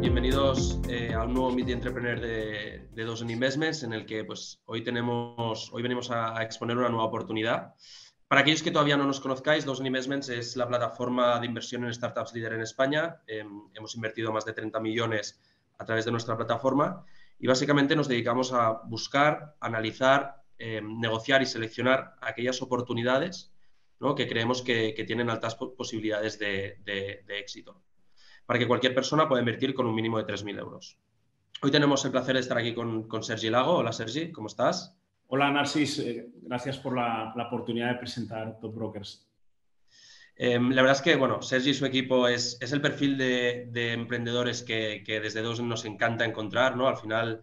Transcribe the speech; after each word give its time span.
bienvenidos 0.00 0.78
eh, 0.88 1.12
a 1.12 1.24
un 1.24 1.34
nuevo 1.34 1.50
Meet 1.50 1.70
Entrepreneur 1.70 2.20
de, 2.20 2.88
de 2.92 3.04
Dozen 3.04 3.30
Investments 3.30 3.82
en 3.82 3.92
el 3.92 4.06
que 4.06 4.24
pues, 4.24 4.60
hoy, 4.66 4.84
tenemos, 4.84 5.70
hoy 5.72 5.82
venimos 5.82 6.10
a, 6.10 6.40
exponer 6.42 6.76
una 6.76 6.88
nueva 6.88 7.04
oportunidad. 7.04 7.74
Para 8.28 8.42
aquellos 8.42 8.62
que 8.62 8.70
todavía 8.70 8.96
no 8.96 9.04
nos 9.04 9.20
conozcáis, 9.20 9.64
Dozen 9.64 9.86
Investments 9.86 10.28
es 10.28 10.56
la 10.56 10.68
plataforma 10.68 11.40
de 11.40 11.46
inversión 11.46 11.84
en 11.84 11.92
startups 11.92 12.32
líder 12.34 12.52
en 12.52 12.60
España. 12.60 13.22
Em, 13.26 13.62
hemos 13.74 13.94
invertido 13.96 14.32
más 14.32 14.44
de 14.44 14.52
30 14.52 14.78
millones 14.78 15.40
a 15.78 15.84
través 15.84 16.04
de 16.04 16.12
nuestra 16.12 16.36
plataforma 16.36 17.04
y 17.38 17.46
básicamente 17.48 17.96
nos 17.96 18.06
dedicamos 18.06 18.52
a 18.52 18.82
buscar, 18.84 19.56
analizar, 19.60 20.44
em, 20.58 21.00
negociar 21.00 21.42
y 21.42 21.46
seleccionar 21.46 22.14
aquellas 22.20 22.62
oportunidades 22.62 23.52
que 24.16 24.28
creemos 24.28 24.62
que, 24.62 24.92
tienen 25.06 25.30
altas 25.30 25.56
posibilidades 25.56 26.38
de 26.38 27.24
éxito 27.28 27.82
para 28.46 28.58
que 28.58 28.66
cualquier 28.66 28.94
persona 28.94 29.28
pueda 29.28 29.40
invertir 29.40 29.74
con 29.74 29.86
un 29.86 29.94
mínimo 29.94 30.18
de 30.18 30.32
3.000 30.32 30.58
euros. 30.58 30.98
Hoy 31.62 31.70
tenemos 31.70 32.04
el 32.04 32.12
placer 32.12 32.34
de 32.34 32.40
estar 32.40 32.56
aquí 32.56 32.74
con, 32.74 33.22
Sergi 33.22 33.50
Lago. 33.50 33.78
Hola 33.78 33.92
Sergi, 33.92 34.30
¿cómo 34.30 34.46
estás? 34.46 34.94
Hola 35.28 35.50
Narcis, 35.50 35.98
eh, 35.98 36.28
gracias 36.42 36.78
por 36.78 36.94
la, 36.94 37.34
oportunidad 37.46 37.88
de 37.88 37.98
presentar 37.98 38.58
Top 38.60 38.74
Brokers. 38.74 39.26
Em, 40.36 40.70
la 40.70 40.82
verdad 40.82 40.98
es 40.98 41.02
que, 41.02 41.16
bueno, 41.16 41.42
Sergi 41.42 41.70
y 41.70 41.74
su 41.74 41.86
equipo 41.86 42.28
es, 42.28 42.58
el 42.60 42.80
perfil 42.80 43.16
de, 43.16 43.92
emprendedores 43.92 44.62
que, 44.62 45.02
desde 45.06 45.40
dos 45.40 45.60
nos 45.60 45.84
encanta 45.86 46.24
encontrar, 46.24 46.76
¿no? 46.76 46.88
Al 46.88 46.98
final, 46.98 47.42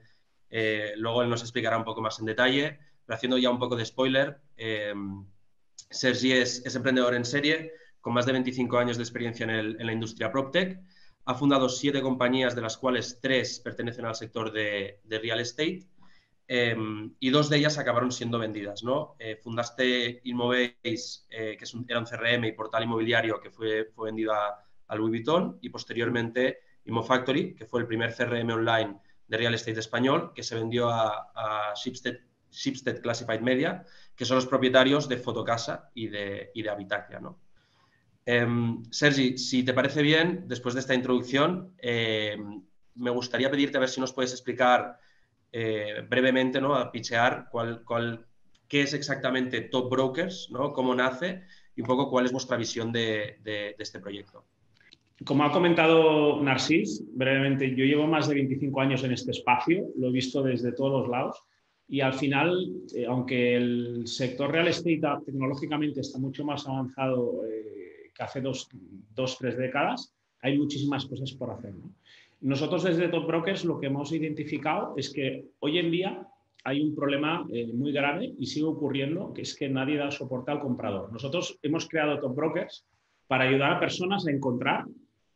eh, 0.49 0.93
luego 0.95 1.23
él 1.23 1.29
nos 1.29 1.41
explicará 1.41 1.75
un 1.77 1.83
poco 1.83 2.01
más 2.01 2.19
en 2.19 2.27
detalle, 2.27 2.79
pero 3.05 3.15
haciendo 3.15 3.39
ya 3.39 3.49
un 3.49 3.59
poco 3.59 3.75
de 3.75 3.83
spoiler, 3.83 4.39
em, 4.55 5.25
Sergi 5.89 6.33
es, 6.33 6.75
emprendedor 6.75 7.15
en 7.15 7.25
serie, 7.25 7.73
con 7.99 8.13
más 8.13 8.27
de 8.27 8.33
25 8.33 8.77
años 8.77 8.97
de 8.97 9.03
experiencia 9.03 9.43
en, 9.43 9.49
en 9.49 9.85
la 9.85 9.91
industria 9.91 10.31
PropTech 10.31 10.79
ha 11.25 11.35
fundado 11.35 11.69
siete 11.69 12.01
compañías, 12.01 12.55
de 12.55 12.61
las 12.61 12.77
cuales 12.77 13.19
tres 13.21 13.59
pertenecen 13.59 14.05
al 14.05 14.15
sector 14.15 14.51
de, 14.51 14.99
real 15.09 15.39
estate. 15.39 15.87
Em, 16.47 17.15
y 17.19 17.29
dos 17.29 17.49
de 17.49 17.57
ellas 17.57 17.77
acabaron 17.77 18.11
siendo 18.11 18.37
vendidas. 18.37 18.83
¿no? 18.83 19.15
Eh, 19.19 19.37
fundaste 19.37 20.21
Inmovase, 20.25 21.25
eh, 21.29 21.55
que 21.57 21.63
es 21.63 21.73
un, 21.73 21.85
era 21.87 21.99
un 21.99 22.05
CRM 22.05 22.45
y 22.45 22.51
portal 22.51 22.83
inmobiliario 22.83 23.39
que 23.39 23.49
fue, 23.49 23.85
fue 23.85 24.07
vendido 24.07 24.33
a, 24.33 24.59
Louis 24.95 25.09
Vuitton, 25.09 25.57
y 25.61 25.69
posteriormente 25.69 26.59
ImmoFactory, 26.85 27.55
que 27.55 27.65
fue 27.65 27.79
el 27.79 27.87
primer 27.87 28.13
CRM 28.13 28.51
online 28.51 28.99
de 29.27 29.37
real 29.37 29.55
estate 29.55 29.79
español, 29.79 30.33
que 30.35 30.43
se 30.43 30.53
vendió 30.53 30.89
a, 30.89 31.31
a 31.33 31.73
Shipstead, 31.73 33.01
Classified 33.01 33.41
Media, 33.41 33.83
que 34.15 34.25
son 34.25 34.35
los 34.35 34.45
propietarios 34.45 35.09
de 35.09 35.17
Fotocasa 35.17 35.89
y 35.95 36.09
de, 36.09 36.51
y 36.53 36.61
de. 36.61 36.69
¿no? 37.21 37.39
Em, 38.25 38.83
Sergi, 38.89 39.37
si 39.37 39.63
te 39.63 39.73
parece 39.73 40.01
bien, 40.01 40.45
después 40.47 40.73
de 40.73 40.79
esta 40.79 40.95
introducción, 40.95 41.73
em, 41.79 42.61
me 42.95 43.09
gustaría 43.09 43.51
pedirte 43.51 43.77
a 43.77 43.81
ver 43.81 43.89
si 43.89 43.99
nos 43.99 44.13
puedes 44.13 44.31
explicar 44.31 44.97
eh, 45.51 46.03
brevemente, 46.09 46.59
¿no? 46.59 46.73
A 46.75 46.91
pichear 46.91 47.47
cuál, 47.51 48.25
qué 48.67 48.81
es 48.81 48.93
exactamente 48.93 49.61
Top 49.61 49.89
Brokers, 49.91 50.49
¿no? 50.51 50.73
Cómo 50.73 50.95
nace 50.95 51.43
y 51.75 51.81
un 51.81 51.87
poco 51.87 52.09
cuál 52.09 52.25
es 52.25 52.31
vuestra 52.31 52.57
visión 52.57 52.91
de, 52.91 53.37
este 53.77 53.99
proyecto. 53.99 54.45
Como 55.25 55.43
ha 55.43 55.51
comentado 55.51 56.41
Narcís, 56.41 57.03
brevemente, 57.13 57.75
yo 57.75 57.85
llevo 57.85 58.07
más 58.07 58.27
de 58.27 58.35
25 58.35 58.81
años 58.81 59.03
en 59.03 59.11
este 59.11 59.31
espacio, 59.31 59.89
lo 59.95 60.07
he 60.07 60.11
visto 60.11 60.41
desde 60.41 60.71
todos 60.71 61.01
los 61.01 61.09
lados 61.09 61.37
y 61.87 62.01
al 62.01 62.13
final, 62.13 62.73
eh, 62.95 63.05
aunque 63.05 63.55
el 63.55 64.07
sector 64.07 64.51
real 64.51 64.67
estate 64.67 65.01
tecnológicamente 65.25 66.01
está 66.01 66.17
mucho 66.17 66.43
más 66.43 66.67
avanzado 66.67 67.45
eh, 67.45 67.82
hace 68.19 68.41
dos, 68.41 68.69
dos, 69.15 69.37
tres 69.37 69.57
décadas, 69.57 70.13
hay 70.41 70.57
muchísimas 70.57 71.05
cosas 71.05 71.31
por 71.33 71.51
hacer. 71.51 71.73
Nosotros 72.41 72.83
desde 72.83 73.07
Top 73.07 73.25
Brokers 73.25 73.63
lo 73.63 73.79
que 73.79 73.87
hemos 73.87 74.11
identificado 74.11 74.93
es 74.97 75.11
que 75.11 75.45
hoy 75.59 75.77
en 75.77 75.91
día 75.91 76.27
hay 76.65 76.81
un 76.81 76.95
problema 76.95 77.45
eh, 77.51 77.71
muy 77.73 77.91
grave 77.91 78.33
y 78.37 78.45
sigue 78.45 78.65
ocurriendo, 78.65 79.33
que 79.33 79.41
es 79.41 79.55
que 79.55 79.69
nadie 79.69 79.97
da 79.97 80.11
soporte 80.11 80.51
al 80.51 80.59
comprador. 80.59 81.11
Nosotros 81.11 81.57
hemos 81.61 81.87
creado 81.87 82.19
Top 82.19 82.35
Brokers 82.35 82.85
para 83.27 83.45
ayudar 83.45 83.73
a 83.73 83.79
personas 83.79 84.27
a 84.27 84.31
encontrar, 84.31 84.85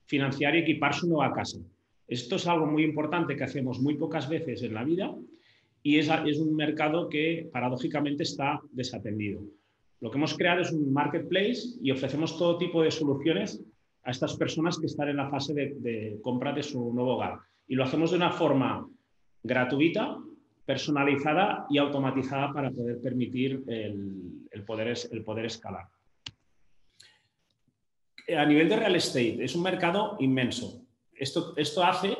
financiar 0.05 0.55
y 0.55 0.59
equipar 0.59 0.93
su 0.93 1.07
nueva 1.07 1.33
casa. 1.33 1.59
Esto 2.07 2.35
es 2.37 2.47
algo 2.47 2.65
muy 2.65 2.83
importante 2.83 3.35
que 3.35 3.43
hacemos 3.43 3.79
muy 3.79 3.95
pocas 3.95 4.29
veces 4.29 4.61
en 4.63 4.73
la 4.73 4.83
vida 4.83 5.13
y 5.83 5.97
es, 5.97 6.09
es 6.25 6.39
un 6.39 6.55
mercado 6.55 7.09
que 7.09 7.49
paradójicamente 7.51 8.23
está 8.23 8.59
desatendido. 8.71 9.41
Lo 9.99 10.11
que 10.11 10.17
hemos 10.17 10.37
creado 10.37 10.61
es 10.61 10.71
un 10.71 10.93
marketplace 10.93 11.77
y 11.81 11.91
ofrecemos 11.91 12.37
todo 12.37 12.57
tipo 12.57 12.83
de 12.83 12.91
soluciones 12.91 13.63
a 14.03 14.11
estas 14.11 14.35
personas 14.37 14.77
que 14.77 14.85
están 14.85 15.09
en 15.09 15.17
la 15.17 15.29
fase 15.29 15.53
de, 15.53 16.17
compra 16.21 16.53
de 16.53 16.63
su 16.63 16.93
nuevo 16.93 17.15
hogar. 17.15 17.39
Y 17.67 17.75
lo 17.75 17.83
hacemos 17.83 18.11
de 18.11 18.17
una 18.17 18.31
forma 18.31 18.87
gratuita, 19.43 20.17
personalizada 20.65 21.65
y 21.69 21.77
automatizada 21.77 22.53
para 22.53 22.71
poder 22.71 23.01
permitir 23.01 23.63
el, 23.67 24.63
poder, 24.65 25.45
escalar. 25.45 25.87
A 28.37 28.45
nivel 28.45 28.69
de 28.69 28.75
real 28.75 28.95
estate, 28.95 29.43
es 29.43 29.55
un 29.55 29.63
mercado 29.63 30.17
inmenso. 30.19 30.81
Esto, 31.13 31.53
esto 31.57 31.83
hace 31.83 32.15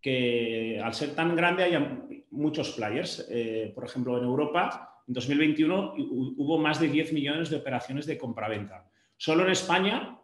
que 0.00 0.80
al 0.82 0.94
ser 0.94 1.14
tan 1.14 1.36
grande 1.36 1.64
haya 1.64 2.04
muchos 2.30 2.72
players. 2.72 3.26
Eh, 3.30 3.72
por 3.74 3.84
ejemplo, 3.84 4.18
en 4.18 4.24
Europa 4.24 4.87
en 5.08 5.14
2021 5.14 5.94
hubo 6.36 6.58
más 6.58 6.78
de 6.78 6.88
10 6.88 7.14
millones 7.14 7.48
de 7.48 7.56
operaciones 7.56 8.04
de 8.06 8.18
compraventa. 8.18 8.86
Solo 9.16 9.44
en 9.44 9.50
España, 9.50 10.18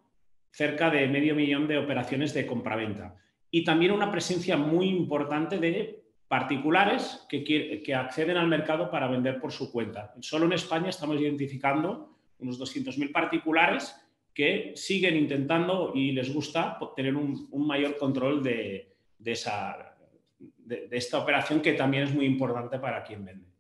cerca 0.51 0.91
de 0.91 1.09
medio 1.09 1.35
millón 1.35 1.67
de 1.67 1.79
operaciones 1.79 2.35
de 2.35 2.47
compraventa. 2.47 3.17
Y 3.51 3.65
también 3.65 3.93
una 3.93 4.11
presencia 4.11 4.59
muy 4.59 4.89
importante 4.89 5.59
de 5.59 6.05
particulares 6.29 7.27
que, 7.29 7.95
acceden 7.95 8.37
al 8.37 8.49
mercado 8.49 8.91
para 8.91 9.09
vender 9.09 9.41
por 9.41 9.53
su 9.53 9.73
cuenta. 9.73 10.15
Solo 10.21 10.45
en 10.47 10.53
España 10.53 10.91
estamos 10.91 11.19
identificando 11.19 12.19
unos 12.39 12.61
200.000 12.61 13.11
particulares 13.11 13.97
que 14.35 14.73
siguen 14.75 15.17
intentando 15.17 15.93
y 15.95 16.13
les 16.13 16.33
gusta 16.33 16.79
tener 16.95 17.17
un, 17.17 17.49
mayor 17.53 17.97
control 17.97 18.43
de, 18.43 18.97
esa, 19.25 19.97
de, 20.39 20.89
esta 20.91 21.19
operación 21.19 21.63
que 21.63 21.73
también 21.73 22.03
es 22.03 22.15
muy 22.15 22.27
importante 22.27 22.79
para 22.79 23.03
quien 23.03 23.25
vende. 23.25 23.54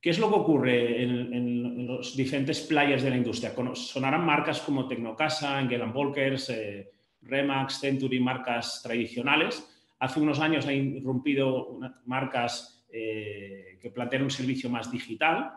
¿Qué 0.00 0.10
es 0.10 0.18
lo 0.18 0.28
que 0.28 0.36
ocurre 0.36 1.02
en, 1.02 1.86
los 1.86 2.16
diferentes 2.16 2.60
players 2.60 3.02
de 3.02 3.10
la 3.10 3.16
industria? 3.16 3.52
Sonarán 3.74 4.24
marcas 4.24 4.60
como 4.60 4.86
Tecnocasa, 4.86 5.60
Engel 5.60 5.82
Volkers, 5.86 6.50
eh, 6.50 6.90
Remax, 7.22 7.80
Century, 7.80 8.20
marcas 8.20 8.80
tradicionales. 8.82 9.66
Hace 9.98 10.20
unos 10.20 10.38
años 10.38 10.66
ha 10.66 10.72
irrumpido 10.72 11.80
marcas 12.04 12.86
eh, 12.92 13.78
que 13.82 13.90
plantean 13.90 14.22
un 14.22 14.30
servicio 14.30 14.70
más 14.70 14.90
digital 14.92 15.52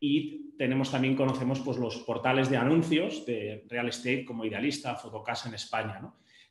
y 0.00 0.54
tenemos 0.56 0.90
también, 0.90 1.14
conocemos 1.14 1.60
pues, 1.60 1.76
los 1.76 1.98
portales 1.98 2.48
de 2.48 2.56
anuncios 2.56 3.26
de 3.26 3.64
real 3.68 3.88
estate 3.88 4.24
como 4.24 4.46
Idealista, 4.46 4.94
Fotocasa 4.94 5.48
en 5.48 5.56
España. 5.56 6.00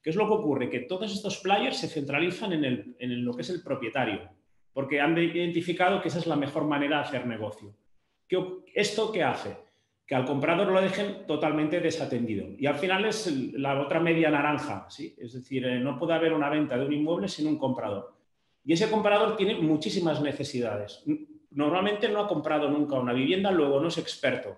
¿Qué 0.03 0.11
es 0.11 0.15
lo 0.15 0.27
que 0.27 0.33
ocurre? 0.33 0.69
Que 0.69 0.81
todos 0.81 1.11
estos 1.11 1.39
players 1.39 1.77
se 1.77 1.87
centralizan 1.87 2.53
en, 2.53 2.95
en 2.99 3.25
lo 3.25 3.33
que 3.33 3.41
es 3.41 3.49
el 3.49 3.63
propietario, 3.63 4.29
porque 4.73 4.99
han 4.99 5.17
identificado 5.17 6.01
que 6.01 6.07
esa 6.07 6.19
es 6.19 6.27
la 6.27 6.35
mejor 6.35 6.65
manera 6.65 6.97
de 6.97 7.03
hacer 7.03 7.27
negocio. 7.27 7.73
¿Esto 8.73 9.11
qué 9.11 9.23
hace? 9.23 9.55
Que 10.05 10.15
al 10.15 10.25
comprador 10.25 10.67
lo 10.67 10.81
dejen 10.81 11.25
totalmente 11.27 11.79
desatendido. 11.79 12.47
Y 12.57 12.65
al 12.65 12.75
final 12.75 13.05
es 13.05 13.27
la 13.53 13.79
otra 13.79 13.99
media 13.99 14.29
naranja, 14.29 14.87
¿sí? 14.89 15.15
es 15.17 15.33
decir, 15.33 15.65
eh, 15.65 15.79
no 15.79 15.97
puede 15.97 16.13
haber 16.13 16.33
una 16.33 16.49
venta 16.49 16.77
de 16.77 16.85
un 16.85 16.93
inmueble 16.93 17.27
sin 17.27 17.47
un 17.47 17.57
comprador. 17.57 18.15
Y 18.65 18.73
ese 18.73 18.89
comprador 18.89 19.35
tiene 19.35 19.55
muchísimas 19.55 20.21
necesidades. 20.21 21.03
Normalmente 21.51 22.09
no 22.09 22.21
ha 22.21 22.27
comprado 22.27 22.69
nunca 22.69 22.97
una 22.97 23.13
vivienda, 23.13 23.51
luego 23.51 23.79
no 23.79 23.89
es 23.89 23.97
experto. 23.97 24.57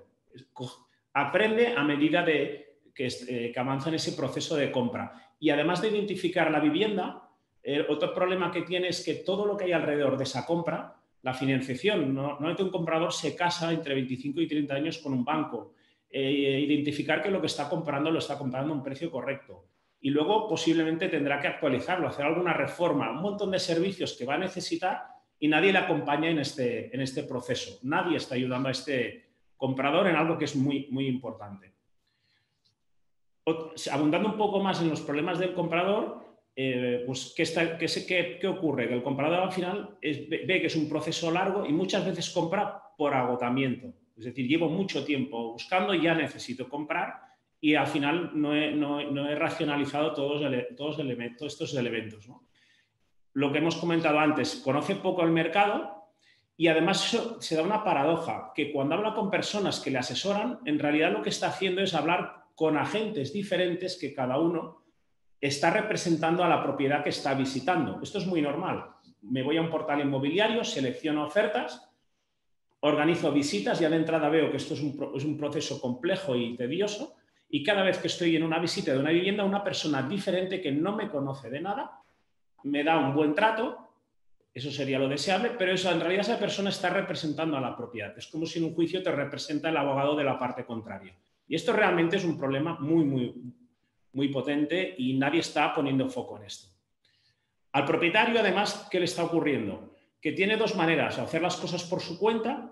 Aprende 1.14 1.74
a 1.76 1.84
medida 1.84 2.24
de 2.24 2.80
que, 2.94 3.08
eh, 3.08 3.52
que 3.54 3.60
avanza 3.60 3.90
en 3.90 3.96
ese 3.96 4.14
proceso 4.14 4.56
de 4.56 4.72
compra. 4.72 5.12
Y 5.40 5.50
además 5.50 5.82
de 5.82 5.90
identificar 5.90 6.50
la 6.50 6.60
vivienda, 6.60 7.25
otro 7.90 8.14
problema 8.14 8.52
que 8.52 8.62
tiene 8.62 8.90
es 8.90 9.04
que 9.04 9.16
todo 9.16 9.46
lo 9.46 9.58
que 9.58 9.66
hay 9.66 9.72
alrededor 9.72 10.18
de 10.18 10.24
esa 10.24 10.46
compra, 10.46 10.96
la 11.24 11.34
financiación, 11.34 12.14
normalmente 12.14 12.62
un 12.62 12.70
comprador 12.70 13.12
se 13.12 13.36
casa 13.36 13.72
entre 13.72 13.96
25 13.96 14.42
y 14.42 14.48
30 14.48 14.76
años 14.76 14.98
con 15.00 15.12
un 15.12 15.26
banco, 15.26 15.74
eh, 16.10 16.60
identificar 16.60 17.22
que 17.22 17.32
lo 17.32 17.42
que 17.42 17.48
está 17.48 17.68
comprando 17.68 18.12
lo 18.12 18.20
está 18.20 18.38
comprando 18.38 18.72
a 18.72 18.78
un 18.78 18.84
precio 18.84 19.10
correcto. 19.10 19.66
Y 20.02 20.12
luego 20.12 20.48
posiblemente 20.48 21.10
tendrá 21.10 21.40
que 21.42 21.48
actualizarlo, 21.48 22.08
hacer 22.08 22.26
alguna 22.26 22.54
reforma, 22.54 23.10
un 23.10 23.22
montón 23.22 23.50
de 23.50 23.58
servicios 23.58 24.14
que 24.14 24.26
va 24.26 24.36
a 24.36 24.38
necesitar 24.38 25.08
y 25.40 25.48
nadie 25.48 25.74
le 25.74 25.80
acompaña 25.80 26.30
en 26.30 26.40
este, 26.40 26.96
en 26.96 27.02
este 27.02 27.24
proceso. 27.24 27.80
Nadie 27.82 28.18
está 28.18 28.36
ayudando 28.36 28.70
a 28.70 28.72
este 28.72 29.26
comprador 29.58 30.08
en 30.08 30.16
algo 30.16 30.38
que 30.38 30.46
es 30.46 30.56
muy, 30.56 30.88
muy 30.92 31.08
importante. 31.08 31.74
Abundando 33.92 34.30
un 34.30 34.38
poco 34.38 34.60
más 34.60 34.80
en 34.82 34.90
los 34.90 35.02
problemas 35.02 35.40
del 35.40 35.54
comprador, 35.54 36.25
eh, 36.56 37.04
pues, 37.06 37.34
¿qué, 37.36 37.44
está, 37.44 37.78
qué, 37.78 38.38
qué, 38.40 38.48
ocurre? 38.48 38.88
Que 38.88 38.94
el 38.94 39.04
comprador 39.04 39.40
al 39.40 39.52
final 39.52 39.98
ve 40.02 40.60
que 40.62 40.68
es 40.68 40.76
un 40.76 40.88
proceso 40.88 41.30
largo 41.32 41.66
y 41.66 41.74
muchas 41.74 42.06
veces 42.06 42.30
compra 42.30 42.82
por 42.98 43.14
agotamiento. 43.14 43.94
Es 44.18 44.26
decir, 44.26 44.48
llevo 44.48 44.70
mucho 44.70 45.04
tiempo 45.04 45.52
buscando, 45.52 45.94
ya 45.94 46.16
necesito 46.16 46.70
comprar 46.70 47.26
y 47.60 47.76
al 47.76 47.88
final 47.88 48.32
no 48.34 48.56
he, 48.56 49.36
racionalizado 49.36 50.14
todos, 50.14 50.42
todos, 50.78 51.00
estos 51.42 51.74
elementos. 51.76 52.30
Lo 53.34 53.52
que 53.52 53.58
hemos 53.58 53.76
comentado 53.76 54.20
antes, 54.20 54.56
conoce 54.64 54.96
poco 54.96 55.24
el 55.24 55.32
mercado 55.32 56.10
y 56.56 56.68
además 56.68 57.18
se 57.40 57.56
da 57.56 57.64
una 57.64 57.84
paradoja, 57.84 58.52
que 58.56 58.72
cuando 58.72 58.96
habla 58.96 59.14
con 59.14 59.30
personas 59.30 59.82
que 59.82 59.92
le 59.92 59.98
asesoran, 59.98 60.60
en 60.66 60.80
realidad 60.80 61.12
lo 61.12 61.22
que 61.22 61.30
está 61.30 61.48
haciendo 61.48 61.82
es 61.82 61.94
hablar 61.94 62.46
con 62.56 62.78
agentes 62.78 63.34
diferentes 63.34 63.98
que 64.00 64.14
cada 64.14 64.40
uno 64.40 64.85
está 65.48 65.70
representando 65.70 66.44
a 66.44 66.50
la 66.50 66.64
propiedad 66.64 67.04
que 67.04 67.10
está 67.10 67.34
visitando. 67.34 68.00
Esto 68.02 68.18
es 68.18 68.28
muy 68.28 68.42
normal. 68.42 68.86
Me 69.22 69.44
voy 69.44 69.58
a 69.58 69.62
un 69.62 69.70
portal 69.70 70.02
inmobiliario, 70.02 70.64
selecciono 70.64 71.26
ofertas, 71.26 71.90
organizo 72.82 73.32
visitas, 73.32 73.80
ya 73.80 73.90
de 73.90 73.96
entrada 73.96 74.30
veo 74.30 74.52
que 74.52 74.58
esto 74.58 74.76
es 74.76 74.82
un, 74.82 75.38
proceso 75.38 75.82
complejo 75.82 76.36
y 76.36 76.56
tedioso, 76.56 77.16
y 77.50 77.64
cada 77.64 77.84
vez 77.84 77.98
que 77.98 78.08
estoy 78.08 78.36
en 78.36 78.44
una 78.44 78.60
visita 78.60 78.92
de 78.94 79.00
una 79.00 79.12
vivienda, 79.12 79.44
una 79.44 79.64
persona 79.64 80.04
diferente 80.04 80.62
que 80.62 80.72
no 80.72 80.96
me 80.96 81.10
conoce 81.10 81.50
de 81.50 81.62
nada, 81.62 82.00
me 82.64 82.84
da 82.84 82.98
un 82.98 83.14
buen 83.16 83.34
trato, 83.34 83.90
eso 84.54 84.72
sería 84.72 85.00
lo 85.00 85.08
deseable, 85.08 85.52
pero 85.58 85.74
eso 85.74 85.92
en 85.92 86.00
realidad 86.00 86.22
esa 86.22 86.40
persona 86.40 86.70
está 86.70 86.90
representando 86.90 87.58
a 87.58 87.62
la 87.62 87.76
propiedad. 87.76 88.18
Es 88.18 88.28
como 88.28 88.46
si 88.46 88.60
en 88.60 88.66
un 88.66 88.74
juicio 88.74 89.04
te 89.04 89.12
representa 89.12 89.70
el 89.70 89.78
abogado 89.78 90.16
de 90.16 90.24
la 90.24 90.40
parte 90.40 90.66
contraria. 90.66 91.16
Y 91.48 91.56
esto 91.56 91.74
realmente 91.74 92.18
es 92.18 92.24
un 92.24 92.38
problema 92.38 92.78
muy, 92.80 93.04
muy, 93.04 93.34
muy 94.16 94.30
potente 94.30 94.96
y 94.98 95.14
nadie 95.14 95.42
está 95.42 95.74
poniendo 95.74 96.10
foco 96.10 96.38
en 96.38 96.46
esto. 96.46 96.70
Al 97.74 97.86
propietario, 97.86 98.40
además, 98.40 98.88
¿qué 98.90 99.00
le 99.00 99.06
está 99.06 99.24
ocurriendo? 99.24 99.94
Que 100.22 100.32
tiene 100.32 100.58
dos 100.58 100.76
maneras, 100.76 101.20
hacer 101.20 101.42
las 101.42 101.58
cosas 101.58 101.84
por 101.84 102.00
su 102.00 102.18
cuenta, 102.18 102.72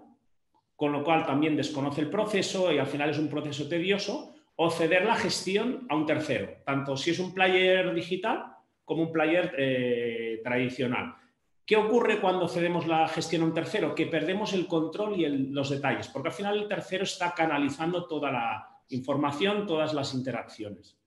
con 0.75 0.91
lo 0.91 1.03
cual 1.03 1.25
también 1.25 1.55
desconoce 1.55 2.01
el 2.01 2.09
proceso 2.09 2.71
y 2.71 2.79
al 2.79 2.87
final 2.87 3.09
es 3.09 3.19
un 3.19 3.27
proceso 3.27 3.67
tedioso, 3.67 4.33
o 4.55 4.71
ceder 4.71 5.05
la 5.05 5.15
gestión 5.15 5.85
a 5.89 5.95
un 5.95 6.05
tercero, 6.05 6.61
tanto 6.65 6.95
si 6.95 7.11
es 7.11 7.19
un 7.19 7.33
player 7.33 7.93
digital 7.93 8.45
como 8.85 9.03
un 9.03 9.11
player 9.11 9.53
eh, 9.57 10.41
tradicional. 10.43 11.15
¿Qué 11.65 11.75
ocurre 11.75 12.19
cuando 12.21 12.47
cedemos 12.47 12.87
la 12.87 13.07
gestión 13.07 13.41
a 13.41 13.45
un 13.45 13.53
tercero? 13.53 13.95
Que 13.95 14.05
perdemos 14.05 14.53
el 14.53 14.67
control 14.67 15.19
y 15.19 15.27
los 15.51 15.69
detalles, 15.69 16.07
porque 16.07 16.29
al 16.29 16.33
final 16.33 16.57
el 16.57 16.67
tercero 16.67 17.03
está 17.03 17.33
canalizando 17.33 18.05
toda 18.05 18.31
la 18.31 18.67
información, 18.89 19.65
todas 19.65 19.93
las 19.93 20.13
interacciones. 20.13 20.97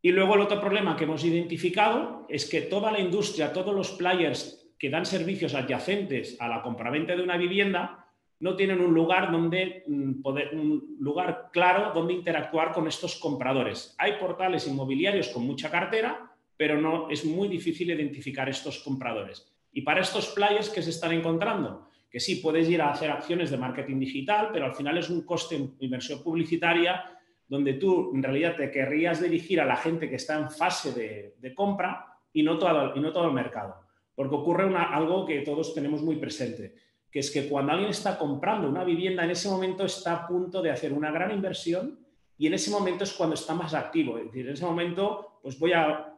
Y 0.00 0.12
luego 0.12 0.34
el 0.34 0.42
otro 0.42 0.60
problema 0.60 0.96
que 0.96 1.04
hemos 1.04 1.24
identificado 1.24 2.26
es 2.28 2.48
que 2.48 2.62
toda 2.62 2.92
la 2.92 3.00
industria, 3.00 3.52
todos 3.52 3.74
los 3.74 3.92
players 3.92 4.72
que 4.78 4.90
dan 4.90 5.04
servicios 5.04 5.54
adyacentes 5.54 6.36
a 6.40 6.48
la 6.48 6.62
compraventa 6.62 7.16
de 7.16 7.22
una 7.22 7.36
vivienda 7.36 8.06
no 8.40 8.54
tienen 8.54 8.80
un 8.80 8.94
lugar 8.94 9.32
donde 9.32 9.82
mm, 9.88 10.22
poder, 10.22 10.54
un 10.54 10.96
lugar 11.00 11.50
claro 11.52 11.92
donde 11.92 12.12
interactuar 12.12 12.72
con 12.72 12.86
estos 12.86 13.16
compradores. 13.16 13.96
Hay 13.98 14.12
portales 14.12 14.68
inmobiliarios 14.68 15.28
con 15.28 15.44
mucha 15.44 15.70
cartera, 15.70 16.30
pero 16.56 16.80
no 16.80 17.10
es 17.10 17.24
muy 17.24 17.48
difícil 17.48 17.90
identificar 17.90 18.48
estos 18.48 18.78
compradores. 18.78 19.52
Y 19.72 19.82
para 19.82 20.00
estos 20.00 20.28
players 20.28 20.70
que 20.70 20.82
se 20.82 20.90
están 20.90 21.12
encontrando, 21.12 21.88
que 22.10 22.20
sí 22.20 22.36
puedes 22.36 22.68
ir 22.68 22.80
a 22.80 22.90
hacer 22.90 23.10
acciones 23.10 23.50
de 23.50 23.58
marketing 23.58 23.98
digital, 23.98 24.50
pero 24.52 24.66
al 24.66 24.74
final 24.74 24.96
es 24.96 25.10
un 25.10 25.22
coste 25.22 25.58
de 25.58 25.84
inversión 25.84 26.22
publicitaria 26.22 27.17
donde 27.48 27.74
tú 27.74 28.12
en 28.14 28.22
realidad 28.22 28.56
te 28.56 28.70
querrías 28.70 29.22
dirigir 29.22 29.60
a 29.60 29.64
la 29.64 29.76
gente 29.76 30.08
que 30.08 30.16
está 30.16 30.38
en 30.38 30.50
fase 30.50 31.32
de, 31.40 31.54
compra 31.54 32.06
y 32.32 32.42
no, 32.42 32.58
todo, 32.58 32.94
y 32.94 33.00
no 33.00 33.12
todo 33.12 33.26
el 33.26 33.32
mercado. 33.32 33.76
Porque 34.14 34.34
ocurre 34.34 34.74
algo 34.76 35.24
que 35.24 35.40
todos 35.40 35.74
tenemos 35.74 36.02
muy 36.02 36.16
presente, 36.16 36.74
que 37.10 37.20
es 37.20 37.30
que 37.30 37.48
cuando 37.48 37.72
alguien 37.72 37.90
está 37.90 38.18
comprando 38.18 38.68
una 38.68 38.84
vivienda, 38.84 39.24
en 39.24 39.30
ese 39.30 39.48
momento 39.48 39.84
está 39.86 40.12
a 40.12 40.28
punto 40.28 40.60
de 40.60 40.70
hacer 40.70 40.92
una 40.92 41.10
gran 41.10 41.30
inversión 41.30 41.98
y 42.36 42.46
en 42.46 42.54
ese 42.54 42.70
momento 42.70 43.04
es 43.04 43.12
cuando 43.14 43.34
está 43.34 43.54
más 43.54 43.72
activo. 43.72 44.18
Es 44.18 44.26
decir, 44.26 44.46
en 44.46 44.52
ese 44.52 44.66
momento, 44.66 45.40
pues 45.42 45.58
voy 45.58 45.72
a 45.72 46.14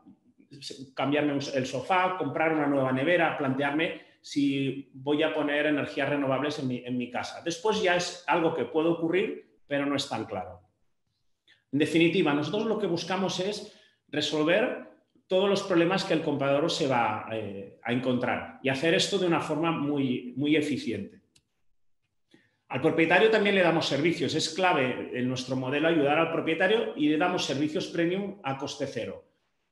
cambiarme 0.94 1.38
el 1.54 1.66
sofá, 1.66 2.16
comprar 2.18 2.52
una 2.52 2.66
nueva 2.66 2.90
nevera, 2.90 3.38
plantearme 3.38 4.10
si 4.20 4.90
voy 4.92 5.22
a 5.22 5.32
poner 5.32 5.66
energías 5.66 6.08
renovables 6.08 6.58
en 6.58 6.68
mi, 6.68 6.78
en 6.84 6.98
mi 6.98 7.10
casa. 7.10 7.40
Después 7.42 7.80
ya 7.80 7.94
es 7.96 8.24
algo 8.26 8.54
que 8.54 8.64
puede 8.64 8.88
ocurrir, 8.88 9.60
pero 9.66 9.86
no 9.86 9.94
es 9.94 10.08
tan 10.08 10.24
claro. 10.24 10.69
En 11.72 11.78
definitiva, 11.78 12.34
nosotros 12.34 12.66
lo 12.66 12.78
que 12.78 12.86
buscamos 12.86 13.40
es 13.40 13.72
resolver 14.08 14.90
todos 15.26 15.48
los 15.48 15.62
problemas 15.62 16.04
que 16.04 16.14
el 16.14 16.22
comprador 16.22 16.70
se 16.70 16.88
va 16.88 17.28
eh, 17.30 17.78
a 17.84 17.92
encontrar 17.92 18.58
y 18.62 18.68
hacer 18.68 18.94
esto 18.94 19.16
de 19.18 19.26
una 19.26 19.40
forma 19.40 19.70
muy, 19.70 20.34
muy 20.36 20.56
eficiente. 20.56 21.20
Al 22.68 22.80
propietario 22.80 23.30
también 23.30 23.54
le 23.54 23.62
damos 23.62 23.86
servicios. 23.86 24.34
Es 24.34 24.48
clave 24.50 25.10
en 25.12 25.28
nuestro 25.28 25.56
modelo 25.56 25.88
ayudar 25.88 26.18
al 26.18 26.32
propietario 26.32 26.94
y 26.96 27.08
le 27.08 27.16
damos 27.16 27.44
servicios 27.44 27.88
premium 27.88 28.38
a 28.42 28.56
coste 28.56 28.86
cero. 28.86 29.24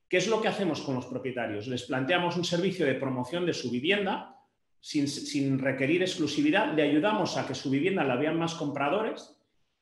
¿Qué 0.08 0.16
es 0.16 0.28
lo 0.28 0.40
que 0.40 0.48
hacemos 0.48 0.80
con 0.80 0.94
los 0.94 1.06
propietarios? 1.06 1.66
Les 1.66 1.84
planteamos 1.84 2.36
un 2.36 2.44
servicio 2.44 2.86
de 2.86 2.94
promoción 2.94 3.44
de 3.44 3.52
su 3.52 3.70
vivienda 3.70 4.36
sin, 4.80 5.06
sin 5.06 5.58
requerir 5.58 6.02
exclusividad. 6.02 6.72
Le 6.74 6.82
ayudamos 6.82 7.36
a 7.36 7.46
que 7.46 7.54
su 7.54 7.68
vivienda 7.70 8.04
la 8.04 8.16
vean 8.16 8.38
más 8.38 8.54
compradores 8.54 9.36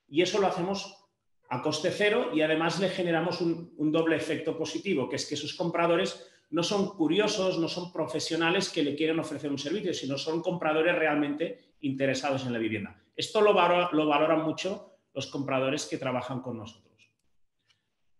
y 0.09 0.23
eso 0.23 0.41
lo 0.41 0.47
hacemos 0.47 1.06
a 1.49 1.63
coste 1.63 1.91
cero 1.91 2.31
y 2.35 2.41
además 2.41 2.81
le 2.81 2.89
generamos 2.89 3.41
un, 3.41 3.93
doble 3.93 4.17
efecto 4.17 4.57
positivo, 4.57 5.09
que 5.09 5.17
es 5.17 5.27
que 5.27 5.35
esos 5.35 5.55
compradores 5.55 6.29
no 6.51 6.63
son 6.63 6.91
curiosos, 6.97 7.59
no 7.59 7.69
son 7.69 7.93
profesionales 7.93 8.69
que 8.69 8.83
le 8.83 8.95
quieren 8.95 9.19
ofrecer 9.19 9.51
un 9.51 9.59
servicio, 9.59 9.93
sino 9.95 10.17
son 10.17 10.43
compradores 10.43 10.95
realmente 10.95 11.75
interesados 11.81 12.47
en 12.47 12.53
la 12.53 12.59
vivienda. 12.59 13.01
Esto 13.17 13.41
lo, 13.41 13.53
lo 13.53 14.07
valoran 14.07 14.45
mucho 14.45 14.99
los 15.15 15.27
compradores 15.27 15.87
que 15.87 15.99
trabajan 15.99 16.41
con 16.41 16.59
nosotros. 16.59 16.87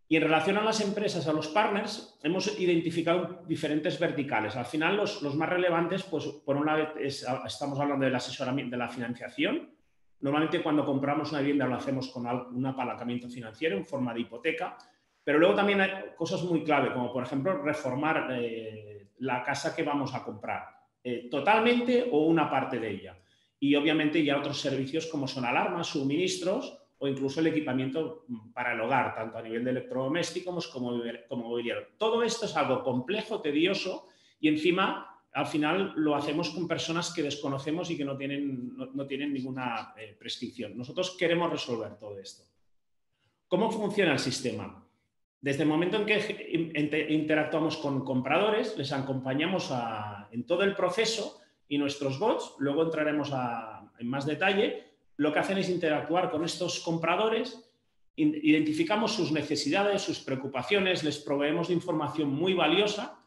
Y 0.09 0.17
en 0.17 0.23
relación 0.23 0.57
a 0.57 0.65
las 0.65 0.81
empresas, 0.81 1.27
a 1.27 1.33
los 1.33 1.49
partners, 1.49 2.19
hemos 2.23 2.59
identificado 2.61 3.43
diferentes 3.49 3.99
verticales. 3.99 4.55
Al 4.55 4.67
final, 4.67 4.97
los, 4.97 5.23
más 5.35 5.49
relevantes, 5.49 6.05
pues 6.05 6.27
por 6.45 6.57
una 6.57 6.77
vez 6.77 7.23
estamos 7.45 7.81
hablando 7.81 8.05
del 8.05 8.15
asesoramiento, 8.15 8.77
de 8.77 8.79
la 8.79 8.89
financiación, 8.89 9.76
Normalmente 10.21 10.63
cuando 10.63 10.85
compramos 10.85 11.31
una 11.31 11.41
vivienda 11.41 11.67
lo 11.67 11.77
hacemos 11.77 12.09
con 12.09 12.27
un 12.27 12.67
apalancamiento 12.67 13.29
financiero 13.29 13.77
en 13.77 13.85
forma 13.85 14.15
de 14.15 14.21
hipoteca, 14.21 14.77
pero 15.23 15.39
luego 15.39 15.55
también 15.55 15.81
hay 15.81 15.91
cosas 16.17 16.43
muy 16.43 16.63
clave, 16.63 16.93
como 16.93 17.13
por 17.13 17.25
ejemplo 17.25 17.63
reformar 17.63 18.29
eh, 18.31 19.09
la 19.19 19.43
casa 19.43 19.75
que 19.75 19.83
vamos 19.83 20.15
a 20.15 20.25
comprar, 20.25 20.65
eh, 21.03 21.29
totalmente 21.31 22.09
o 22.11 22.27
una 22.27 22.49
parte 22.49 22.79
de 22.79 22.91
ella. 22.91 23.19
Y 23.59 23.75
obviamente 23.75 24.23
ya 24.25 24.39
otros 24.39 24.61
servicios 24.61 25.07
como 25.07 25.27
son 25.27 25.45
alarmas, 25.45 25.89
suministros 25.89 26.79
o 26.99 27.09
incluso 27.09 27.41
el 27.41 27.49
equipamiento 27.49 28.25
para 28.55 28.73
el 28.73 28.81
hogar, 28.81 29.15
tanto 29.15 29.37
a 29.37 29.43
nivel 29.43 29.65
de 29.65 29.71
electrodomésticos 29.71 30.69
como, 30.69 31.03
como 31.29 31.49
mobiliario. 31.49 31.89
Todo 31.99 32.23
esto 32.23 32.47
es 32.47 32.57
algo 32.57 32.83
complejo, 32.83 33.41
tedioso 33.41 34.09
y 34.41 34.49
encima 34.49 35.16
al 35.37 35.47
final 35.47 35.93
lo 35.97 36.17
hacemos 36.17 36.49
con 36.49 36.67
personas 36.67 37.13
que 37.13 37.23
desconocemos 37.23 37.91
y 37.91 37.97
que 37.99 38.07
no 38.07 38.17
tienen, 38.17 38.75
ninguna 39.35 39.93
eh, 39.95 40.17
prescripción. 40.19 40.79
Nosotros 40.79 41.15
queremos 41.19 41.51
resolver 41.51 41.99
todo 41.99 42.19
esto. 42.19 42.45
¿Cómo 43.47 43.71
funciona 43.71 44.15
el 44.15 44.19
sistema? 44.19 44.83
Desde 45.39 45.65
el 45.65 45.69
momento 45.69 45.99
en 45.99 46.07
que 46.07 47.07
interactuamos 47.11 47.77
con 47.77 48.03
compradores, 48.03 48.79
les 48.79 48.91
acompañamos 48.93 49.71
en 50.33 50.47
todo 50.47 50.63
el 50.63 50.75
proceso 50.75 51.39
y 51.69 51.77
nuestros 51.77 52.19
bots, 52.19 52.55
luego 52.59 52.85
entraremos 52.85 53.31
en 53.99 54.09
más 54.09 54.25
detalle, 54.25 54.85
lo 55.19 55.35
que 55.35 55.39
hacen 55.39 55.59
es 55.59 55.69
interactuar 55.69 56.31
con 56.31 56.47
estos 56.47 56.81
compradores, 56.81 57.71
identificamos 58.17 59.13
sus 59.13 59.33
necesidades, 59.33 60.01
sus 60.01 60.19
preocupaciones, 60.21 61.05
les 61.05 61.19
proveemos 61.19 61.69
de 61.69 61.75
información 61.75 62.31
muy 62.31 62.55
valiosa 62.55 63.21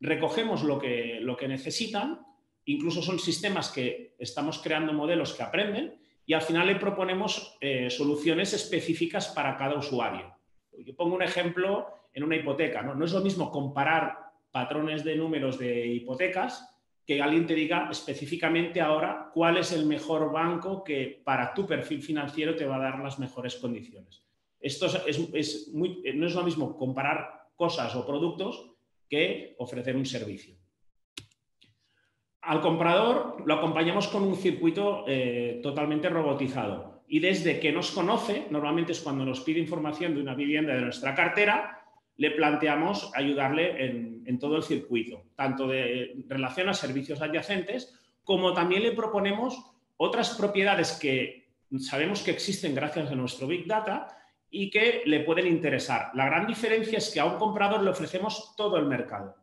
recogemos 0.00 0.62
lo 0.62 0.78
que, 0.78 1.18
lo 1.20 1.36
que 1.36 1.48
necesitan, 1.48 2.20
incluso 2.64 3.02
son 3.02 3.18
sistemas 3.18 3.70
que 3.70 4.14
estamos 4.18 4.58
creando 4.58 4.92
modelos 4.92 5.34
que 5.34 5.42
aprenden 5.42 5.98
y 6.26 6.34
al 6.34 6.42
final 6.42 6.66
le 6.66 6.76
proponemos 6.76 7.56
eh, 7.60 7.88
soluciones 7.88 8.52
específicas 8.52 9.28
para 9.28 9.56
cada 9.56 9.76
usuario. 9.76 10.34
Yo 10.78 10.94
pongo 10.96 11.14
un 11.14 11.22
ejemplo 11.22 11.86
en 12.12 12.24
una 12.24 12.36
hipoteca. 12.36 12.82
¿no? 12.82 12.94
no 12.94 13.04
es 13.04 13.12
lo 13.12 13.20
mismo 13.20 13.50
comparar 13.50 14.32
patrones 14.50 15.04
de 15.04 15.16
números 15.16 15.58
de 15.58 15.86
hipotecas 15.86 16.72
que 17.06 17.22
alguien 17.22 17.46
te 17.46 17.54
diga 17.54 17.88
específicamente 17.90 18.80
ahora 18.80 19.30
cuál 19.32 19.58
es 19.58 19.70
el 19.70 19.86
mejor 19.86 20.32
banco 20.32 20.82
que 20.82 21.22
para 21.24 21.54
tu 21.54 21.64
perfil 21.66 22.02
financiero 22.02 22.56
te 22.56 22.66
va 22.66 22.76
a 22.76 22.90
dar 22.90 22.98
las 22.98 23.18
mejores 23.20 23.54
condiciones. 23.56 24.26
Esto 24.58 24.86
es, 25.06 25.68
muy, 25.72 26.02
no 26.14 26.26
es 26.26 26.34
lo 26.34 26.42
mismo 26.42 26.76
comparar 26.76 27.50
cosas 27.54 27.94
o 27.94 28.04
productos 28.04 28.72
que 29.08 29.54
ofrecer 29.58 29.96
un 29.96 30.06
servicio. 30.06 30.56
Al 32.42 32.60
comprador 32.60 33.42
lo 33.44 33.54
acompañamos 33.54 34.08
con 34.08 34.22
un 34.22 34.36
circuito 34.36 35.04
eh, 35.08 35.60
totalmente 35.62 36.08
robotizado 36.08 37.02
y 37.08 37.20
desde 37.20 37.60
que 37.60 37.72
nos 37.72 37.90
conoce, 37.90 38.46
normalmente 38.50 38.92
es 38.92 39.00
cuando 39.00 39.24
nos 39.24 39.40
pide 39.40 39.60
información 39.60 40.14
de 40.14 40.20
una 40.20 40.34
vivienda 40.34 40.74
de 40.74 40.82
nuestra 40.82 41.14
cartera, 41.14 41.84
le 42.16 42.30
planteamos 42.30 43.10
ayudarle 43.14 43.84
en, 43.84 44.38
todo 44.38 44.56
el 44.56 44.62
circuito, 44.62 45.24
tanto 45.34 45.66
de 45.66 46.16
relación 46.28 46.68
a 46.68 46.74
servicios 46.74 47.20
adyacentes, 47.22 47.98
como 48.24 48.52
también 48.52 48.82
le 48.82 48.92
proponemos 48.92 49.72
otras 49.96 50.34
propiedades 50.36 50.92
que 51.00 51.48
sabemos 51.78 52.22
que 52.22 52.30
existen 52.32 52.74
gracias 52.74 53.10
a 53.10 53.14
nuestro 53.14 53.46
Big 53.46 53.66
Data 53.66 54.08
y 54.50 54.70
que 54.70 55.02
le 55.06 55.20
pueden 55.20 55.46
interesar. 55.46 56.10
La 56.14 56.26
gran 56.26 56.46
diferencia 56.46 56.98
es 56.98 57.10
que 57.10 57.20
a 57.20 57.24
un 57.24 57.38
comprador 57.38 57.82
le 57.82 57.90
ofrecemos 57.90 58.54
todo 58.56 58.76
el 58.76 58.86
mercado. 58.86 59.36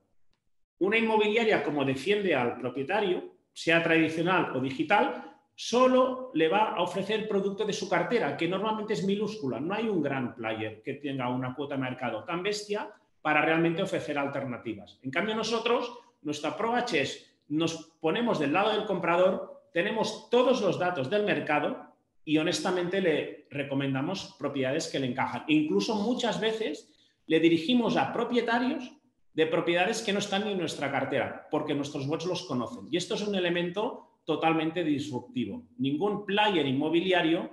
Una 0.80 0.98
inmobiliaria, 0.98 1.64
como 1.64 1.86
defiende 1.86 2.36
al 2.36 2.58
propietario, 2.58 3.34
sea 3.54 3.84
tradicional 3.84 4.56
o 4.56 4.60
digital, 4.60 5.34
solo 5.56 6.32
le 6.34 6.48
va 6.48 6.72
a 6.72 6.82
ofrecer 6.82 7.28
producto 7.28 7.64
de 7.66 7.74
su 7.74 7.88
cartera, 7.88 8.36
que 8.36 8.48
normalmente 8.48 8.94
es 8.94 9.04
minúscula. 9.04 9.60
No 9.60 9.74
hay 9.74 9.88
un 9.88 10.02
gran 10.02 10.34
player 10.36 10.82
que 10.82 10.96
tenga 10.96 11.30
una 11.30 11.54
cuota 11.54 11.76
de 11.76 11.82
mercado 11.82 12.24
tan 12.24 12.42
bestia 12.42 12.90
para 13.22 13.42
realmente 13.42 13.82
ofrecer 13.82 14.18
alternativas. 14.18 15.00
En 15.04 15.12
cambio, 15.12 15.36
nosotros, 15.36 15.98
nuestra 16.24 16.52
approach 16.52 16.94
es, 16.94 17.34
nos 17.50 17.94
ponemos 18.02 18.40
del 18.40 18.54
lado 18.54 18.72
del 18.72 18.86
comprador, 18.86 19.62
tenemos 19.72 20.30
todos 20.30 20.62
los 20.62 20.80
datos 20.80 21.10
del 21.10 21.24
mercado 21.24 21.94
y 22.26 22.38
honestamente 22.38 23.02
le 23.02 23.43
recomendamos 23.54 24.36
propiedades 24.38 24.88
que 24.88 25.00
le 25.00 25.08
encajan. 25.08 25.44
Incluso 25.48 25.96
muchas 25.96 26.40
veces 26.40 26.92
le 27.28 27.40
dirigimos 27.40 27.98
a 27.98 28.12
propietarios 28.12 28.92
de 29.34 29.48
propiedades 29.48 30.02
que 30.02 30.14
no 30.14 30.20
están 30.20 30.46
ni 30.46 30.52
en 30.52 30.60
nuestra 30.60 30.92
cartera, 30.92 31.48
porque 31.50 31.74
nuestros 31.74 32.08
bots 32.08 32.26
los 32.26 32.44
conocen. 32.44 32.88
Y 32.92 32.98
esto 32.98 33.16
es 33.16 33.28
un 33.28 33.36
elemento 33.36 34.20
totalmente 34.26 34.84
disruptivo. 34.84 35.68
Ningún 35.78 36.26
player 36.26 36.66
inmobiliario 36.66 37.52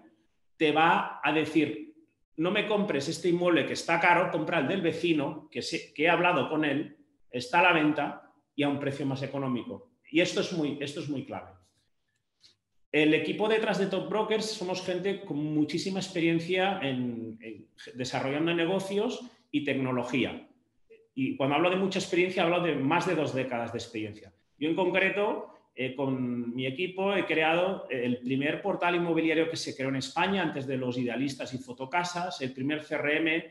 te 0.56 0.72
va 0.72 1.20
a 1.22 1.32
decir, 1.32 1.94
no 2.36 2.50
me 2.50 2.66
compres 2.66 3.08
este 3.08 3.28
inmueble 3.28 3.66
que 3.66 3.72
está 3.72 3.98
caro, 3.98 4.30
compra 4.30 4.58
el 4.58 4.68
del 4.68 4.82
vecino, 4.82 5.48
que, 5.50 5.60
que 5.94 6.04
he 6.04 6.08
hablado 6.08 6.48
con 6.48 6.64
él, 6.64 6.96
está 7.30 7.60
a 7.60 7.62
la 7.62 7.72
venta 7.72 8.32
y 8.54 8.62
a 8.62 8.68
un 8.68 8.78
precio 8.78 9.06
más 9.06 9.22
económico. 9.22 9.92
Y 10.10 10.20
esto 10.20 10.40
es 10.40 10.52
muy, 10.52 10.78
esto 10.80 11.00
es 11.00 11.08
muy 11.08 11.24
clave. 11.24 11.59
El 12.92 13.14
equipo 13.14 13.48
detrás 13.48 13.78
de 13.78 13.86
Top 13.86 14.08
Brokers 14.08 14.46
somos 14.46 14.84
gente 14.84 15.20
con 15.20 15.36
muchísima 15.36 16.00
experiencia 16.00 16.80
en, 16.82 17.38
desarrollando 17.94 18.52
negocios 18.52 19.20
y 19.52 19.62
tecnología. 19.64 20.48
Y 21.14 21.36
cuando 21.36 21.54
hablo 21.56 21.70
de 21.70 21.76
mucha 21.76 22.00
experiencia, 22.00 22.42
hablo 22.42 22.60
de 22.60 22.74
más 22.74 23.06
de 23.06 23.14
dos 23.14 23.32
décadas 23.32 23.72
de 23.72 23.78
experiencia. 23.78 24.32
Yo 24.58 24.68
en 24.68 24.74
concreto, 24.74 25.54
eh, 25.74 25.94
con 25.94 26.52
mi 26.52 26.66
equipo, 26.66 27.14
he 27.14 27.26
creado 27.26 27.86
el 27.88 28.18
primer 28.18 28.60
portal 28.60 28.96
inmobiliario 28.96 29.48
que 29.48 29.56
se 29.56 29.76
creó 29.76 29.90
en 29.90 29.96
España 29.96 30.42
antes 30.42 30.66
de 30.66 30.76
los 30.76 30.98
idealistas 30.98 31.54
y 31.54 31.58
fotocasas, 31.58 32.40
el 32.40 32.52
primer 32.52 32.84
CRM, 32.84 33.44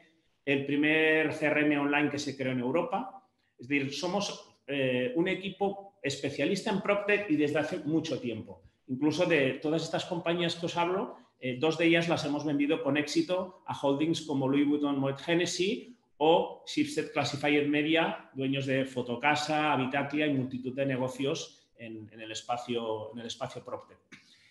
el 0.43 0.65
primer 0.65 1.29
CRM 1.29 1.79
online 1.79 2.09
que 2.09 2.19
se 2.19 2.35
creó 2.35 2.51
en 2.51 2.59
Europa. 2.59 3.23
Es 3.57 3.69
decir, 3.69 3.93
somos 3.93 4.59
eh, 4.67 5.13
un 5.15 5.29
equipo 5.29 5.97
especialista 6.03 6.71
en 6.71 6.81
PropTech 6.81 7.31
y 7.31 7.37
desde 7.37 7.59
hace 7.59 7.77
mucho 7.79 8.19
tiempo. 8.19 8.68
Incluso 8.89 9.25
de 9.25 9.59
todas 9.61 9.83
estas 9.83 10.05
compañías 10.05 10.55
que 10.55 10.65
os 10.65 10.75
hablo, 10.75 11.15
eh, 11.39 11.57
dos 11.59 11.77
de 11.77 11.85
ellas 11.85 12.09
las 12.09 12.25
hemos 12.25 12.43
vendido 12.43 12.83
con 12.83 12.97
éxito 12.97 13.61
a 13.65 13.77
holdings 13.79 14.21
como 14.21 14.47
Louis 14.47 14.67
Vuitton 14.67 14.99
Moet 14.99 15.21
Hennessy 15.25 15.95
o 16.17 16.65
Shipstead 16.65 17.11
Classified 17.13 17.67
Media, 17.67 18.29
dueños 18.33 18.65
de 18.65 18.85
Fotocasa, 18.85 19.71
Habitaclia 19.71 20.27
y 20.27 20.33
multitud 20.33 20.75
de 20.75 20.85
negocios 20.85 21.69
en, 21.77 22.09
el, 22.11 22.31
espacio, 22.31 23.15
en 23.15 23.25
espacio. 23.25 23.63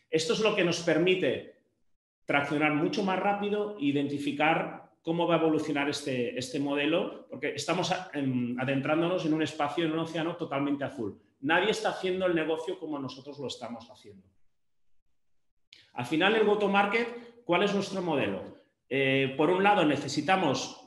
Esto 0.09 0.33
es 0.33 0.41
lo 0.41 0.57
que 0.57 0.65
nos 0.65 0.81
permite 0.81 1.57
traccionar 2.25 2.75
mucho 2.75 3.03
más 3.03 3.19
rápido 3.19 3.77
e 3.79 3.87
identificar 3.87 4.93
cómo 5.03 5.27
va 5.27 5.35
a 5.35 5.39
evolucionar 5.39 5.91
este, 5.91 6.39
este 6.39 6.59
modelo, 6.59 7.27
porque 7.29 7.55
estamos 7.55 7.93
adentrándonos 7.93 9.27
en 9.27 9.35
un 9.35 9.43
espacio, 9.43 9.85
en 9.85 9.93
un 9.93 10.01
océano 10.01 10.37
totalmente 10.37 10.85
azul. 10.85 11.21
Nadie 11.41 11.71
está 11.71 11.91
haciendo 11.91 12.27
el 12.27 12.35
negocio 12.35 12.79
como 12.79 12.99
nosotros 12.99 13.39
lo 13.39 13.47
estamos 13.47 13.89
haciendo. 13.91 14.27
Al 15.95 16.07
final, 16.07 16.35
el 16.37 16.45
go-to-market, 16.45 17.45
¿cuál 17.45 17.63
es 17.63 17.75
nuestro 17.75 18.03
modelo? 18.03 18.43
Eh, 18.89 19.35
por 19.37 19.51
un 19.51 19.63
lado, 19.63 19.85
necesitamos 19.85 20.85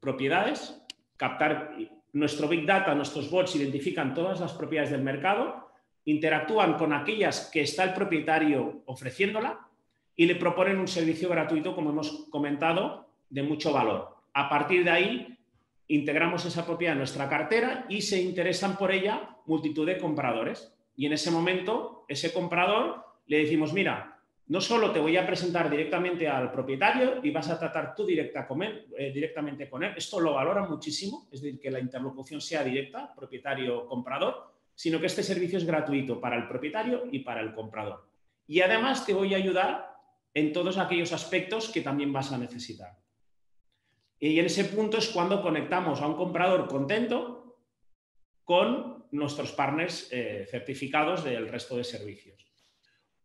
propiedades, 0.00 0.82
captar 1.16 1.76
nuestro 2.12 2.48
Big 2.48 2.66
Data, 2.66 2.94
nuestros 2.94 3.30
bots 3.30 3.56
identifican 3.56 4.14
todas 4.14 4.40
las 4.40 4.52
propiedades 4.52 4.90
del 4.90 5.02
mercado, 5.02 5.70
interactúan 6.04 6.78
con 6.78 6.92
aquellas 6.92 7.50
que 7.52 7.62
está 7.62 7.84
el 7.84 7.92
propietario 7.92 8.82
ofreciéndola 8.86 9.68
y 10.14 10.26
le 10.26 10.36
proponen 10.36 10.78
un 10.78 10.88
servicio 10.88 11.28
gratuito, 11.28 11.74
como 11.74 11.90
hemos 11.90 12.26
comentado, 12.30 13.08
de 13.28 13.42
mucho 13.42 13.72
valor. 13.72 14.16
A 14.32 14.48
partir 14.48 14.84
de 14.84 14.90
ahí, 14.90 15.35
integramos 15.88 16.44
esa 16.44 16.66
propiedad 16.66 16.92
en 16.92 16.98
nuestra 16.98 17.28
cartera 17.28 17.86
y 17.88 18.02
se 18.02 18.20
interesan 18.20 18.76
por 18.76 18.92
ella 18.92 19.36
multitud 19.46 19.86
de 19.86 19.98
compradores. 19.98 20.72
Y 20.96 21.06
en 21.06 21.12
ese 21.12 21.30
momento, 21.30 22.04
ese 22.08 22.32
comprador 22.32 23.04
le 23.26 23.38
decimos, 23.38 23.72
mira, 23.72 24.20
no 24.48 24.60
solo 24.60 24.92
te 24.92 25.00
voy 25.00 25.16
a 25.16 25.26
presentar 25.26 25.68
directamente 25.68 26.28
al 26.28 26.52
propietario 26.52 27.20
y 27.22 27.30
vas 27.30 27.50
a 27.50 27.58
tratar 27.58 27.94
tú 27.94 28.06
directa 28.06 28.46
eh, 28.96 29.10
directamente 29.12 29.68
con 29.68 29.82
él, 29.82 29.92
esto 29.96 30.20
lo 30.20 30.34
valora 30.34 30.62
muchísimo, 30.62 31.26
es 31.32 31.42
decir, 31.42 31.60
que 31.60 31.70
la 31.70 31.80
interlocución 31.80 32.40
sea 32.40 32.62
directa, 32.62 33.12
propietario-comprador, 33.14 34.54
sino 34.74 35.00
que 35.00 35.06
este 35.06 35.24
servicio 35.24 35.58
es 35.58 35.66
gratuito 35.66 36.20
para 36.20 36.36
el 36.36 36.46
propietario 36.46 37.04
y 37.10 37.20
para 37.20 37.40
el 37.40 37.54
comprador. 37.54 38.06
Y 38.46 38.60
además 38.60 39.04
te 39.04 39.14
voy 39.14 39.34
a 39.34 39.38
ayudar 39.38 39.96
en 40.32 40.52
todos 40.52 40.78
aquellos 40.78 41.12
aspectos 41.12 41.70
que 41.70 41.80
también 41.80 42.12
vas 42.12 42.30
a 42.30 42.38
necesitar. 42.38 42.92
Y 44.18 44.38
en 44.38 44.46
ese 44.46 44.64
punto 44.64 44.98
es 44.98 45.08
cuando 45.08 45.42
conectamos 45.42 46.00
a 46.00 46.06
un 46.06 46.14
comprador 46.14 46.66
contento 46.68 47.58
con 48.44 49.04
nuestros 49.10 49.52
partners 49.52 50.08
eh, 50.10 50.46
certificados 50.50 51.24
del 51.24 51.48
resto 51.48 51.76
de 51.76 51.84
servicios. 51.84 52.46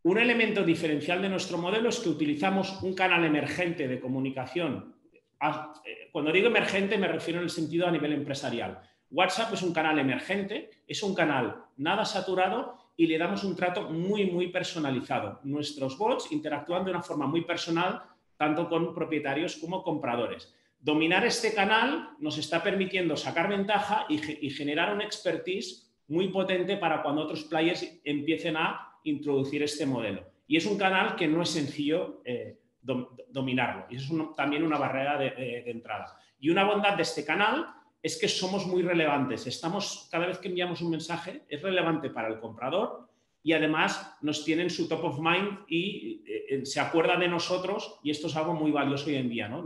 Un 0.03 0.17
elemento 0.17 0.63
diferencial 0.63 1.21
de 1.21 1.29
nuestro 1.29 1.57
modelo 1.57 1.89
es 1.89 1.99
que 1.99 2.09
utilizamos 2.09 2.81
un 2.81 2.93
canal 2.93 3.23
emergente 3.23 3.87
de 3.87 3.99
comunicación. 3.99 4.95
Ah, 5.39 5.73
eh, 5.85 6.09
cuando 6.11 6.31
digo 6.31 6.47
emergente 6.47 6.97
me 6.97 7.07
refiero 7.07 7.39
en 7.39 7.45
el 7.45 7.51
sentido 7.51 7.87
a 7.87 7.91
nivel 7.91 8.13
empresarial. 8.13 8.81
WhatsApp 9.11 9.53
es 9.53 9.61
un 9.61 9.73
canal 9.73 9.99
emergente, 9.99 10.71
es 10.87 11.03
un 11.03 11.13
canal 11.13 11.65
nada 11.77 12.03
saturado 12.03 12.77
y 12.97 13.07
le 13.07 13.17
damos 13.17 13.43
un 13.43 13.55
trato 13.55 13.89
muy, 13.89 14.25
muy 14.25 14.47
personalizado. 14.47 15.39
Nuestros 15.43 15.97
bots 15.97 16.31
interactúan 16.31 16.83
de 16.83 16.91
una 16.91 17.01
forma 17.01 17.27
muy 17.27 17.41
personal 17.45 18.01
tanto 18.37 18.67
con 18.67 18.93
propietarios 18.95 19.57
como 19.57 19.83
compradores 19.83 20.55
dominar 20.81 21.23
este 21.25 21.53
canal 21.53 22.15
nos 22.19 22.37
está 22.37 22.61
permitiendo 22.63 23.15
sacar 23.15 23.47
ventaja 23.47 24.05
y, 24.09 24.49
generar 24.49 24.93
un 24.93 25.01
expertise 25.01 25.93
muy 26.07 26.29
potente 26.29 26.75
para 26.77 27.01
cuando 27.03 27.21
otros 27.21 27.43
players 27.43 28.01
empiecen 28.03 28.57
a 28.57 28.97
introducir 29.03 29.63
este 29.63 29.85
modelo. 29.85 30.25
Y 30.47 30.57
es 30.57 30.65
un 30.65 30.77
canal 30.77 31.15
que 31.15 31.27
no 31.27 31.43
es 31.43 31.49
sencillo 31.49 32.21
eh, 32.25 32.59
dominarlo. 32.81 33.85
Y 33.89 33.95
eso 33.95 34.13
es 34.13 34.35
también 34.35 34.63
una 34.63 34.77
barrera 34.77 35.17
de, 35.17 35.63
entrada. 35.69 36.17
Y 36.39 36.49
una 36.49 36.65
bondad 36.65 36.95
de 36.95 37.03
este 37.03 37.23
canal 37.23 37.67
es 38.01 38.19
que 38.19 38.27
somos 38.27 38.65
muy 38.65 38.81
relevantes. 38.81 39.45
Estamos, 39.45 40.09
cada 40.11 40.25
vez 40.25 40.39
que 40.39 40.49
enviamos 40.49 40.81
un 40.81 40.89
mensaje, 40.89 41.43
es 41.47 41.61
relevante 41.61 42.09
para 42.09 42.27
el 42.27 42.39
comprador, 42.39 43.07
y 43.43 43.53
además 43.53 44.17
nos 44.21 44.45
tienen 44.45 44.69
su 44.69 44.87
top 44.87 45.03
of 45.05 45.19
mind 45.19 45.59
y 45.67 46.23
eh, 46.25 46.45
eh, 46.49 46.65
se 46.65 46.79
acuerda 46.79 47.17
de 47.17 47.27
nosotros 47.27 47.99
y 48.03 48.11
esto 48.11 48.27
es 48.27 48.35
algo 48.35 48.53
muy 48.53 48.71
valioso 48.71 49.07
hoy 49.07 49.15
en 49.15 49.29
día. 49.29 49.47
¿no? 49.47 49.65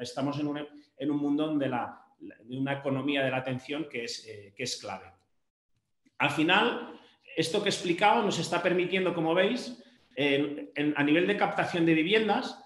Estamos 0.00 0.38
en 0.40 0.46
un, 0.46 0.66
en 0.96 1.10
un 1.10 1.16
mundo 1.18 1.46
donde 1.46 1.68
la, 1.68 2.00
de 2.18 2.56
una 2.56 2.74
economía 2.74 3.22
de 3.22 3.30
la 3.30 3.38
atención 3.38 3.86
que 3.90 4.04
es, 4.04 4.26
eh, 4.26 4.54
que 4.56 4.62
es 4.62 4.80
clave. 4.80 5.12
Al 6.18 6.30
final, 6.30 6.98
esto 7.36 7.62
que 7.62 7.68
he 7.68 7.72
explicado 7.72 8.22
nos 8.22 8.38
está 8.38 8.62
permitiendo, 8.62 9.14
como 9.14 9.34
veis, 9.34 9.82
a 10.96 11.02
nivel 11.02 11.26
de 11.26 11.36
captación 11.38 11.86
de 11.86 11.94
viviendas, 11.94 12.62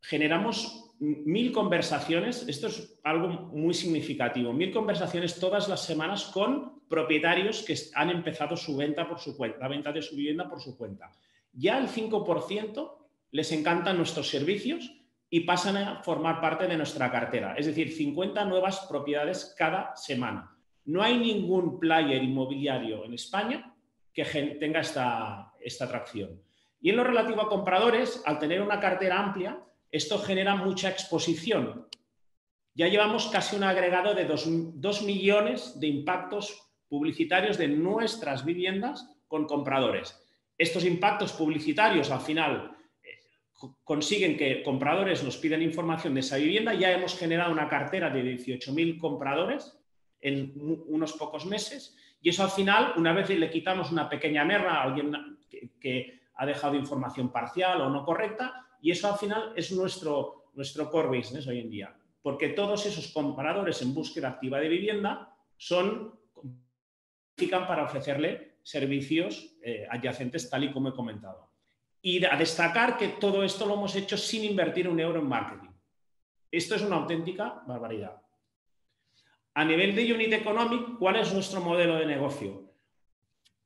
generamos 0.00 0.85
mil 0.98 1.52
conversaciones, 1.52 2.46
esto 2.48 2.68
es 2.68 2.98
algo 3.04 3.28
muy 3.28 3.74
significativo, 3.74 4.52
mil 4.52 4.72
conversaciones 4.72 5.38
todas 5.38 5.68
las 5.68 5.84
semanas 5.84 6.24
con 6.24 6.80
propietarios 6.88 7.62
que 7.62 7.76
han 7.94 8.10
empezado 8.10 8.56
su 8.56 8.76
venta 8.76 9.08
por 9.08 9.18
su 9.18 9.36
cuenta, 9.36 9.58
la 9.58 9.68
venta 9.68 9.92
de 9.92 10.02
su 10.02 10.16
vivienda 10.16 10.48
por 10.48 10.60
su 10.60 10.76
cuenta. 10.76 11.10
Ya 11.52 11.78
el 11.78 11.88
5% 11.88 12.96
les 13.32 13.52
encantan 13.52 13.96
nuestros 13.96 14.28
servicios 14.28 14.92
y 15.28 15.40
pasan 15.40 15.76
a 15.76 16.02
formar 16.02 16.40
parte 16.40 16.66
de 16.66 16.76
nuestra 16.76 17.10
cartera, 17.10 17.54
es 17.56 17.66
decir, 17.66 17.92
50 17.92 18.44
nuevas 18.44 18.86
propiedades 18.88 19.54
cada 19.58 19.94
semana. 19.96 20.56
No 20.84 21.02
hay 21.02 21.18
ningún 21.18 21.80
player 21.80 22.22
inmobiliario 22.22 23.04
en 23.04 23.14
España 23.14 23.74
que 24.14 24.24
tenga 24.58 24.80
esta, 24.80 25.52
esta 25.60 25.84
atracción. 25.84 26.40
Y 26.80 26.90
en 26.90 26.96
lo 26.96 27.04
relativo 27.04 27.42
a 27.42 27.48
compradores, 27.48 28.22
al 28.24 28.38
tener 28.38 28.62
una 28.62 28.78
cartera 28.78 29.18
amplia, 29.18 29.60
esto 29.96 30.18
genera 30.18 30.54
mucha 30.54 30.90
exposición. 30.90 31.88
Ya 32.74 32.88
llevamos 32.88 33.28
casi 33.28 33.56
un 33.56 33.64
agregado 33.64 34.14
de 34.14 34.26
2 34.26 35.02
millones 35.02 35.80
de 35.80 35.86
impactos 35.86 36.70
publicitarios 36.88 37.58
de 37.58 37.68
nuestras 37.68 38.44
viviendas 38.44 39.10
con 39.26 39.46
compradores. 39.46 40.22
Estos 40.58 40.84
impactos 40.84 41.32
publicitarios 41.32 42.10
al 42.10 42.20
final 42.20 42.76
eh, 43.02 43.08
consiguen 43.84 44.36
que 44.36 44.62
compradores 44.62 45.22
nos 45.22 45.36
piden 45.36 45.62
información 45.62 46.14
de 46.14 46.20
esa 46.20 46.36
vivienda. 46.36 46.74
Ya 46.74 46.92
hemos 46.92 47.18
generado 47.18 47.52
una 47.52 47.68
cartera 47.68 48.10
de 48.10 48.22
18.000 48.22 48.98
compradores 48.98 49.78
en 50.20 50.52
unos 50.88 51.12
pocos 51.12 51.46
meses 51.46 51.96
y 52.20 52.30
eso 52.30 52.42
al 52.42 52.50
final, 52.50 52.94
una 52.96 53.12
vez 53.12 53.28
le 53.30 53.50
quitamos 53.50 53.92
una 53.92 54.08
pequeña 54.08 54.44
merra 54.44 54.76
a 54.76 54.82
alguien 54.82 55.12
que, 55.80 56.16
ha 56.38 56.44
dejado 56.44 56.74
información 56.74 57.32
parcial 57.32 57.80
o 57.80 57.88
no 57.88 58.04
correcta, 58.04 58.65
y 58.86 58.92
eso 58.92 59.10
al 59.10 59.18
final 59.18 59.52
es 59.56 59.72
nuestro, 59.72 60.52
nuestro 60.54 60.88
core 60.88 61.18
business 61.18 61.44
hoy 61.48 61.58
en 61.58 61.68
día, 61.68 61.92
porque 62.22 62.50
todos 62.50 62.86
esos 62.86 63.08
compradores 63.08 63.82
en 63.82 63.92
búsqueda 63.92 64.28
activa 64.28 64.60
de 64.60 64.68
vivienda 64.68 65.36
son 65.56 66.14
para 67.66 67.82
ofrecerle 67.82 68.58
servicios 68.62 69.56
eh, 69.60 69.88
adyacentes 69.90 70.48
tal 70.48 70.62
y 70.62 70.72
como 70.72 70.90
he 70.90 70.94
comentado. 70.94 71.50
Y 72.00 72.24
a 72.24 72.36
destacar 72.36 72.96
que 72.96 73.08
todo 73.08 73.42
esto 73.42 73.66
lo 73.66 73.74
hemos 73.74 73.96
hecho 73.96 74.16
sin 74.16 74.44
invertir 74.44 74.88
un 74.88 75.00
euro 75.00 75.18
en 75.18 75.26
marketing. 75.26 75.74
Esto 76.48 76.76
es 76.76 76.82
una 76.82 76.94
auténtica 76.94 77.64
barbaridad. 77.66 78.22
A 79.54 79.64
nivel 79.64 79.96
de 79.96 80.14
unit 80.14 80.32
economic, 80.32 80.96
¿cuál 80.96 81.16
es 81.16 81.34
nuestro 81.34 81.60
modelo 81.60 81.96
de 81.96 82.06
negocio? 82.06 82.72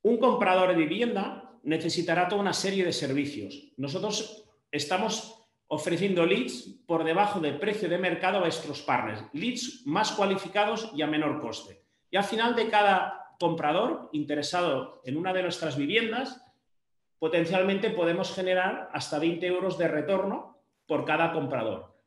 Un 0.01 0.17
comprador 0.17 0.69
de 0.69 0.83
vivienda 0.83 1.59
necesitará 1.61 2.27
toda 2.27 2.41
una 2.41 2.53
serie 2.53 2.83
de 2.83 2.91
servicios. 2.91 3.71
Nosotros 3.77 4.47
estamos 4.71 5.37
ofreciendo 5.67 6.25
leads 6.25 6.81
por 6.85 7.03
debajo 7.03 7.39
del 7.39 7.57
precio 7.57 7.87
de 7.87 7.97
mercado 7.97 8.37
a 8.37 8.41
nuestros 8.41 8.81
partners, 8.81 9.23
leads 9.33 9.83
más 9.85 10.11
cualificados 10.11 10.91
y 10.93 11.01
a 11.01 11.07
menor 11.07 11.39
coste. 11.39 11.81
Y 12.09 12.17
al 12.17 12.23
final 12.23 12.55
de 12.55 12.69
cada 12.69 13.35
comprador 13.39 14.09
interesado 14.11 15.01
en 15.05 15.17
una 15.17 15.33
de 15.33 15.43
nuestras 15.43 15.77
viviendas, 15.77 16.45
potencialmente 17.19 17.89
podemos 17.89 18.33
generar 18.33 18.89
hasta 18.93 19.19
20 19.19 19.45
euros 19.47 19.77
de 19.77 19.87
retorno 19.87 20.61
por 20.85 21.05
cada 21.05 21.31
comprador. 21.31 21.97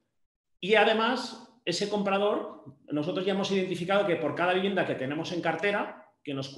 Y 0.61 0.75
además, 0.75 1.59
ese 1.65 1.89
comprador, 1.89 2.65
nosotros 2.89 3.25
ya 3.25 3.33
hemos 3.33 3.51
identificado 3.51 4.07
que 4.07 4.17
por 4.17 4.35
cada 4.35 4.53
vivienda 4.53 4.87
que 4.87 4.95
tenemos 4.95 5.33
en 5.33 5.41
cartera, 5.41 6.04
que 6.25 6.35
nos, 6.35 6.55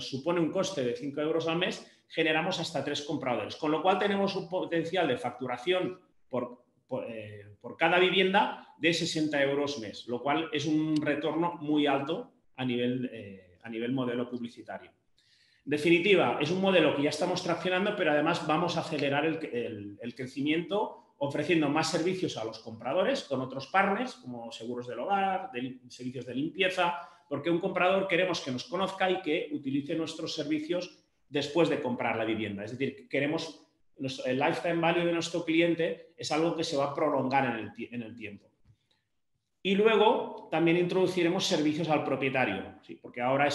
supone 0.00 0.40
un 0.40 0.50
coste 0.50 0.82
de 0.82 0.96
5 0.96 1.20
euros 1.20 1.46
al 1.46 1.58
mes, 1.58 1.86
generamos 2.08 2.58
hasta 2.58 2.82
tres 2.82 3.02
compradores. 3.02 3.56
Con 3.56 3.70
lo 3.70 3.82
cual 3.82 3.98
tenemos 3.98 4.34
un 4.34 4.48
potencial 4.48 5.06
de 5.06 5.18
facturación 5.18 6.00
eh, 7.02 7.46
por, 7.60 7.76
cada 7.76 7.98
vivienda 7.98 8.74
de 8.78 8.94
60 8.94 9.42
euros 9.42 9.78
mes, 9.78 10.06
lo 10.08 10.22
cual 10.22 10.48
es 10.52 10.64
un 10.64 10.96
retorno 10.96 11.56
muy 11.60 11.86
alto 11.86 12.32
eh, 12.58 13.58
a 13.62 13.68
nivel 13.68 13.92
modelo 13.92 14.28
publicitario. 14.28 14.90
En 15.68 15.72
definitiva, 15.72 16.38
es 16.40 16.50
un 16.50 16.62
modelo 16.62 16.96
que 16.96 17.02
ya 17.02 17.10
estamos 17.10 17.42
traccionando, 17.42 17.94
pero 17.94 18.12
además 18.12 18.46
vamos 18.46 18.78
a 18.78 18.80
acelerar 18.80 19.26
el, 19.26 20.14
crecimiento 20.16 21.12
ofreciendo 21.18 21.68
más 21.68 21.90
servicios 21.90 22.38
a 22.38 22.44
los 22.44 22.60
compradores 22.60 23.24
con 23.24 23.42
otros 23.42 23.66
partners 23.66 24.14
como 24.14 24.50
seguros 24.50 24.86
del 24.86 25.00
hogar, 25.00 25.50
servicios 25.88 26.24
de 26.24 26.34
limpieza, 26.34 27.10
porque 27.28 27.50
un 27.50 27.60
comprador 27.60 28.08
queremos 28.08 28.40
que 28.40 28.50
nos 28.50 28.64
conozca 28.64 29.10
y 29.10 29.22
que 29.22 29.50
utilice 29.52 29.94
nuestros 29.94 30.34
servicios 30.34 30.98
después 31.28 31.68
de 31.68 31.80
comprar 31.80 32.16
la 32.16 32.24
vivienda. 32.24 32.64
Es 32.64 32.72
decir, 32.72 33.08
queremos 33.08 33.68
el 34.26 34.38
lifetime 34.38 34.80
value 34.80 35.04
de 35.04 35.12
nuestro 35.12 35.44
cliente 35.44 36.12
es 36.16 36.30
algo 36.30 36.56
que 36.56 36.64
se 36.64 36.76
va 36.76 36.86
a 36.86 36.94
prolongar 36.94 37.44
en 37.44 38.02
el, 38.02 38.16
tiempo. 38.16 38.46
Y 39.62 39.74
luego 39.74 40.48
también 40.50 40.76
introduciremos 40.76 41.44
servicios 41.44 41.88
al 41.88 42.04
propietario, 42.04 42.76
porque 43.02 43.20
ahora, 43.20 43.48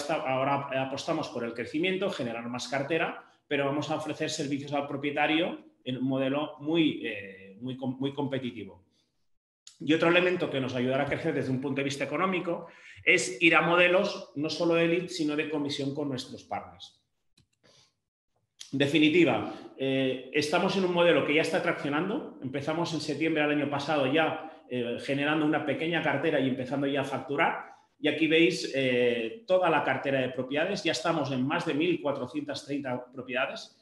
apostamos 0.86 1.28
por 1.28 1.44
el 1.44 1.54
crecimiento, 1.54 2.10
generar 2.10 2.46
más 2.48 2.68
cartera, 2.68 3.24
pero 3.48 3.64
vamos 3.64 3.90
a 3.90 3.96
ofrecer 3.96 4.30
servicios 4.30 4.72
al 4.72 4.86
propietario 4.86 5.58
en 5.84 5.96
un 5.98 6.04
modelo 6.04 6.56
muy, 6.60 7.06
eh, 7.06 7.56
muy 7.60 8.12
competitivo. 8.12 8.83
Y 9.80 9.92
otro 9.92 10.08
elemento 10.08 10.50
que 10.50 10.60
nos 10.60 10.74
ayudará 10.74 11.04
a 11.04 11.08
crecer 11.08 11.34
desde 11.34 11.50
un 11.50 11.60
punto 11.60 11.80
de 11.80 11.84
vista 11.84 12.04
económico 12.04 12.68
es 13.04 13.40
ir 13.42 13.54
a 13.54 13.62
modelos 13.62 14.30
no 14.36 14.48
solo 14.48 14.74
de 14.74 14.88
lead, 14.88 15.08
sino 15.08 15.36
de 15.36 15.50
comisión 15.50 15.94
con 15.94 16.08
nuestros 16.08 16.44
partners. 16.44 17.04
En 18.72 18.78
definitiva, 18.78 19.54
eh, 19.76 20.30
estamos 20.32 20.76
en 20.76 20.84
un 20.84 20.92
modelo 20.92 21.24
que 21.24 21.34
ya 21.34 21.42
está 21.42 21.62
traccionando. 21.62 22.38
Empezamos 22.42 22.92
en 22.94 23.00
septiembre 23.00 23.42
del 23.42 23.52
año 23.52 23.70
pasado 23.70 24.12
ya 24.12 24.64
eh, 24.68 24.98
generando 25.00 25.46
una 25.46 25.64
pequeña 25.64 26.02
cartera 26.02 26.40
y 26.40 26.48
empezando 26.48 26.86
ya 26.86 27.02
a 27.02 27.04
facturar. 27.04 27.66
Y 28.00 28.08
aquí 28.08 28.26
veis 28.26 28.72
eh, 28.74 29.44
toda 29.46 29.70
la 29.70 29.84
cartera 29.84 30.20
de 30.20 30.30
propiedades. 30.30 30.82
Ya 30.82 30.92
estamos 30.92 31.30
en 31.30 31.46
más 31.46 31.66
de 31.66 31.76
1.430 31.76 33.12
propiedades. 33.12 33.76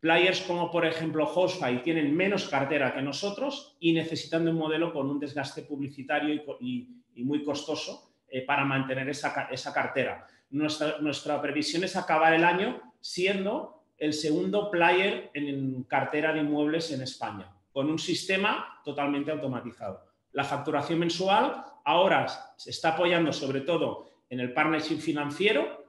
Players 0.00 0.42
como 0.42 0.70
por 0.70 0.86
ejemplo 0.86 1.24
Hostfy 1.24 1.82
tienen 1.82 2.14
menos 2.14 2.48
cartera 2.48 2.94
que 2.94 3.02
nosotros 3.02 3.76
y 3.80 3.92
necesitando 3.92 4.50
un 4.50 4.58
modelo 4.58 4.92
con 4.92 5.10
un 5.10 5.18
desgaste 5.18 5.62
publicitario 5.62 6.34
y, 6.60 6.94
muy 7.16 7.42
costoso 7.42 8.12
para 8.46 8.64
mantener 8.64 9.08
esa, 9.08 9.72
cartera. 9.74 10.24
Nuestra, 10.50 10.98
nuestra 11.00 11.42
previsión 11.42 11.82
es 11.82 11.96
acabar 11.96 12.32
el 12.32 12.44
año 12.44 12.80
siendo 13.00 13.82
el 13.98 14.12
segundo 14.12 14.70
player 14.70 15.30
en 15.34 15.82
cartera 15.84 16.32
de 16.32 16.40
inmuebles 16.40 16.92
en 16.92 17.02
España, 17.02 17.50
con 17.72 17.90
un 17.90 17.98
sistema 17.98 18.80
totalmente 18.84 19.32
automatizado. 19.32 20.04
La 20.32 20.44
facturación 20.44 21.00
mensual 21.00 21.64
ahora 21.84 22.26
se 22.56 22.70
está 22.70 22.90
apoyando 22.90 23.32
sobre 23.32 23.62
todo 23.62 24.10
en 24.30 24.40
el 24.40 24.52
partnership 24.52 24.98
financiero, 24.98 25.86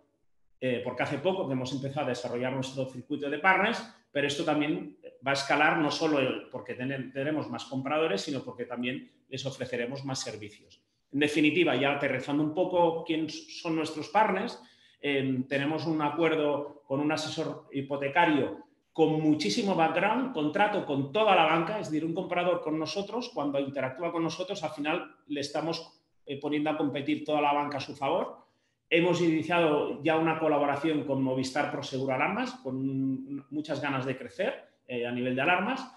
eh, 0.60 0.82
porque 0.84 1.04
hace 1.04 1.20
poco 1.20 1.48
que 1.48 1.54
hemos 1.54 1.72
empezado 1.72 2.08
a 2.08 2.10
desarrollar 2.10 2.54
nuestro 2.54 2.86
circuito 2.90 3.30
de 3.30 3.40
partners, 3.40 3.84
pero 4.12 4.28
esto 4.28 4.44
también 4.44 4.98
va 5.26 5.32
a 5.32 5.34
escalar 5.34 5.78
no 5.78 5.92
solo 5.92 6.20
porque 6.52 6.74
tenemos 6.76 7.50
más 7.50 7.66
compradores, 7.66 8.22
sino 8.22 8.44
porque 8.44 8.66
también 8.66 9.12
les 9.30 9.46
ofreceremos 9.46 10.06
más 10.06 10.20
servicios. 10.22 10.82
En 11.12 11.20
definitiva, 11.20 11.76
ya 11.76 11.96
aterrizando 11.96 12.44
un 12.44 12.54
poco 12.54 13.04
quién 13.04 13.30
son 13.30 13.76
nuestros 13.76 14.10
partners, 14.10 14.60
tenemos 15.00 15.86
un 15.86 16.02
acuerdo 16.02 16.84
con 16.86 17.00
un 17.00 17.12
asesor 17.12 17.68
hipotecario 17.72 18.70
con 19.00 19.22
muchísimo 19.22 19.76
background, 19.76 20.34
contrato 20.34 20.86
con 20.86 21.14
toda 21.14 21.34
la 21.34 21.46
banca, 21.46 21.80
es 21.80 21.90
decir, 21.90 22.04
un 22.04 22.14
comprador 22.14 22.62
con 22.62 22.78
nosotros, 22.78 23.32
cuando 23.34 23.58
interactúa 23.58 24.12
con 24.12 24.24
nosotros, 24.24 24.62
al 24.62 24.72
final 24.72 25.16
le 25.28 25.40
estamos 25.40 26.02
eh, 26.26 26.38
poniendo 26.38 26.70
a 26.70 26.78
competir 26.78 27.24
toda 27.24 27.40
la 27.40 27.54
banca 27.54 27.78
a 27.78 27.82
su 27.82 27.96
favor. 27.96 28.49
Hemos 28.90 29.22
iniciado 29.22 30.02
ya 30.04 30.18
una 30.18 30.40
colaboración 30.40 31.04
con 31.04 31.22
Movistar 31.22 31.72
Proseguro 31.72 32.14
Alarmas, 32.14 32.52
con 32.64 33.46
muchas 33.52 33.82
ganas 33.82 34.06
de 34.06 34.18
crecer 34.18 34.66
eh, 34.88 35.06
a 35.06 35.12
nivel 35.12 35.36
de 35.36 35.42
alarmas. 35.42 35.88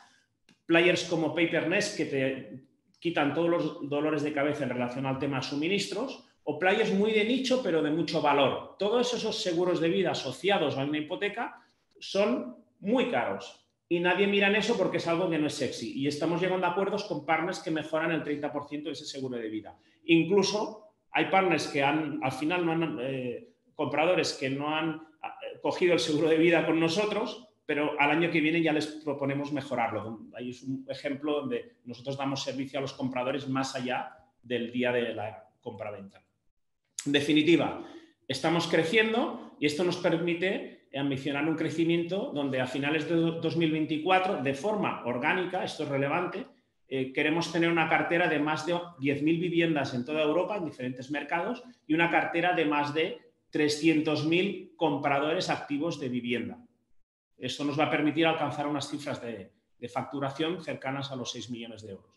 Players 0.66 1.04
como 1.04 1.34
PaperNest 1.34 1.96
que 1.96 2.04
te 2.04 2.64
quitan 3.00 3.32
todos 3.32 3.48
los 3.48 3.88
dolores 3.88 4.22
de 4.22 4.32
cabeza 4.32 4.64
en 4.64 4.70
relación 4.70 5.06
al 5.06 5.18
tema 5.18 5.42
suministros 5.42 6.28
o 6.44 6.58
players 6.58 6.92
muy 6.92 7.12
de 7.12 7.24
nicho, 7.24 7.62
pero 7.62 7.82
de 7.82 7.90
mucho 7.90 8.20
valor. 8.20 8.76
Todos 8.78 9.14
esos 9.14 9.40
seguros 9.40 9.80
de 9.80 9.88
vida 9.88 10.10
asociados 10.10 10.76
a 10.76 10.84
una 10.84 10.98
hipoteca 10.98 11.62
son 11.98 12.56
muy 12.80 13.10
caros 13.10 13.62
y 13.88 14.00
nadie 14.00 14.26
mira 14.26 14.48
en 14.48 14.56
eso 14.56 14.76
porque 14.76 14.96
es 14.96 15.06
algo 15.06 15.28
que 15.28 15.38
no 15.38 15.46
es 15.46 15.54
sexy. 15.54 15.92
Y 15.98 16.06
estamos 16.06 16.40
llegando 16.40 16.66
a 16.66 16.70
acuerdos 16.70 17.04
con 17.04 17.26
partners 17.26 17.60
que 17.60 17.70
mejoran 17.70 18.10
el 18.10 18.24
30% 18.24 18.84
de 18.84 18.90
ese 18.92 19.04
seguro 19.04 19.36
de 19.36 19.48
vida. 19.48 19.76
Incluso 20.06 20.81
hay 21.12 21.26
partners 21.26 21.68
que 21.68 21.82
han, 21.82 22.20
al 22.22 22.32
final, 22.32 22.64
no 22.64 22.72
han, 22.72 22.98
eh, 23.00 23.48
compradores 23.74 24.32
que 24.32 24.50
no 24.50 24.74
han 24.74 24.94
eh, 24.94 25.58
cogido 25.60 25.92
el 25.92 26.00
seguro 26.00 26.28
de 26.28 26.38
vida 26.38 26.66
con 26.66 26.80
nosotros, 26.80 27.48
pero 27.66 27.98
al 28.00 28.10
año 28.10 28.30
que 28.30 28.40
viene 28.40 28.62
ya 28.62 28.72
les 28.72 28.86
proponemos 28.86 29.52
mejorarlo. 29.52 30.20
Ahí 30.34 30.50
es 30.50 30.62
un 30.62 30.84
ejemplo 30.88 31.40
donde 31.40 31.76
nosotros 31.84 32.16
damos 32.16 32.42
servicio 32.42 32.78
a 32.78 32.82
los 32.82 32.92
compradores 32.94 33.48
más 33.48 33.76
allá 33.76 34.16
del 34.42 34.72
día 34.72 34.90
de 34.90 35.14
la 35.14 35.48
compraventa. 35.60 36.22
En 37.06 37.12
definitiva, 37.12 37.84
estamos 38.26 38.66
creciendo 38.66 39.56
y 39.60 39.66
esto 39.66 39.84
nos 39.84 39.98
permite 39.98 40.88
ambicionar 40.94 41.48
un 41.48 41.56
crecimiento 41.56 42.32
donde 42.34 42.60
a 42.60 42.66
finales 42.66 43.08
de 43.08 43.14
2024, 43.14 44.42
de 44.42 44.54
forma 44.54 45.04
orgánica, 45.04 45.64
esto 45.64 45.84
es 45.84 45.88
relevante, 45.88 46.46
eh, 46.94 47.10
queremos 47.10 47.50
tener 47.50 47.70
una 47.70 47.88
cartera 47.88 48.28
de 48.28 48.38
más 48.38 48.66
de 48.66 48.74
10.000 48.74 49.22
viviendas 49.40 49.94
en 49.94 50.04
toda 50.04 50.20
Europa, 50.20 50.58
en 50.58 50.66
diferentes 50.66 51.10
mercados, 51.10 51.62
y 51.86 51.94
una 51.94 52.10
cartera 52.10 52.52
de 52.52 52.66
más 52.66 52.92
de 52.92 53.32
300.000 53.50 54.76
compradores 54.76 55.48
activos 55.48 55.98
de 55.98 56.10
vivienda. 56.10 56.58
Esto 57.38 57.64
nos 57.64 57.80
va 57.80 57.84
a 57.84 57.90
permitir 57.90 58.26
alcanzar 58.26 58.66
unas 58.66 58.90
cifras 58.90 59.22
de, 59.22 59.52
de 59.78 59.88
facturación 59.88 60.62
cercanas 60.62 61.10
a 61.10 61.16
los 61.16 61.32
6 61.32 61.48
millones 61.48 61.80
de 61.80 61.92
euros. 61.92 62.12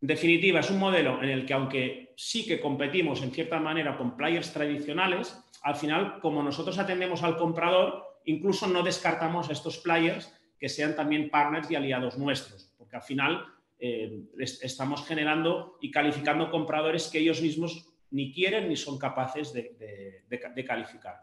En 0.00 0.08
definitiva, 0.08 0.58
es 0.58 0.70
un 0.72 0.80
modelo 0.80 1.22
en 1.22 1.28
el 1.30 1.46
que, 1.46 1.54
aunque 1.54 2.12
sí 2.16 2.44
que 2.44 2.60
competimos 2.60 3.22
en 3.22 3.30
cierta 3.30 3.60
manera 3.60 3.96
con 3.96 4.16
players 4.16 4.52
tradicionales, 4.52 5.40
al 5.62 5.76
final, 5.76 6.18
como 6.18 6.42
nosotros 6.42 6.76
atendemos 6.76 7.22
al 7.22 7.36
comprador, 7.36 8.18
incluso 8.24 8.66
no 8.66 8.82
descartamos 8.82 9.48
a 9.48 9.52
estos 9.52 9.78
players 9.78 10.36
que 10.58 10.68
sean 10.68 10.96
también 10.96 11.30
partners 11.30 11.70
y 11.70 11.76
aliados 11.76 12.18
nuestros, 12.18 12.74
porque 12.76 12.96
al 12.96 13.02
final 13.02 13.46
eh, 13.84 14.22
estamos 14.38 15.04
generando 15.04 15.76
y 15.80 15.90
calificando 15.90 16.52
compradores 16.52 17.08
que 17.08 17.18
ellos 17.18 17.42
mismos 17.42 17.92
ni 18.12 18.32
quieren 18.32 18.68
ni 18.68 18.76
son 18.76 18.96
capaces 18.96 19.52
de, 19.52 20.64
calificar. 20.64 21.16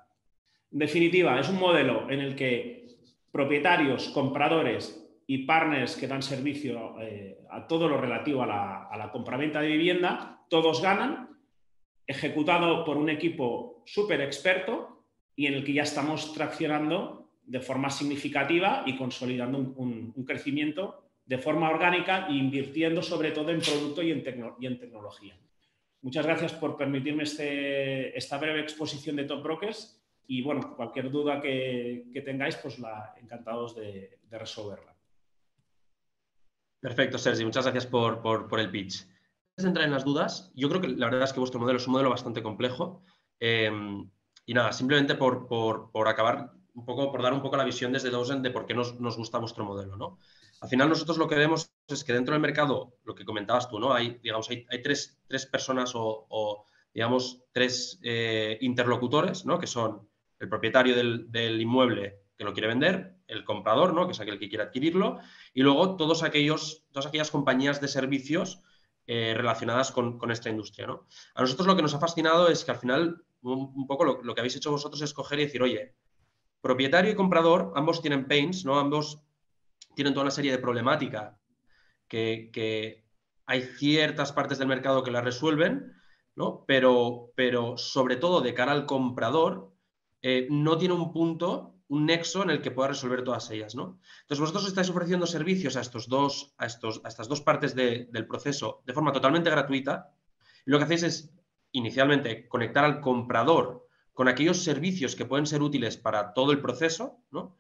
En 0.70 0.80
definitiva, 0.80 1.40
es 1.40 1.48
un 1.48 1.58
modelo 1.58 2.12
en 2.12 2.20
el 2.20 2.36
que 2.36 2.86
propietarios, 3.32 4.10
compradores 4.10 5.10
y 5.26 5.46
partners 5.46 5.96
que 5.96 6.08
dan 6.08 6.22
servicio 6.22 7.00
eh, 7.00 7.38
a 7.50 7.66
todo 7.66 7.88
lo 7.88 7.96
relativo 7.96 8.44
a 8.44 8.48
la, 8.98 9.10
compraventa 9.14 9.62
de 9.62 9.68
vivienda, 9.68 10.44
todos 10.50 10.82
ganan, 10.82 11.38
ejecutado 12.06 12.84
por 12.84 12.98
un 12.98 13.10
equipo 13.10 13.84
súper 13.86 14.20
experto 14.20 15.06
y 15.34 15.46
en 15.46 15.54
el 15.54 15.64
que 15.64 15.72
ya 15.72 15.84
estamos 15.84 16.34
traccionando 16.34 17.30
de 17.46 17.62
forma 17.62 17.90
significativa 17.90 18.84
y 18.86 18.98
consolidando 18.98 19.60
un, 19.60 20.26
crecimiento 20.28 21.09
de 21.30 21.38
forma 21.38 21.70
orgánica 21.70 22.26
e 22.28 22.34
invirtiendo 22.34 23.04
sobre 23.04 23.30
todo 23.30 23.52
en 23.52 23.62
producto 23.62 24.02
y 24.02 24.10
en, 24.12 24.24
y 24.60 24.66
en 24.66 24.80
tecnología. 24.80 25.38
Muchas 26.02 26.26
gracias 26.26 26.54
por 26.54 26.76
permitirme 26.76 27.22
este, 27.22 28.18
esta 28.18 28.40
breve 28.40 28.62
exposición 28.62 29.16
de 29.16 29.26
Top 29.26 29.44
Brokers 29.44 30.02
y 30.26 30.42
bueno, 30.42 30.76
cualquier 30.76 31.12
duda 31.12 31.40
que, 31.40 32.10
tengáis, 32.26 32.56
pues 32.56 32.80
la, 32.80 33.14
encantados 33.22 33.76
de, 33.76 34.18
resolverla. 34.32 34.96
Perfecto, 36.80 37.20
Sergi, 37.20 37.46
muchas 37.46 37.66
gracias 37.66 37.86
por, 37.86 38.50
el 38.60 38.72
pitch. 38.72 39.02
Antes 39.52 39.64
de 39.64 39.68
entrar 39.68 39.86
en 39.86 39.94
las 39.94 40.06
dudas, 40.06 40.52
yo 40.56 40.68
creo 40.68 40.82
que 40.82 40.88
la 40.88 41.08
verdad 41.08 41.26
es 41.26 41.34
que 41.34 41.40
vuestro 41.40 41.60
modelo 41.60 41.78
es 41.78 41.86
un 41.86 41.94
modelo 41.94 42.10
bastante 42.10 42.42
complejo. 42.42 43.04
Eh, 43.40 43.72
y 44.48 44.54
nada, 44.56 44.72
simplemente 44.72 45.14
por, 45.14 45.92
acabar 46.08 46.54
un 46.74 46.86
poco, 46.86 47.12
por 47.12 47.22
dar 47.22 47.34
un 47.34 47.44
poco 47.44 47.58
la 47.58 47.66
visión 47.66 47.94
desde 47.94 48.10
Dozen 48.10 48.42
de 48.42 48.50
por 48.50 48.66
qué 48.66 48.74
nos, 48.74 49.00
nos 49.00 49.16
gusta 49.16 49.38
vuestro 49.38 49.64
modelo, 49.64 49.96
¿no? 49.96 50.18
Al 50.62 50.70
final 50.70 50.90
nosotros 50.90 51.18
lo 51.18 51.28
que 51.28 51.36
vemos 51.36 51.72
es 51.88 52.04
que 52.04 52.14
dentro 52.14 52.34
del 52.34 52.42
mercado, 52.42 52.98
lo 53.04 53.16
que 53.16 53.26
comentabas 53.26 53.70
tú, 53.70 53.80
¿no? 53.80 53.94
Hay, 53.94 54.20
digamos, 54.22 54.50
hay, 54.50 54.82
tres, 54.82 55.18
personas 55.52 55.92
o, 55.96 56.66
digamos, 56.94 57.44
tres 57.52 58.00
eh, 58.04 58.58
interlocutores, 58.62 59.46
¿no? 59.46 59.58
Que 59.58 59.68
son 59.68 60.10
el 60.40 60.50
propietario 60.50 60.96
del, 60.96 61.62
inmueble 61.62 62.20
que 62.38 62.44
lo 62.44 62.54
quiere 62.54 62.68
vender, 62.68 63.16
el 63.28 63.44
comprador, 63.44 63.94
¿no? 63.94 64.06
Que 64.06 64.14
es 64.14 64.20
aquel 64.20 64.40
que 64.40 64.50
quiere 64.50 64.64
adquirirlo, 64.64 65.20
y 65.54 65.62
luego 65.62 65.96
todos 65.98 66.24
aquellos, 66.24 66.86
todas 66.92 67.08
aquellas 67.08 67.32
compañías 67.32 67.82
de 67.82 67.88
servicios 67.88 68.62
eh, 69.08 69.34
relacionadas 69.36 69.92
con, 69.92 70.20
esta 70.32 70.50
industria, 70.50 70.88
¿no? 70.88 71.08
A 71.36 71.42
nosotros 71.42 71.68
lo 71.68 71.76
que 71.76 71.82
nos 71.82 71.94
ha 71.94 72.00
fascinado 72.00 72.50
es 72.50 72.64
que 72.64 72.72
al 72.72 72.78
final, 72.78 73.24
un, 73.42 73.88
poco 73.88 74.06
lo, 74.06 74.22
lo, 74.24 74.34
que 74.34 74.42
habéis 74.42 74.56
hecho 74.56 74.72
vosotros 74.72 75.02
es 75.02 75.14
coger 75.14 75.40
y 75.40 75.46
decir, 75.46 75.62
oye, 75.62 75.96
propietario 76.62 77.12
y 77.12 77.16
comprador, 77.16 77.74
ambos 77.76 78.02
tienen 78.02 78.28
pains, 78.28 78.66
¿no? 78.66 78.80
Ambos 78.80 79.22
tienen 80.00 80.14
toda 80.14 80.24
una 80.24 80.32
serie 80.32 80.54
de 80.54 80.60
problemática 80.60 81.38
que, 82.08 83.04
hay 83.46 83.64
ciertas 83.64 84.32
partes 84.32 84.58
del 84.58 84.70
mercado 84.70 85.04
que 85.04 85.12
la 85.12 85.20
resuelven, 85.20 85.92
¿no? 86.36 86.64
pero, 86.66 87.34
pero 87.36 87.78
sobre 87.78 88.16
todo 88.16 88.40
de 88.40 88.54
cara 88.54 88.72
al 88.72 88.86
comprador, 88.86 89.74
eh, 90.22 90.48
no 90.50 90.78
tiene 90.78 90.94
un 90.94 91.12
punto, 91.12 91.76
un 91.90 92.06
nexo 92.06 92.44
en 92.44 92.52
el 92.52 92.62
que 92.62 92.72
pueda 92.72 92.88
resolver 92.90 93.26
todas 93.26 93.52
ellas. 93.52 93.76
¿no? 93.76 94.00
Entonces, 94.22 94.40
vosotros 94.40 94.68
estáis 94.68 94.90
ofreciendo 94.90 95.28
servicios 95.28 95.76
a, 95.76 95.82
estos 95.82 96.08
dos, 96.08 96.54
a, 96.58 96.66
estos, 96.66 97.02
a 97.04 97.10
estas 97.10 97.28
dos 97.28 97.42
partes 97.42 97.76
del 97.76 98.26
proceso 98.26 98.82
de 98.86 98.94
forma 98.94 99.12
totalmente 99.12 99.50
gratuita. 99.50 100.14
Y 100.66 100.72
lo 100.72 100.78
que 100.78 100.86
hacéis 100.86 101.04
es, 101.04 101.34
inicialmente, 101.74 102.48
conectar 102.48 102.86
al 102.86 103.02
comprador 103.02 103.86
con 104.14 104.30
aquellos 104.30 104.64
servicios 104.64 105.18
que 105.18 105.26
pueden 105.26 105.46
ser 105.46 105.62
útiles 105.62 105.98
para 105.98 106.34
todo 106.34 106.54
el 106.54 106.62
proceso, 106.62 107.18
¿no? 107.32 107.58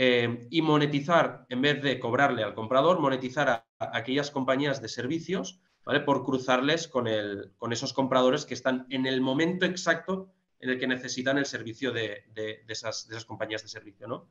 Eh, 0.00 0.46
y 0.50 0.62
monetizar, 0.62 1.44
en 1.48 1.60
vez 1.60 1.82
de 1.82 1.98
cobrarle 1.98 2.44
al 2.44 2.54
comprador, 2.54 3.00
monetizar 3.00 3.48
a, 3.48 3.66
aquellas 3.78 4.30
compañías 4.30 4.80
de 4.80 4.88
servicios 4.88 5.60
¿vale? 5.84 5.98
por 5.98 6.24
cruzarles 6.24 6.86
con, 6.86 7.08
el, 7.08 7.52
con, 7.56 7.72
esos 7.72 7.92
compradores 7.92 8.46
que 8.46 8.54
están 8.54 8.86
en 8.90 9.06
el 9.06 9.20
momento 9.20 9.66
exacto 9.66 10.32
en 10.60 10.70
el 10.70 10.78
que 10.78 10.86
necesitan 10.86 11.36
el 11.36 11.46
servicio 11.46 11.90
de, 11.90 12.26
de, 12.32 12.62
esas, 12.68 13.08
de 13.08 13.16
esas, 13.16 13.24
compañías 13.24 13.62
de 13.62 13.68
servicio. 13.68 14.06
¿no? 14.06 14.28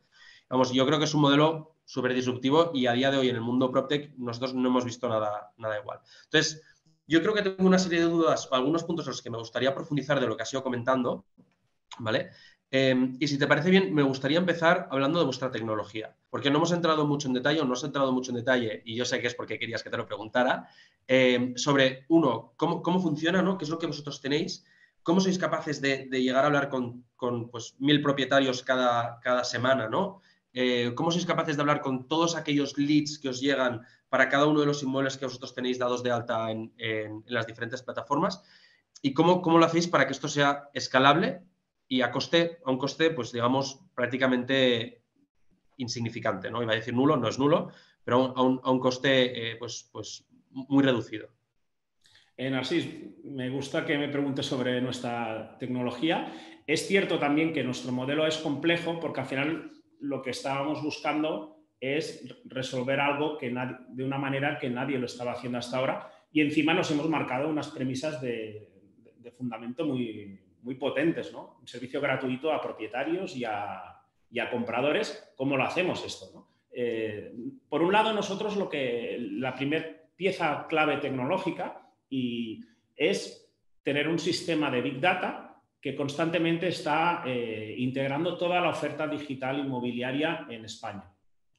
Vamos, 0.49 0.71
yo 0.71 0.86
creo 0.86 0.99
que 0.99 1.06
es 1.06 1.13
un 1.13 1.19
modelo 1.19 1.75
súper 1.84 2.13
disruptivo 2.13 2.71
y 2.73 2.88
a 2.88 2.93
día 2.93 3.12
de 3.12 3.17
hoy 3.17 3.27
en 3.27 3.36
el 3.36 3.41
mundo 3.41 3.69
PropTech 3.69 4.15
nosotros 4.17 4.53
no 4.53 4.69
hemos 4.69 4.86
visto 4.86 5.10
nada, 5.10 5.51
nada 5.58 5.80
igual. 5.80 5.99
Entonces, 6.23 6.63
yo 7.08 7.21
creo 7.21 7.34
que 7.34 7.41
tengo 7.41 7.67
una 7.67 7.80
serie 7.80 7.99
de 7.99 8.06
dudas, 8.06 8.47
algunos 8.53 8.86
puntos 8.86 9.06
en 9.06 9.12
los 9.12 9.21
que 9.21 9.30
me 9.30 9.38
gustaría 9.38 9.75
profundizar 9.75 10.17
de 10.21 10.27
lo 10.27 10.38
que 10.38 10.43
has 10.43 10.53
ido 10.53 10.63
comentando, 10.63 11.25
¿vale? 11.99 12.32
Em, 12.69 13.15
y 13.19 13.27
si 13.27 13.38
te 13.38 13.47
parece 13.47 13.69
bien, 13.69 13.93
me 13.93 14.03
gustaría 14.03 14.38
empezar 14.38 14.89
hablando 14.91 15.19
de 15.19 15.25
vuestra 15.25 15.51
tecnología, 15.51 16.15
porque 16.30 16.49
no 16.51 16.58
hemos 16.58 16.73
entrado 16.73 17.08
mucho 17.08 17.30
en 17.30 17.34
detalle, 17.34 17.62
o 17.62 17.65
no 17.65 17.73
has 17.73 17.84
entrado 17.84 18.12
mucho 18.12 18.32
en 18.32 18.38
detalle, 18.38 18.82
y 18.86 18.95
yo 18.95 19.06
sé 19.06 19.21
que 19.21 19.27
es 19.27 19.36
porque 19.36 19.58
querías 19.58 19.84
que 19.84 19.89
te 19.89 19.95
lo 19.95 20.06
preguntara, 20.06 20.67
em, 21.08 21.56
sobre, 21.56 22.06
uno, 22.10 22.53
cómo, 22.58 22.99
funciona, 22.99 23.41
¿no? 23.41 23.58
¿Qué 23.58 23.63
es 23.63 23.69
lo 23.69 23.80
que 23.80 23.88
vosotros 23.88 24.19
tenéis? 24.19 24.65
¿Cómo 25.01 25.21
sois 25.21 25.38
capaces 25.38 25.80
de, 25.80 26.10
llegar 26.12 26.43
a 26.43 26.47
hablar 26.47 26.67
con, 26.67 27.06
pues, 27.49 27.75
mil 27.80 28.01
propietarios 28.01 28.63
cada, 28.63 29.43
semana, 29.45 29.88
¿no? 29.88 30.21
Eh, 30.53 30.91
¿Cómo 30.95 31.12
sois 31.12 31.25
capaces 31.25 31.56
de 31.56 31.62
hablar 31.62 31.82
con 31.82 32.08
todos 32.10 32.36
aquellos 32.36 32.77
leads 32.77 33.19
que 33.19 33.30
os 33.30 33.39
llegan 33.39 33.82
para 34.10 34.27
cada 34.27 34.47
uno 34.47 34.60
de 34.60 34.65
los 34.65 34.84
inmuebles 34.84 35.17
que 35.17 35.25
vosotros 35.25 35.53
tenéis 35.53 35.80
dados 35.80 36.03
de 36.03 36.12
alta 36.12 36.51
en, 36.51 36.73
las 37.27 37.47
diferentes 37.47 37.82
plataformas? 37.82 38.43
¿Y 39.01 39.13
cómo, 39.13 39.41
cómo 39.41 39.58
lo 39.58 39.65
hacéis 39.65 39.88
para 39.88 40.06
que 40.06 40.13
esto 40.13 40.27
sea 40.27 40.69
escalable 40.73 41.43
y 41.88 42.02
a 42.02 42.12
coste, 42.12 42.60
a 42.65 42.71
un 42.71 42.78
coste, 42.78 43.12
pues 43.12 43.32
digamos, 43.32 43.80
prácticamente 43.95 45.04
insignificante, 45.78 46.52
¿no? 46.52 46.62
Iba 46.62 46.73
a 46.73 46.76
decir 46.76 46.93
nulo, 46.93 47.17
no 47.17 47.28
es 47.28 47.39
nulo, 47.39 47.69
pero 48.04 48.34
a 48.36 48.41
un, 48.41 48.60
a 48.63 48.71
un 48.71 48.80
coste, 48.80 49.52
eh, 49.52 49.56
pues, 49.58 49.89
pues 49.91 50.26
muy 50.50 50.84
reducido. 50.84 51.30
Eh, 52.36 52.50
Narcis, 52.50 52.88
me 53.23 53.50
gusta 53.50 53.86
que 53.86 53.97
me 53.97 54.10
preguntes 54.10 54.45
sobre 54.45 54.80
nuestra 54.82 55.58
tecnología. 55.58 56.34
Es 56.67 56.88
cierto 56.88 57.17
también 57.17 57.54
que 57.54 57.63
nuestro 57.63 57.91
modelo 57.91 58.28
es 58.28 58.38
complejo 58.38 59.00
porque 59.00 59.21
al 59.21 59.26
final 59.26 59.71
lo 60.00 60.21
que 60.21 60.32
estábamos 60.32 60.84
buscando 60.84 61.63
es 61.80 62.23
resolver 62.45 63.00
algo 63.00 63.38
que 63.38 63.54
de 63.89 64.04
una 64.04 64.17
manera 64.17 64.58
que 64.60 64.69
nadie 64.69 65.00
lo 65.00 65.06
estaba 65.06 65.34
haciendo 65.34 65.58
hasta 65.58 65.78
ahora 65.78 66.12
y 66.32 66.41
encima 66.41 66.73
nos 66.73 66.89
hemos 66.91 67.08
marcado 67.08 67.50
unas 67.50 67.69
premisas 67.69 68.19
de, 68.21 68.69
de 69.17 69.32
fundamento 69.32 69.86
muy, 69.86 70.39
muy 70.67 70.75
potentes, 70.75 71.32
¿no? 71.32 71.56
Un 71.62 71.67
servicio 71.67 72.01
gratuito 72.01 72.51
a 72.51 72.62
propietarios 72.62 73.38
y 73.38 73.45
a, 73.45 74.03
compradores. 74.51 75.32
¿Cómo 75.38 75.56
lo 75.56 75.63
hacemos 75.63 76.06
esto? 76.06 76.49
Eh, 76.69 77.34
por 77.69 77.82
un 77.82 77.93
lado, 77.93 78.12
nosotros 78.12 78.58
lo 78.58 78.69
que 78.69 79.17
la 79.17 79.56
primera 79.56 79.88
pieza 80.13 80.67
clave 80.67 80.97
tecnológica 80.97 81.89
y 82.10 82.65
es 82.97 83.49
tener 83.82 84.10
un 84.10 84.19
sistema 84.19 84.69
de 84.69 84.82
Big 84.82 84.99
Data 84.99 85.56
que 85.80 85.95
constantemente 85.95 86.67
está 86.67 87.23
eh, 87.25 87.75
integrando 87.77 88.38
toda 88.38 88.60
la 88.60 88.69
oferta 88.69 89.08
digital 89.08 89.60
inmobiliaria 89.60 90.47
en 90.49 90.65
España. 90.65 91.10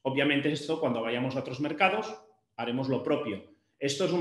Obviamente 0.03 0.51
esto, 0.51 0.79
cuando 0.79 1.01
vayamos 1.01 1.35
a 1.35 1.39
otros 1.39 1.59
mercados, 1.59 2.13
haremos 2.57 2.87
lo 2.89 3.01
propio. 3.01 3.41
Esto 3.79 4.05
es 4.05 4.11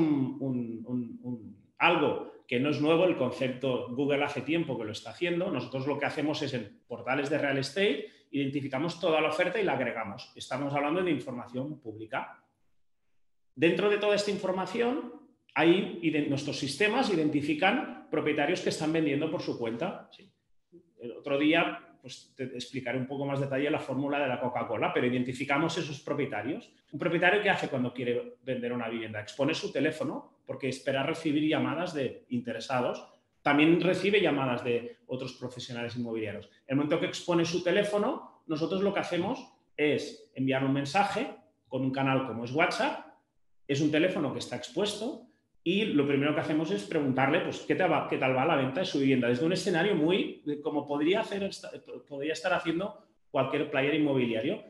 algo 1.77 2.38
que 2.49 2.59
no 2.59 2.71
es 2.71 2.81
nuevo, 2.81 3.05
el 3.05 3.19
concepto 3.19 3.89
Google 3.91 4.25
hace 4.25 4.41
tiempo 4.41 4.79
que 4.79 4.87
lo 4.87 4.93
está 4.93 5.11
haciendo. 5.11 5.51
Nosotros 5.51 5.87
lo 5.87 5.99
que 5.99 6.07
hacemos 6.07 6.41
es 6.41 6.55
en 6.55 6.81
portales 6.89 7.29
de 7.29 7.37
real 7.37 7.59
estate, 7.59 8.09
identificamos 8.31 8.99
toda 8.99 9.21
la 9.21 9.29
oferta 9.29 9.61
y 9.61 9.65
la 9.65 9.75
agregamos. 9.75 10.33
Estamos 10.35 10.73
hablando 10.73 11.03
de 11.03 11.11
información 11.11 11.79
pública. 11.79 12.43
Dentro 13.55 13.91
de 13.91 13.99
toda 13.99 14.17
esta 14.17 14.31
información, 14.31 15.13
ahí 15.55 16.01
nuestros 16.31 16.59
sistemas 16.59 17.13
identifican 17.13 18.09
propietarios 18.11 18.63
que 18.63 18.71
están 18.71 18.95
vendiendo 18.95 19.31
por 19.31 19.43
su 19.43 19.59
cuenta. 19.59 20.09
El 21.01 21.13
otro 21.13 21.39
día 21.39 21.88
pues 22.01 22.33
te 22.37 22.45
explicaré 22.45 22.99
un 22.99 23.07
poco 23.07 23.27
más 23.27 23.41
detalle 23.41 23.71
la 23.71 23.79
fórmula 23.79 24.19
de 24.19 24.29
la 24.29 24.41
Coca-Cola, 24.41 24.93
pero 24.93 25.07
identificamos 25.07 25.77
esos 25.79 26.01
propietarios. 26.01 26.73
Un 26.93 26.99
propietario 26.99 27.43
que 27.43 27.51
hace 27.51 27.69
cuando 27.69 27.93
quiere 27.93 28.37
vender 28.43 28.73
una 28.73 28.89
vivienda, 28.89 29.21
expone 29.21 29.55
su 29.55 29.73
teléfono 29.73 30.39
porque 30.47 30.69
espera 30.69 31.03
recibir 31.03 31.49
llamadas 31.49 31.95
de 31.95 32.25
interesados. 32.31 33.07
También 33.43 33.81
recibe 33.81 34.21
llamadas 34.21 34.65
de 34.65 34.97
otros 35.07 35.35
profesionales 35.35 35.97
inmobiliarios. 35.97 36.51
El 36.67 36.77
momento 36.77 36.99
que 36.99 37.07
expone 37.07 37.45
su 37.45 37.63
teléfono, 37.63 38.43
nosotros 38.47 38.83
lo 38.83 38.93
que 38.93 39.01
hacemos 39.01 39.53
es 39.77 40.31
enviar 40.35 40.65
un 40.65 40.73
mensaje 40.73 41.35
con 41.69 41.83
un 41.83 41.93
canal 41.93 42.27
como 42.27 42.45
es 42.45 42.53
WhatsApp. 42.53 43.07
Es 43.67 43.81
un 43.81 43.91
teléfono 43.91 44.33
que 44.33 44.39
está 44.39 44.57
expuesto 44.57 45.28
y 45.65 45.85
lo 45.85 46.07
primero 46.07 46.35
que 46.35 46.41
hacemos 46.41 46.71
es 46.71 46.85
preguntarle 46.85 47.41
pues, 47.41 47.61
¿qué, 47.61 47.75
tal 47.75 47.93
va, 47.93 48.09
qué 48.09 48.17
tal 48.17 48.37
va 48.37 48.47
la 48.47 48.57
venta 48.57 48.81
de 48.81 48.87
su 48.87 48.99
vivienda, 48.99 49.29
desde 49.29 49.45
un 49.45 49.53
escenario 49.53 49.95
muy 49.95 50.43
como 50.63 50.87
podría, 50.87 51.21
hacer, 51.21 51.49
podría 52.09 52.33
estar 52.33 52.53
haciendo 52.53 53.09
cualquier 53.31 53.71
player 53.71 53.95
inmobiliario. 53.95 54.63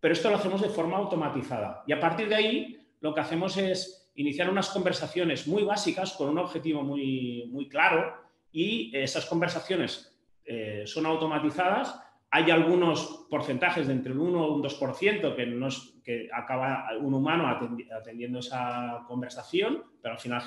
Pero 0.00 0.14
esto 0.14 0.30
lo 0.30 0.36
hacemos 0.36 0.60
de 0.60 0.68
forma 0.68 0.96
automatizada. 0.96 1.84
Y 1.86 1.92
a 1.92 2.00
partir 2.00 2.28
de 2.28 2.34
ahí, 2.34 2.86
lo 3.00 3.14
que 3.14 3.20
hacemos 3.20 3.56
es 3.56 4.10
iniciar 4.14 4.50
unas 4.50 4.68
conversaciones 4.70 5.46
muy 5.46 5.62
básicas 5.62 6.12
con 6.12 6.28
un 6.28 6.38
objetivo 6.38 6.82
muy, 6.82 7.48
muy 7.50 7.68
claro 7.68 8.14
y 8.50 8.90
esas 8.94 9.26
conversaciones 9.26 10.12
eh, 10.44 10.82
son 10.86 11.06
automatizadas. 11.06 11.98
Hay 12.34 12.50
algunos 12.50 13.26
porcentajes 13.28 13.86
de 13.86 13.92
entre 13.92 14.12
el 14.12 14.18
1 14.18 14.42
o 14.42 14.54
un 14.54 14.62
2% 14.62 15.36
que, 15.36 15.46
nos, 15.46 16.00
que 16.02 16.30
acaba 16.32 16.88
un 16.98 17.12
humano 17.12 17.46
atendiendo 17.46 18.38
esa 18.38 19.04
conversación, 19.06 19.84
pero 20.00 20.14
al 20.14 20.20
final 20.20 20.42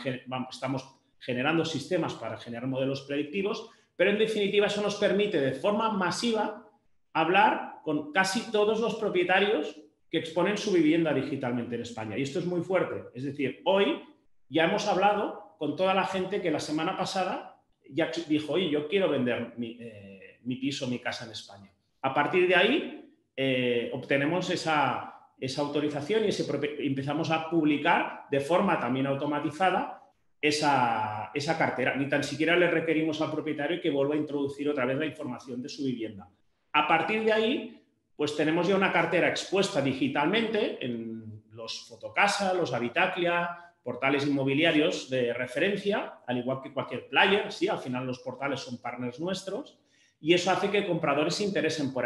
estamos 0.50 0.98
generando 1.20 1.64
sistemas 1.64 2.16
para 2.16 2.38
generar 2.38 2.68
modelos 2.68 3.04
predictivos, 3.04 3.70
pero 3.96 4.10
en 4.10 4.18
definitiva 4.18 4.66
eso 4.66 4.82
nos 4.82 4.96
permite 4.96 5.40
de 5.40 5.54
forma 5.54 5.92
masiva 5.92 6.68
hablar 7.14 7.76
con 7.84 8.12
casi 8.12 8.52
todos 8.52 8.80
los 8.80 8.96
propietarios 8.96 9.80
que 10.10 10.18
exponen 10.18 10.58
su 10.58 10.72
vivienda 10.72 11.14
digitalmente 11.14 11.76
en 11.76 11.82
España. 11.82 12.18
Y 12.18 12.24
esto 12.24 12.40
es 12.40 12.46
muy 12.46 12.62
fuerte. 12.62 13.04
Es 13.14 13.24
decir, 13.24 13.62
hoy 13.64 14.02
ya 14.50 14.66
hemos 14.66 14.88
hablado 14.88 15.56
con 15.60 15.76
toda 15.76 15.94
la 15.94 16.06
gente 16.06 16.42
que 16.42 16.50
la 16.50 16.60
semana 16.60 16.98
pasada 16.98 17.62
ya 17.90 18.10
dijo, 18.28 18.54
oye, 18.54 18.70
yo 18.72 18.88
quiero 18.88 19.10
vender 19.10 19.54
mi, 19.58 19.78
eh, 19.80 20.40
piso, 20.60 20.88
mi 20.88 21.00
casa 21.00 21.26
en 21.26 21.32
España. 21.32 21.75
A 22.06 22.14
partir 22.14 22.48
de 22.48 22.56
ahí, 22.56 23.12
eh, 23.36 23.90
obtenemos 23.92 24.52
esa, 24.52 25.32
esa 25.40 25.62
autorización 25.64 26.24
y 26.24 26.86
empezamos 26.86 27.32
a 27.32 27.50
publicar 27.50 28.26
de 28.30 28.40
forma 28.42 28.80
también 28.80 29.08
automatizada 29.08 30.04
esa, 30.40 31.32
esa, 31.34 31.58
cartera. 31.58 31.96
Ni 31.96 32.08
tan 32.08 32.24
siquiera 32.24 32.56
le 32.56 32.70
requerimos 32.70 33.20
al 33.22 33.32
propietario 33.32 33.82
que 33.82 33.90
vuelva 33.90 34.14
a 34.14 34.20
introducir 34.20 34.70
otra 34.70 34.86
vez 34.86 35.00
la 35.00 35.08
información 35.08 35.64
de 35.64 35.70
su 35.70 35.84
vivienda. 35.84 36.30
A 36.74 36.88
partir 36.88 37.24
de 37.24 37.34
ahí, 37.34 37.84
pues 38.16 38.38
tenemos 38.38 38.68
ya 38.68 38.76
una 38.76 38.94
cartera 38.94 39.28
expuesta 39.28 39.82
digitalmente 39.82 40.78
en 40.86 41.42
los 41.54 41.88
Fotocasa, 41.90 42.54
los 42.54 42.72
Habitaclia, 42.72 43.74
portales 43.82 44.28
inmobiliarios 44.28 45.10
de 45.10 45.34
referencia, 45.34 46.20
al 46.28 46.38
igual 46.38 46.62
que 46.62 46.72
cualquier 46.72 47.10
player, 47.10 47.52
sí, 47.52 47.68
al 47.68 47.80
final 47.80 48.06
los 48.06 48.20
portales 48.20 48.60
son 48.60 48.80
partners 48.80 49.20
nuestros, 49.20 49.80
y 50.20 50.34
eso 50.34 50.52
hace 50.52 50.70
que 50.70 50.88
compradores 50.88 51.36
se 51.36 51.44
interesen 51.44 51.94
por, 51.94 52.06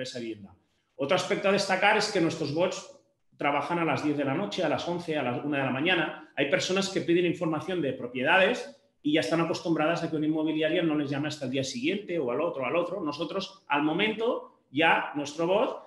esa 0.00 0.18
vivienda. 0.18 0.54
Otro 0.96 1.16
aspecto 1.16 1.48
a 1.48 1.52
destacar 1.52 1.96
es 1.96 2.10
que 2.10 2.20
nuestros 2.20 2.54
bots 2.54 2.98
trabajan 3.36 3.78
a 3.78 3.84
las 3.84 4.04
10 4.04 4.16
de 4.16 4.24
la 4.24 4.34
noche, 4.34 4.62
a 4.62 4.68
las 4.68 4.86
11, 4.86 5.18
a 5.18 5.22
las 5.22 5.44
1 5.44 5.56
de 5.56 5.62
la 5.62 5.70
mañana. 5.70 6.32
Hay 6.36 6.50
personas 6.50 6.88
que 6.88 7.00
piden 7.00 7.26
información 7.26 7.82
de 7.82 7.92
propiedades 7.92 8.78
y 9.02 9.14
ya 9.14 9.20
están 9.20 9.40
acostumbradas 9.40 10.02
a 10.02 10.10
que 10.10 10.16
una 10.16 10.26
inmobiliaria 10.26 10.82
no 10.82 10.94
les 10.94 11.10
llame 11.10 11.28
hasta 11.28 11.46
el 11.46 11.50
día 11.50 11.64
siguiente 11.64 12.18
o 12.18 12.30
al 12.30 12.40
otro, 12.40 12.64
al 12.64 12.76
otro. 12.76 13.00
Nosotros, 13.00 13.64
al 13.66 13.82
momento, 13.82 14.60
ya 14.70 15.12
nuestro 15.14 15.46
bot, 15.46 15.82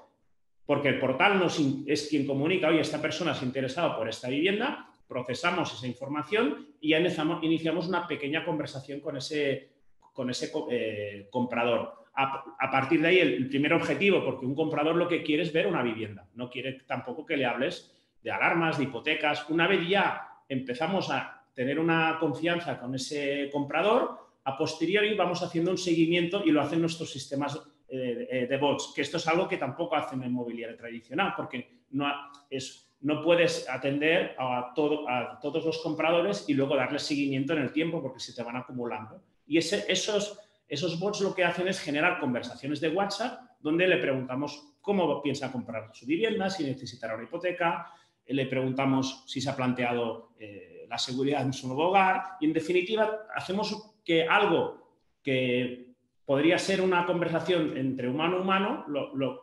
porque 0.65 0.89
el 0.89 0.99
portal 0.99 1.39
nos 1.39 1.59
es 1.85 2.07
quien 2.09 2.25
comunica, 2.25 2.67
oye, 2.67 2.81
esta 2.81 3.01
persona 3.01 3.31
es 3.31 3.41
interesada 3.43 3.95
por 3.95 4.09
esta 4.09 4.29
vivienda, 4.29 4.89
procesamos 5.07 5.73
esa 5.73 5.87
información 5.87 6.67
y 6.81 6.89
ya 6.89 6.99
iniciamos, 6.99 7.87
una 7.87 8.07
pequeña 8.07 8.43
conversación 8.43 8.99
con 8.99 9.17
ese, 9.17 9.69
con 10.15 10.29
ese 10.29 10.49
eh, 10.71 11.27
comprador. 11.29 12.05
A, 12.17 12.71
partir 12.71 13.01
de 13.01 13.09
ahí, 13.09 13.19
el, 13.19 13.49
primer 13.49 13.73
objetivo, 13.73 14.23
porque 14.23 14.45
un 14.45 14.55
comprador 14.55 14.95
lo 14.95 15.05
que 15.05 15.21
quiere 15.21 15.43
es 15.43 15.51
ver 15.51 15.67
una 15.67 15.83
vivienda, 15.83 16.25
no 16.35 16.49
quiere 16.49 16.79
tampoco 16.87 17.25
que 17.25 17.35
le 17.35 17.45
hables 17.45 17.93
de 18.23 18.31
alarmas, 18.31 18.77
de 18.77 18.85
hipotecas. 18.85 19.49
Una 19.49 19.67
vez 19.67 19.85
ya 19.85 20.25
empezamos 20.47 21.11
a 21.11 21.43
tener 21.53 21.77
una 21.77 22.17
confianza 22.17 22.79
con 22.79 22.95
ese 22.95 23.49
comprador, 23.51 24.17
a 24.45 24.57
posteriori 24.57 25.13
vamos 25.13 25.43
haciendo 25.43 25.71
un 25.71 25.77
seguimiento 25.77 26.41
y 26.45 26.51
lo 26.51 26.61
hacen 26.61 26.79
nuestros 26.79 27.11
sistemas 27.11 27.61
eh, 27.89 28.47
de 28.49 28.57
bots, 28.57 28.93
que 28.95 29.01
esto 29.01 29.17
es 29.17 29.27
algo 29.27 29.49
que 29.49 29.57
tampoco 29.57 29.95
hacen 29.95 30.23
en 30.23 30.31
mobiliario 30.31 30.77
tradicional, 30.77 31.33
porque 31.35 31.81
no 31.91 32.07
es 32.49 32.85
no 33.05 33.21
puedes 33.21 33.69
atender 33.69 34.35
a, 34.39 34.73
todos 34.73 35.65
los 35.65 35.77
compradores 35.83 36.49
y 36.49 36.55
luego 36.55 36.75
darles 36.75 37.03
seguimiento 37.03 37.53
en 37.53 37.59
el 37.59 37.71
tiempo 37.71 38.01
porque 38.01 38.19
se 38.19 38.33
te 38.33 38.41
van 38.41 38.55
acumulando. 38.55 39.21
Y 39.47 39.57
esos, 39.57 40.39
esos 40.67 40.99
bots 40.99 41.21
lo 41.21 41.35
que 41.35 41.43
hacen 41.43 41.67
es 41.67 41.79
generar 41.79 42.19
conversaciones 42.19 42.79
de 42.81 42.89
WhatsApp 42.89 43.41
donde 43.59 43.87
le 43.87 43.97
preguntamos 43.97 44.75
cómo 44.81 45.21
piensa 45.21 45.51
comprar 45.51 45.89
su 45.93 46.05
vivienda, 46.05 46.49
si 46.49 46.63
necesitará 46.63 47.15
una 47.15 47.23
hipoteca, 47.23 47.91
le 48.27 48.45
preguntamos 48.45 49.23
si 49.27 49.41
se 49.41 49.49
ha 49.49 49.55
planteado 49.55 50.35
eh, 50.39 50.85
la 50.87 50.97
seguridad 50.97 51.41
en 51.41 51.53
su 51.53 51.67
nuevo 51.67 51.89
hogar 51.89 52.37
y 52.39 52.45
en 52.45 52.53
definitiva 52.53 53.27
hacemos 53.35 53.95
que 54.03 54.23
algo 54.23 55.01
que 55.23 55.95
podría 56.25 56.57
ser 56.57 56.81
una 56.81 57.05
conversación 57.05 57.77
entre 57.77 58.07
humano 58.07 58.37
a 58.37 58.41
humano, 58.41 58.85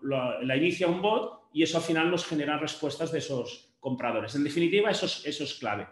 la 0.03 0.57
inicia 0.57 0.89
un 0.89 1.03
bot 1.03 1.49
y 1.53 1.63
eso 1.63 1.79
al 1.79 1.85
final 1.85 2.11
nos 2.11 2.27
genera 2.27 2.59
respuestas 2.59 3.13
de 3.13 3.19
esos 3.19 3.75
compradores. 3.79 4.35
En 4.35 4.45
definitiva, 4.45 4.91
eso 4.91 5.07
es, 5.07 5.27
eso 5.27 5.45
es 5.45 5.55
clave. 5.55 5.87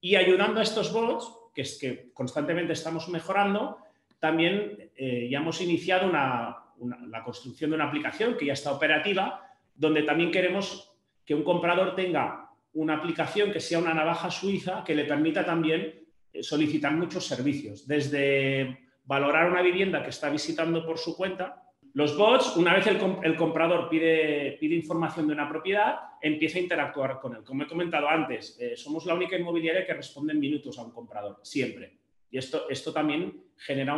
Y 0.00 0.16
ayudando 0.16 0.60
a 0.60 0.62
estos 0.62 0.92
bots, 0.92 1.32
que 1.80 2.10
constantemente 2.12 2.72
estamos 2.72 3.08
mejorando, 3.08 3.78
también 4.18 4.90
eh, 4.96 5.28
ya 5.30 5.38
hemos 5.38 5.60
iniciado 5.60 6.10
la 6.10 7.22
construcción 7.24 7.70
de 7.70 7.76
una 7.76 7.86
aplicación 7.86 8.36
que 8.36 8.46
ya 8.46 8.52
está 8.52 8.72
operativa, 8.72 9.44
donde 9.74 10.02
también 10.02 10.30
queremos 10.30 10.96
que 11.24 11.34
un 11.34 11.44
comprador 11.44 11.94
tenga 11.94 12.48
una 12.72 12.94
aplicación 12.94 13.52
que 13.52 13.60
sea 13.60 13.78
una 13.78 13.94
navaja 13.94 14.30
suiza 14.30 14.84
que 14.84 14.94
le 14.94 15.04
permita 15.04 15.44
también 15.44 16.06
eh, 16.32 16.42
solicitar 16.42 16.92
muchos 16.92 17.26
servicios, 17.26 17.86
desde 17.86 18.78
valorar 19.04 19.50
una 19.50 19.62
vivienda 19.62 20.02
que 20.02 20.10
está 20.10 20.30
visitando 20.30 20.84
por 20.84 20.98
su 20.98 21.16
cuenta, 21.16 21.62
los 21.94 22.16
bots, 22.16 22.56
una 22.56 22.74
vez 22.74 22.86
el, 22.86 23.36
comprador 23.36 23.88
pide, 23.88 24.56
pide, 24.60 24.74
información 24.74 25.26
de 25.26 25.32
una 25.32 25.48
propiedad, 25.48 25.96
empieza 26.20 26.58
a 26.58 26.62
interactuar 26.62 27.18
con 27.18 27.36
él. 27.36 27.44
Como 27.44 27.62
he 27.62 27.66
comentado 27.66 28.08
antes, 28.08 28.58
eh, 28.60 28.76
somos 28.76 29.06
la 29.06 29.14
única 29.14 29.36
inmobiliaria 29.36 29.86
que 29.86 29.94
responde 29.94 30.32
en 30.32 30.40
minutos 30.40 30.78
a 30.78 30.82
un 30.82 30.92
comprador, 30.92 31.40
siempre. 31.42 31.98
Y 32.30 32.38
esto, 32.38 32.68
esto 32.68 32.92
también 32.92 33.42
genera 33.56 33.94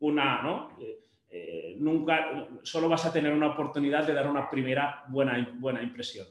una... 0.00 0.42
¿no? 0.42 0.70
Eh, 0.80 0.98
eh, 1.30 1.76
nunca, 1.78 2.48
solo 2.62 2.88
vas 2.88 3.04
a 3.04 3.12
tener 3.12 3.32
una 3.32 3.48
oportunidad 3.48 4.06
de 4.06 4.14
dar 4.14 4.26
una 4.26 4.48
primera 4.48 5.04
buena, 5.08 5.56
buena 5.58 5.82
impresión. 5.82 6.26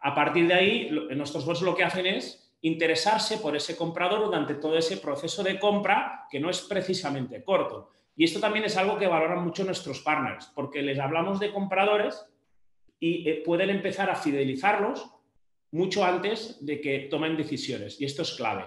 A 0.00 0.14
partir 0.14 0.46
de 0.48 0.54
ahí, 0.54 0.90
nuestros 1.14 1.44
bots 1.44 1.60
lo 1.60 1.74
que 1.74 1.84
hacen 1.84 2.06
es 2.06 2.56
interesarse 2.62 3.38
por 3.38 3.54
ese 3.54 3.76
comprador 3.76 4.24
durante 4.24 4.54
todo 4.54 4.78
ese 4.78 4.96
proceso 4.96 5.42
de 5.42 5.58
compra 5.58 6.26
que 6.30 6.40
no 6.40 6.48
es 6.48 6.62
precisamente 6.62 7.44
corto 7.44 7.90
y 8.16 8.24
esto 8.24 8.40
también 8.40 8.64
es 8.64 8.76
algo 8.76 8.98
que 8.98 9.06
valoran 9.06 9.44
mucho 9.44 9.64
nuestros 9.64 10.00
partners, 10.00 10.50
porque 10.54 10.82
les 10.82 10.98
hablamos 10.98 11.40
de 11.40 11.52
compradores 11.52 12.26
y 12.98 13.28
eh, 13.28 13.42
pueden 13.44 13.70
empezar 13.70 14.10
a 14.10 14.16
fidelizarlos 14.16 15.10
mucho 15.72 16.04
antes 16.04 16.64
de 16.64 16.80
que 16.80 17.00
tomen 17.10 17.36
decisiones. 17.36 18.00
Y 18.00 18.04
esto 18.04 18.22
es 18.22 18.34
clave, 18.34 18.66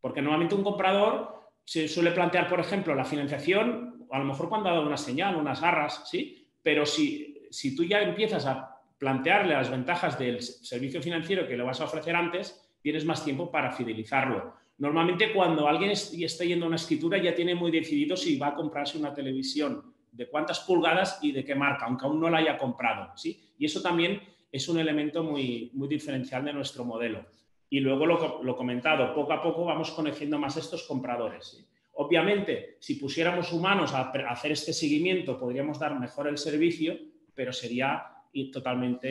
porque 0.00 0.22
normalmente 0.22 0.54
un 0.54 0.62
comprador 0.62 1.50
se 1.64 1.86
suele 1.86 2.12
plantear, 2.12 2.48
por 2.48 2.60
ejemplo, 2.60 2.94
la 2.94 3.04
financiación, 3.04 4.06
a 4.10 4.18
lo 4.18 4.24
mejor 4.24 4.48
cuando 4.48 4.70
ha 4.70 4.72
dado 4.72 4.86
una 4.86 4.96
señal, 4.96 5.36
unas 5.36 5.60
garras, 5.60 6.08
¿sí? 6.08 6.48
Pero 6.62 6.86
si, 6.86 7.46
si 7.50 7.76
tú 7.76 7.84
ya 7.84 8.00
empiezas 8.00 8.46
a 8.46 8.78
plantearle 8.96 9.54
las 9.54 9.70
ventajas 9.70 10.18
del 10.18 10.40
servicio 10.40 11.02
financiero 11.02 11.46
que 11.46 11.56
le 11.56 11.62
vas 11.62 11.80
a 11.80 11.84
ofrecer 11.84 12.16
antes, 12.16 12.68
tienes 12.80 13.04
más 13.04 13.24
tiempo 13.24 13.50
para 13.50 13.70
fidelizarlo. 13.70 14.54
Normalmente 14.78 15.32
cuando 15.32 15.66
alguien 15.66 15.90
está 15.90 16.44
yendo 16.44 16.64
a 16.64 16.68
una 16.68 16.76
escritura 16.76 17.18
ya 17.18 17.34
tiene 17.34 17.54
muy 17.54 17.70
decidido 17.70 18.16
si 18.16 18.38
va 18.38 18.48
a 18.48 18.54
comprarse 18.54 18.96
una 18.96 19.12
televisión, 19.12 19.92
de 20.12 20.28
cuántas 20.28 20.60
pulgadas 20.60 21.18
y 21.22 21.32
de 21.32 21.44
qué 21.44 21.54
marca, 21.54 21.86
aunque 21.86 22.06
aún 22.06 22.20
no 22.20 22.30
la 22.30 22.38
haya 22.38 22.56
comprado. 22.56 23.16
¿sí? 23.16 23.40
Y 23.58 23.66
eso 23.66 23.82
también 23.82 24.20
es 24.50 24.68
un 24.68 24.78
elemento 24.78 25.22
muy, 25.22 25.70
muy 25.74 25.88
diferencial 25.88 26.44
de 26.44 26.52
nuestro 26.52 26.84
modelo. 26.84 27.26
Y 27.70 27.80
luego 27.80 28.06
lo, 28.06 28.42
lo 28.42 28.56
comentado, 28.56 29.14
poco 29.14 29.32
a 29.32 29.42
poco 29.42 29.64
vamos 29.64 29.90
conociendo 29.90 30.38
más 30.38 30.56
estos 30.56 30.84
compradores. 30.84 31.68
Obviamente, 32.00 32.76
si 32.78 32.94
pusiéramos 32.94 33.52
humanos 33.52 33.92
a, 33.92 34.12
hacer 34.28 34.52
este 34.52 34.72
seguimiento, 34.72 35.36
podríamos 35.36 35.80
dar 35.80 35.98
mejor 35.98 36.28
el 36.28 36.38
servicio, 36.38 36.96
pero 37.34 37.52
sería 37.52 38.06
totalmente 38.52 39.08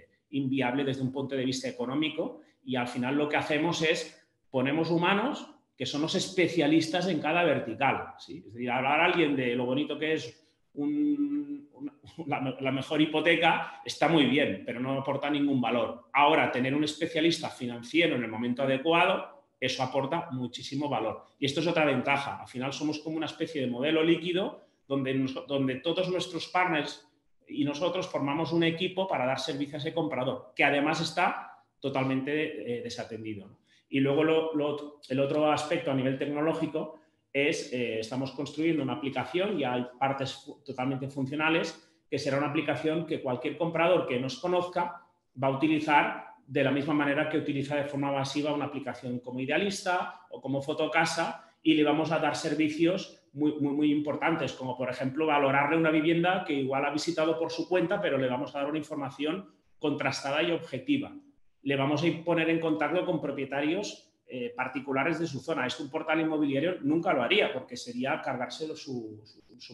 eh, 0.00 0.08
inviable 0.30 0.82
desde 0.82 1.02
un 1.02 1.12
punto 1.12 1.36
de 1.36 1.44
vista 1.44 1.68
económico. 1.68 2.40
Y 2.64 2.74
al 2.74 2.88
final 2.88 3.14
lo 3.14 3.28
que 3.28 3.36
hacemos 3.36 3.80
es 3.82 4.25
ponemos 4.56 4.90
humanos 4.90 5.46
que 5.76 5.84
son 5.84 6.00
los 6.00 6.14
especialistas 6.14 7.06
en 7.08 7.20
cada 7.20 7.44
vertical. 7.44 8.14
Es 8.26 8.54
decir, 8.54 8.70
hablar 8.70 9.02
a 9.02 9.04
alguien 9.04 9.36
de 9.36 9.54
lo 9.54 9.66
bonito 9.66 9.98
que 9.98 10.14
es 10.14 10.42
la, 12.26 12.72
mejor 12.72 13.02
hipoteca 13.02 13.82
está 13.84 14.08
muy 14.08 14.24
bien, 14.24 14.62
pero 14.64 14.80
no 14.80 14.98
aporta 14.98 15.28
ningún 15.28 15.60
valor. 15.60 16.08
Ahora, 16.10 16.50
tener 16.50 16.74
un 16.74 16.84
especialista 16.84 17.50
financiero 17.50 18.16
en 18.16 18.24
el 18.24 18.30
momento 18.30 18.62
adecuado, 18.62 19.44
eso 19.60 19.82
aporta 19.82 20.30
muchísimo 20.30 20.88
valor. 20.88 21.26
Y 21.38 21.44
esto 21.44 21.60
es 21.60 21.66
otra 21.66 21.84
ventaja. 21.84 22.40
Al 22.40 22.48
final 22.48 22.72
somos 22.72 23.00
como 23.00 23.18
una 23.18 23.26
especie 23.26 23.60
de 23.60 23.66
modelo 23.66 24.02
líquido 24.02 24.64
donde, 24.88 25.12
donde 25.46 25.74
todos 25.80 26.08
nuestros 26.08 26.46
partners 26.46 27.06
y 27.46 27.62
nosotros 27.62 28.06
formamos 28.06 28.54
un 28.54 28.64
equipo 28.64 29.06
para 29.06 29.26
dar 29.26 29.38
servicio 29.38 29.74
a 29.74 29.80
ese 29.80 29.92
comprador, 29.92 30.54
que 30.56 30.64
además 30.64 31.02
está 31.02 31.62
totalmente 31.78 32.78
eh, 32.78 32.82
desatendido. 32.82 33.65
Y 33.88 34.00
luego 34.00 34.22
el 35.08 35.20
otro 35.20 35.50
aspecto 35.50 35.90
a 35.90 35.94
nivel 35.94 36.18
tecnológico 36.18 36.98
es, 37.32 37.72
eh, 37.72 38.00
estamos 38.00 38.32
construyendo 38.32 38.82
una 38.82 38.94
aplicación 38.94 39.58
y 39.58 39.64
hay 39.64 39.86
partes 39.98 40.50
totalmente 40.64 41.08
funcionales, 41.08 41.82
que 42.08 42.18
será 42.18 42.38
una 42.38 42.48
aplicación 42.48 43.06
que 43.06 43.20
cualquier 43.20 43.56
comprador 43.56 44.06
que 44.06 44.18
nos 44.18 44.38
conozca 44.38 45.02
va 45.42 45.48
a 45.48 45.56
utilizar 45.56 46.26
de 46.46 46.64
la 46.64 46.70
misma 46.70 46.94
manera 46.94 47.28
que 47.28 47.38
utiliza 47.38 47.76
de 47.76 47.84
forma 47.84 48.12
masiva 48.12 48.54
una 48.54 48.66
aplicación 48.66 49.18
como 49.18 49.40
Idealista 49.40 50.20
o 50.30 50.40
como 50.40 50.62
Fotocasa 50.62 51.52
y 51.62 51.74
le 51.74 51.84
vamos 51.84 52.12
a 52.12 52.20
dar 52.20 52.36
servicios 52.36 53.20
muy, 53.32 53.52
muy, 53.60 53.74
muy 53.74 53.92
importantes, 53.92 54.52
como 54.52 54.76
por 54.76 54.88
ejemplo 54.88 55.26
valorarle 55.26 55.76
una 55.76 55.90
vivienda 55.90 56.44
que 56.44 56.54
igual 56.54 56.84
ha 56.84 56.90
visitado 56.90 57.38
por 57.38 57.50
su 57.50 57.68
cuenta, 57.68 58.00
pero 58.00 58.16
le 58.16 58.28
vamos 58.28 58.54
a 58.54 58.60
dar 58.60 58.68
una 58.68 58.78
información 58.78 59.50
contrastada 59.78 60.42
y 60.42 60.52
objetiva 60.52 61.12
le 61.66 61.74
vamos 61.74 62.04
a 62.04 62.24
poner 62.24 62.48
en 62.48 62.60
contacto 62.60 63.04
con 63.04 63.20
propietarios 63.20 64.08
eh, 64.28 64.52
particulares 64.56 65.18
de 65.18 65.26
su 65.26 65.40
zona. 65.40 65.66
Esto 65.66 65.82
un 65.82 65.90
portal 65.90 66.20
inmobiliario 66.20 66.76
nunca 66.82 67.12
lo 67.12 67.24
haría 67.24 67.52
porque 67.52 67.76
sería 67.76 68.22
cargarse 68.22 68.76
su, 68.76 69.20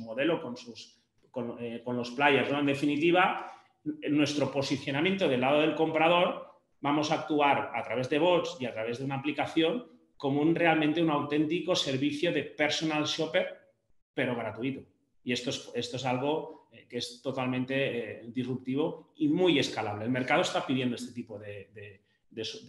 modelo 0.00 0.40
con, 0.40 0.56
sus, 0.56 0.98
eh, 1.60 1.82
con, 1.84 1.94
los 1.94 2.12
players. 2.12 2.50
¿no? 2.50 2.60
En 2.60 2.66
definitiva, 2.66 3.52
en 3.84 4.16
nuestro 4.16 4.50
posicionamiento 4.50 5.28
del 5.28 5.42
lado 5.42 5.60
del 5.60 5.74
comprador 5.74 6.46
vamos 6.80 7.10
a 7.10 7.16
actuar 7.16 7.72
a 7.74 7.82
través 7.82 8.08
de 8.08 8.18
bots 8.18 8.56
y 8.58 8.64
a 8.64 8.72
través 8.72 8.98
de 8.98 9.04
una 9.04 9.16
aplicación 9.16 9.86
como 10.16 10.40
un, 10.40 10.54
realmente 10.54 11.02
un 11.02 11.10
auténtico 11.10 11.76
servicio 11.76 12.32
de 12.32 12.44
personal 12.44 13.04
shopper, 13.04 13.74
pero 14.14 14.34
gratuito. 14.34 14.80
Y 15.24 15.32
esto 15.34 15.50
es, 15.50 15.70
esto 15.74 15.98
es 15.98 16.06
algo 16.06 16.61
que 16.88 16.98
es 16.98 17.20
totalmente 17.22 18.22
disruptivo 18.26 19.12
y 19.16 19.28
muy 19.28 19.58
escalable. 19.58 20.04
El 20.04 20.10
mercado 20.10 20.42
está 20.42 20.66
pidiendo 20.66 20.96
este 20.96 21.12
tipo 21.12 21.38
de, 21.38 22.00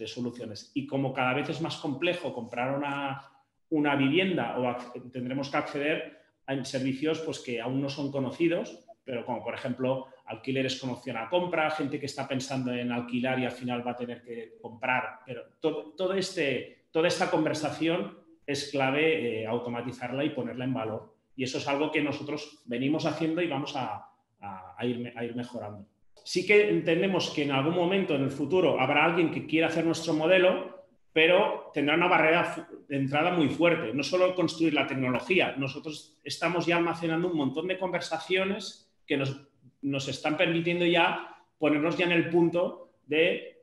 soluciones. 0.06 0.70
Y 0.74 0.86
como 0.86 1.12
cada 1.12 1.34
vez 1.34 1.48
es 1.48 1.60
más 1.60 1.76
complejo 1.76 2.32
comprar 2.32 2.76
una, 2.76 3.22
una 3.70 3.96
vivienda 3.96 4.58
o 4.58 5.10
tendremos 5.10 5.50
que 5.50 5.56
acceder 5.56 6.24
a 6.46 6.64
servicios 6.64 7.20
pues, 7.20 7.40
que 7.40 7.60
aún 7.60 7.80
no 7.80 7.88
son 7.88 8.10
conocidos, 8.10 8.84
pero 9.04 9.24
como 9.24 9.42
por 9.42 9.54
ejemplo 9.54 10.06
alquileres 10.26 10.80
con 10.80 10.90
opción 10.90 11.16
a 11.16 11.28
compra, 11.28 11.70
gente 11.70 12.00
que 12.00 12.06
está 12.06 12.26
pensando 12.26 12.72
en 12.72 12.90
alquilar 12.90 13.38
y 13.38 13.44
al 13.44 13.52
final 13.52 13.86
va 13.86 13.92
a 13.92 13.96
tener 13.96 14.22
que 14.22 14.56
comprar. 14.60 15.20
Pero 15.26 15.42
todo, 15.60 16.14
este, 16.14 16.86
toda 16.90 17.08
esta 17.08 17.30
conversación 17.30 18.18
es 18.46 18.70
clave 18.70 19.42
eh, 19.42 19.46
automatizarla 19.46 20.24
y 20.24 20.30
ponerla 20.30 20.64
en 20.64 20.74
valor. 20.74 21.13
Y 21.36 21.44
eso 21.44 21.58
es 21.58 21.66
algo 21.68 21.90
que 21.90 22.02
nosotros 22.02 22.62
venimos 22.64 23.06
haciendo 23.06 23.42
y 23.42 23.48
vamos 23.48 23.74
a, 23.76 24.10
ir, 24.82 25.12
a 25.16 25.24
ir 25.24 25.34
mejorando. 25.34 25.86
Sí 26.24 26.46
que 26.46 26.70
entendemos 26.70 27.30
que 27.30 27.42
en 27.42 27.50
algún 27.50 27.74
momento 27.74 28.14
en 28.14 28.22
el 28.22 28.30
futuro 28.30 28.80
habrá 28.80 29.04
alguien 29.04 29.30
que 29.30 29.46
quiera 29.46 29.66
hacer 29.66 29.84
nuestro 29.84 30.14
modelo, 30.14 30.86
pero 31.12 31.70
tendrá 31.74 31.94
una 31.94 32.08
barrera 32.08 32.68
de 32.88 32.96
entrada 32.96 33.30
muy 33.32 33.48
fuerte. 33.48 33.92
No 33.92 34.02
solo 34.02 34.34
construir 34.34 34.74
la 34.74 34.86
tecnología, 34.86 35.54
nosotros 35.56 36.18
estamos 36.24 36.66
ya 36.66 36.76
almacenando 36.76 37.28
un 37.28 37.36
montón 37.36 37.68
de 37.68 37.78
conversaciones 37.78 38.90
que 39.06 39.16
nos 39.16 39.36
nos 39.84 40.08
están 40.08 40.36
permitiendo 40.36 40.84
ya 40.86 41.36
ponernos 41.58 41.96
ya 41.96 42.06
en 42.06 42.12
el 42.12 42.30
punto 42.30 42.90
de 43.06 43.53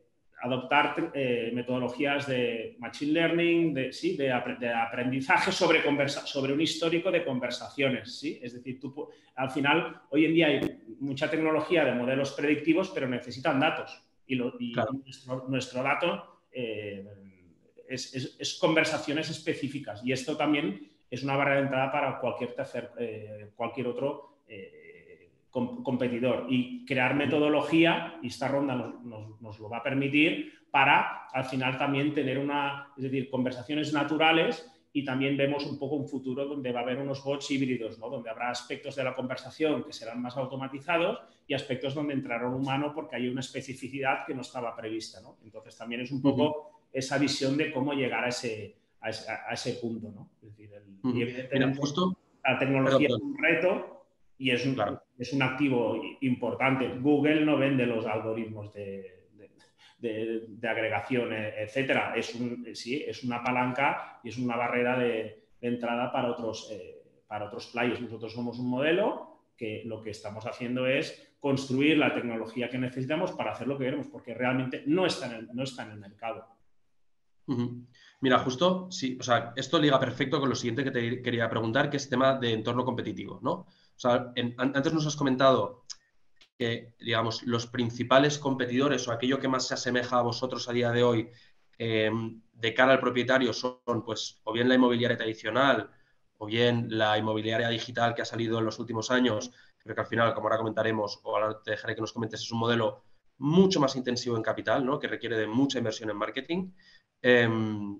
adoptar 0.41 1.11
eh, 1.13 1.51
metodologías 1.53 2.27
de 2.27 2.75
machine 2.79 3.13
learning, 3.13 3.73
de, 3.73 3.93
¿sí? 3.93 4.17
de, 4.17 4.31
aprendizaje 4.31 5.51
sobre, 5.51 5.81
sobre 6.07 6.53
un 6.53 6.61
histórico 6.61 7.11
de 7.11 7.23
conversaciones. 7.23 8.19
¿sí? 8.19 8.39
Es 8.41 8.53
decir, 8.53 8.79
tú, 8.79 9.09
al 9.35 9.51
final, 9.51 10.01
hoy 10.09 10.25
en 10.25 10.33
día 10.33 10.47
hay 10.47 10.59
mucha 10.99 11.29
tecnología 11.29 11.85
de 11.85 11.93
modelos 11.93 12.31
predictivos, 12.31 12.89
pero 12.89 13.07
necesitan 13.07 13.59
datos. 13.59 14.01
Y, 14.25 14.35
nuestro, 15.47 15.83
dato 15.83 16.41
eh, 16.51 17.05
es, 17.87 18.57
conversaciones 18.59 19.29
específicas. 19.29 20.01
Y 20.03 20.11
esto 20.11 20.35
también 20.37 20.89
es 21.09 21.23
una 21.23 21.35
barrera 21.35 21.57
de 21.57 21.63
entrada 21.63 21.91
para 21.91 22.19
cualquier, 22.19 22.53
tercer, 22.53 22.91
eh, 22.97 23.51
cualquier 23.55 23.87
otro 23.87 24.39
competidor 25.51 26.47
y 26.49 26.85
crear 26.85 27.13
metodología, 27.13 28.17
y 28.21 28.27
esta 28.27 28.47
ronda 28.47 28.75
nos, 28.75 29.59
lo 29.59 29.69
va 29.69 29.77
a 29.77 29.83
permitir, 29.83 30.53
para 30.71 31.27
al 31.33 31.45
final 31.45 31.77
también 31.77 32.13
tener 32.13 32.39
una, 32.39 32.87
es 32.95 33.03
decir, 33.03 33.29
conversaciones 33.29 33.91
naturales 33.91 34.65
y 34.93 35.05
también 35.05 35.37
vemos 35.37 35.65
un 35.65 35.77
poco 35.77 35.95
un 35.95 36.07
futuro 36.07 36.45
donde 36.45 36.71
va 36.71 36.81
a 36.81 36.83
haber 36.83 36.97
unos 36.97 37.23
bots 37.23 37.51
híbridos, 37.51 37.99
¿no? 37.99 38.09
donde 38.09 38.29
habrá 38.29 38.49
aspectos 38.49 38.95
de 38.95 39.03
la 39.03 39.13
conversación 39.13 39.83
que 39.83 39.93
serán 39.93 40.21
más 40.21 40.35
automatizados 40.37 41.19
y 41.47 41.53
aspectos 41.53 41.95
donde 41.95 42.13
entrará 42.13 42.47
un 42.47 42.55
humano 42.55 42.93
porque 42.93 43.15
hay 43.15 43.27
una 43.27 43.41
especificidad 43.41 44.25
que 44.25 44.33
no 44.33 44.41
estaba 44.41 44.75
prevista. 44.75 45.21
¿no? 45.21 45.37
Entonces 45.43 45.77
también 45.77 46.01
es 46.01 46.11
un 46.11 46.21
poco 46.21 46.87
esa 46.91 47.17
visión 47.17 47.55
de 47.57 47.71
cómo 47.71 47.93
llegar 47.93 48.25
a 48.25 48.29
ese, 48.29 48.75
a 49.01 49.53
ese, 49.53 49.73
punto. 49.73 50.11
¿no? 50.11 50.29
Es 50.41 50.49
decir, 50.49 50.69
y 51.03 51.21
evidentemente 51.21 51.79
justo... 51.79 52.17
la 52.43 52.59
tecnología 52.59 53.07
es 53.07 53.15
un 53.15 53.37
reto, 53.37 54.00
y 54.41 54.49
es 54.49 54.65
un, 54.65 54.75
es 55.19 55.33
un 55.33 55.43
activo 55.43 56.01
importante. 56.21 56.87
Google 56.99 57.45
no 57.45 57.57
vende 57.57 57.85
los 57.85 58.07
algoritmos 58.07 58.73
de, 58.73 59.27
de, 59.99 60.67
agregación, 60.67 61.31
etcétera. 61.31 62.15
Es, 62.15 62.33
un, 62.33 62.65
sí, 62.73 63.03
es 63.07 63.23
una 63.23 63.43
palanca 63.43 64.19
y 64.23 64.29
es 64.29 64.39
una 64.39 64.55
barrera 64.55 64.97
de, 64.97 65.45
entrada 65.61 66.11
para 66.11 66.31
otros, 66.31 66.69
eh, 66.71 67.03
para 67.27 67.45
otros 67.45 67.67
players. 67.67 68.01
Nosotros 68.01 68.33
somos 68.33 68.57
un 68.57 68.67
modelo 68.67 69.43
que 69.55 69.83
lo 69.85 70.01
que 70.01 70.09
estamos 70.09 70.47
haciendo 70.47 70.87
es 70.87 71.35
construir 71.39 71.99
la 71.99 72.15
tecnología 72.15 72.67
que 72.67 72.79
necesitamos 72.79 73.33
para 73.33 73.51
hacer 73.51 73.67
lo 73.67 73.77
que 73.77 73.85
queremos, 73.85 74.07
porque 74.07 74.33
realmente 74.33 74.83
no 74.87 75.05
está 75.05 75.27
en 75.27 75.33
el, 75.33 75.49
no 75.53 75.61
está 75.61 75.83
en 75.83 75.91
el 75.91 75.99
mercado. 75.99 76.47
Mira, 78.21 78.39
justo, 78.39 78.87
sí, 78.89 79.17
o 79.19 79.23
sea, 79.23 79.53
esto 79.55 79.77
liga 79.77 79.99
perfecto 79.99 80.39
con 80.39 80.49
lo 80.49 80.55
siguiente 80.55 80.83
que 80.83 80.91
te 80.91 81.21
quería 81.21 81.49
preguntar, 81.49 81.91
que 81.91 81.97
es 81.97 82.09
tema 82.09 82.39
de 82.39 82.53
entorno 82.53 82.85
competitivo, 82.85 83.39
¿no? 83.43 83.67
Sea, 84.01 84.33
antes 84.57 84.93
nos 84.93 85.05
has 85.05 85.15
comentado 85.15 85.83
que, 86.57 86.95
digamos, 86.99 87.43
los 87.43 87.67
principales 87.67 88.39
competidores 88.39 89.07
o 89.07 89.11
aquello 89.11 89.39
que 89.39 89.47
más 89.47 89.67
se 89.67 89.75
asemeja 89.75 90.17
a 90.17 90.23
vosotros 90.23 90.67
a 90.67 90.73
día 90.73 90.91
de 90.91 91.03
hoy 91.03 91.29
em, 91.77 92.41
de 92.53 92.73
cara 92.73 92.93
al 92.93 92.99
propietario 92.99 93.53
son, 93.53 94.03
pues, 94.05 94.41
o 94.43 94.53
bien 94.53 94.69
la 94.69 94.75
inmobiliaria 94.75 95.17
tradicional 95.17 95.91
o 96.37 96.45
bien 96.47 96.87
la 96.89 97.17
inmobiliaria 97.17 97.69
digital 97.69 98.15
que 98.15 98.23
ha 98.23 98.25
salido 98.25 98.57
en 98.57 98.65
los 98.65 98.79
últimos 98.79 99.11
años, 99.11 99.51
pero 99.83 99.93
que 99.93 100.01
al 100.01 100.07
final, 100.07 100.33
como 100.33 100.47
ahora 100.47 100.57
comentaremos, 100.57 101.19
o 101.23 101.35
ahora 101.35 101.61
te 101.63 101.71
dejaré 101.71 101.93
que 101.93 102.01
nos 102.01 102.13
comentes, 102.13 102.41
es 102.41 102.51
un 102.51 102.59
modelo 102.59 103.03
mucho 103.37 103.79
más 103.79 103.95
intensivo 103.95 104.35
en 104.35 104.41
capital, 104.41 104.83
¿no? 104.83 104.99
que 104.99 105.07
requiere 105.07 105.37
de 105.37 105.45
mucha 105.45 105.77
inversión 105.77 106.09
en 106.09 106.17
marketing. 106.17 106.71
Em, 107.21 107.99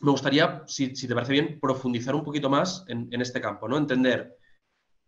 me 0.00 0.10
gustaría, 0.10 0.62
si, 0.66 0.92
te 0.92 1.14
parece 1.14 1.32
bien, 1.32 1.60
profundizar 1.60 2.14
un 2.14 2.24
poquito 2.24 2.50
más 2.50 2.84
en, 2.88 3.08
en 3.10 3.20
este 3.22 3.40
campo, 3.40 3.68
¿no? 3.68 3.76
Entender 3.76 4.39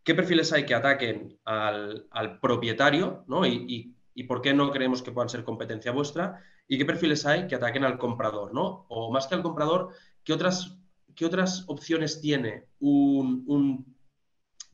qué 0.05 0.15
perfiles 0.15 0.53
hay 0.53 0.67
que 0.67 0.75
ataquen 0.75 1.39
al, 1.45 2.39
propietario 2.41 3.25
¿no? 3.29 3.47
y, 3.47 3.95
por 4.29 4.43
qué 4.43 4.55
no 4.55 4.71
creemos 4.71 5.03
que 5.03 5.11
puedan 5.11 5.29
ser 5.29 5.43
competencia 5.43 5.91
vuestra 5.91 6.41
y 6.69 6.79
qué 6.79 6.85
perfiles 6.85 7.27
hay 7.27 7.47
que 7.47 7.55
ataquen 7.55 7.85
al 7.85 7.99
comprador, 7.99 8.55
¿no? 8.55 8.87
O 8.89 9.11
más 9.11 9.27
que 9.27 9.35
al 9.35 9.43
comprador, 9.43 9.91
¿qué 10.23 10.33
otras, 10.33 10.79
qué 11.15 11.27
otras 11.27 11.65
opciones 11.67 12.21
tiene 12.21 12.67
un, 12.79 13.87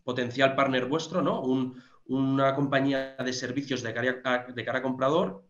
potencial 0.05 0.55
partner 0.55 0.87
vuestro, 0.87 1.21
¿no? 1.21 1.43
una 2.07 2.55
compañía 2.55 3.15
de 3.17 3.33
servicios 3.35 3.83
de 3.83 3.93
cara 3.93 4.23
a, 4.25 4.83
comprador 4.83 5.45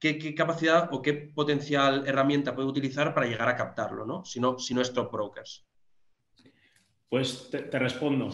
¿Qué, 0.00 0.34
capacidad 0.34 0.88
o 0.92 1.02
qué 1.02 1.12
potencial 1.12 2.04
herramienta 2.06 2.54
puede 2.54 2.68
utilizar 2.68 3.14
para 3.14 3.26
llegar 3.26 3.48
a 3.48 3.56
captarlo, 3.56 4.06
¿no? 4.06 4.24
Si 4.24 4.38
no, 4.38 4.56
si 4.58 4.72
no 4.72 4.80
es 4.80 4.92
top 4.92 5.10
brokers. 5.10 5.66
Pues 7.08 7.50
te 7.50 7.78
respondo. 7.78 8.30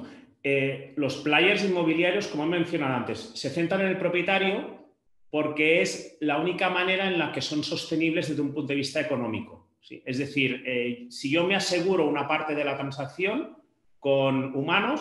Eh, 0.46 0.92
los 0.96 1.16
players 1.16 1.64
inmobiliarios, 1.64 2.28
como 2.28 2.44
he 2.44 2.46
mencionado 2.46 2.94
antes, 2.94 3.32
se 3.34 3.48
centran 3.48 3.80
en 3.80 3.88
el 3.88 3.96
propietario 3.96 4.84
porque 5.30 5.80
es 5.80 6.18
la 6.20 6.38
única 6.38 6.68
manera 6.68 7.08
en 7.08 7.18
la 7.18 7.32
que 7.32 7.40
son 7.40 7.64
sostenibles 7.64 8.28
desde 8.28 8.42
un 8.42 8.52
punto 8.52 8.68
de 8.68 8.76
vista 8.76 9.00
económico. 9.00 9.70
Es 10.04 10.18
decir, 10.18 10.62
eh, 10.66 11.06
si 11.10 11.30
yo 11.30 11.46
me 11.46 11.56
aseguro 11.56 12.06
una 12.06 12.28
parte 12.28 12.54
de 12.54 12.64
la 12.64 12.76
transacción 12.76 13.56
con 13.98 14.54
humanos, 14.54 15.00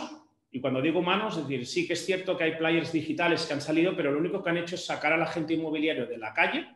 y 0.49 0.60
cuando 0.60 0.82
digo 0.82 0.99
humanos, 0.99 1.38
es 1.38 1.47
decir, 1.47 1.65
sí 1.65 1.88
que 1.88 1.93
es 1.93 2.06
cierto 2.06 2.38
que 2.38 2.45
hay 2.45 2.56
players 2.56 2.91
digitales 2.91 3.45
que 3.45 3.53
han 3.53 3.62
salido, 3.62 3.95
pero 3.95 4.12
lo 4.12 4.19
único 4.19 4.41
que 4.41 4.49
han 4.49 4.58
hecho 4.58 4.75
es 4.75 4.86
sacar 4.86 5.13
al 5.13 5.21
agente 5.21 5.53
inmobiliario 5.53 6.06
de 6.06 6.17
la 6.17 6.34
calle 6.34 6.67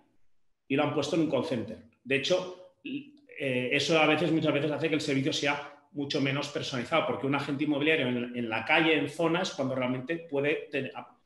y 0.67 0.75
lo 0.75 0.84
han 0.84 0.93
puesto 0.93 1.15
en 1.15 1.23
un 1.23 1.32
call 1.32 1.45
center. 1.45 1.77
De 2.03 2.15
hecho, 2.15 2.73
eh, 2.84 3.69
eso 3.71 3.99
a 3.99 4.06
veces, 4.08 4.32
muchas 4.32 4.53
veces 4.53 4.71
hace 4.71 4.89
que 4.89 4.95
el 4.95 5.01
servicio 5.01 5.32
sea 5.32 5.76
mucho 5.91 6.21
menos 6.21 6.50
personalizado, 6.50 7.06
porque 7.08 7.28
un 7.28 7.36
agente 7.36 7.63
inmobiliario 7.63 8.08
en, 8.08 8.50
la 8.50 8.65
calle, 8.65 8.97
en 8.97 9.10
zonas, 9.10 9.52
cuando 9.52 9.76
realmente 9.76 10.17
puede 10.30 10.69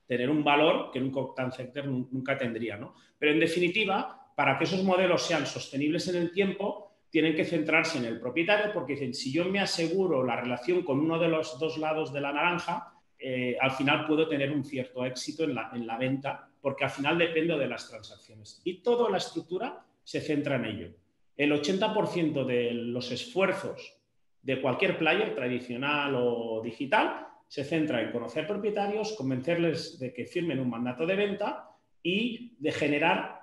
tener 0.07 0.29
un 0.29 0.43
valor 0.43 0.91
que 0.91 0.99
un 0.99 1.11
contact 1.11 1.55
center 1.55 1.87
nunca 1.87 2.37
tendría. 2.37 2.77
¿no? 2.77 2.95
Pero 3.17 3.33
en 3.33 3.39
definitiva, 3.39 4.31
para 4.35 4.57
que 4.57 4.63
esos 4.63 4.83
modelos 4.83 5.23
sean 5.23 5.45
sostenibles 5.45 6.07
en 6.07 6.15
el 6.15 6.31
tiempo, 6.31 6.91
tienen 7.09 7.35
que 7.35 7.43
centrarse 7.43 7.97
en 7.97 8.05
el 8.05 8.19
propietario, 8.19 8.71
porque 8.73 8.93
dicen, 8.93 9.13
si 9.13 9.33
yo 9.33 9.45
me 9.45 9.59
aseguro 9.59 10.23
la 10.23 10.39
relación 10.39 10.83
con 10.83 10.99
uno 10.99 11.19
de 11.19 11.27
los 11.27 11.59
dos 11.59 11.77
lados 11.77 12.13
de 12.13 12.21
la 12.21 12.31
naranja, 12.31 12.93
eh, 13.19 13.57
al 13.59 13.71
final 13.71 14.07
puedo 14.07 14.27
tener 14.27 14.51
un 14.51 14.63
cierto 14.63 15.05
éxito 15.05 15.43
en 15.43 15.53
la, 15.53 15.69
en 15.73 15.85
la 15.85 15.97
venta, 15.97 16.49
porque 16.61 16.85
al 16.85 16.89
final 16.89 17.17
depende 17.17 17.57
de 17.57 17.67
las 17.67 17.89
transacciones. 17.89 18.61
Y 18.63 18.81
toda 18.81 19.09
la 19.09 19.17
estructura 19.17 19.85
se 20.03 20.21
centra 20.21 20.55
en 20.55 20.65
ello. 20.65 20.89
El 21.35 21.51
80% 21.51 22.45
de 22.45 22.71
los 22.73 23.11
esfuerzos 23.11 24.00
de 24.41 24.61
cualquier 24.61 24.97
player, 24.97 25.35
tradicional 25.35 26.15
o 26.15 26.61
digital, 26.63 27.27
se 27.47 27.63
centra 27.63 28.01
en 28.01 28.11
conocer 28.11 28.47
propietarios, 28.47 29.13
convencerles 29.13 29.99
de 29.99 30.13
que 30.13 30.25
firmen 30.25 30.59
un 30.59 30.69
mandato 30.69 31.05
de 31.05 31.15
venta 31.15 31.69
y 32.01 32.55
de 32.57 32.71
generar 32.71 33.41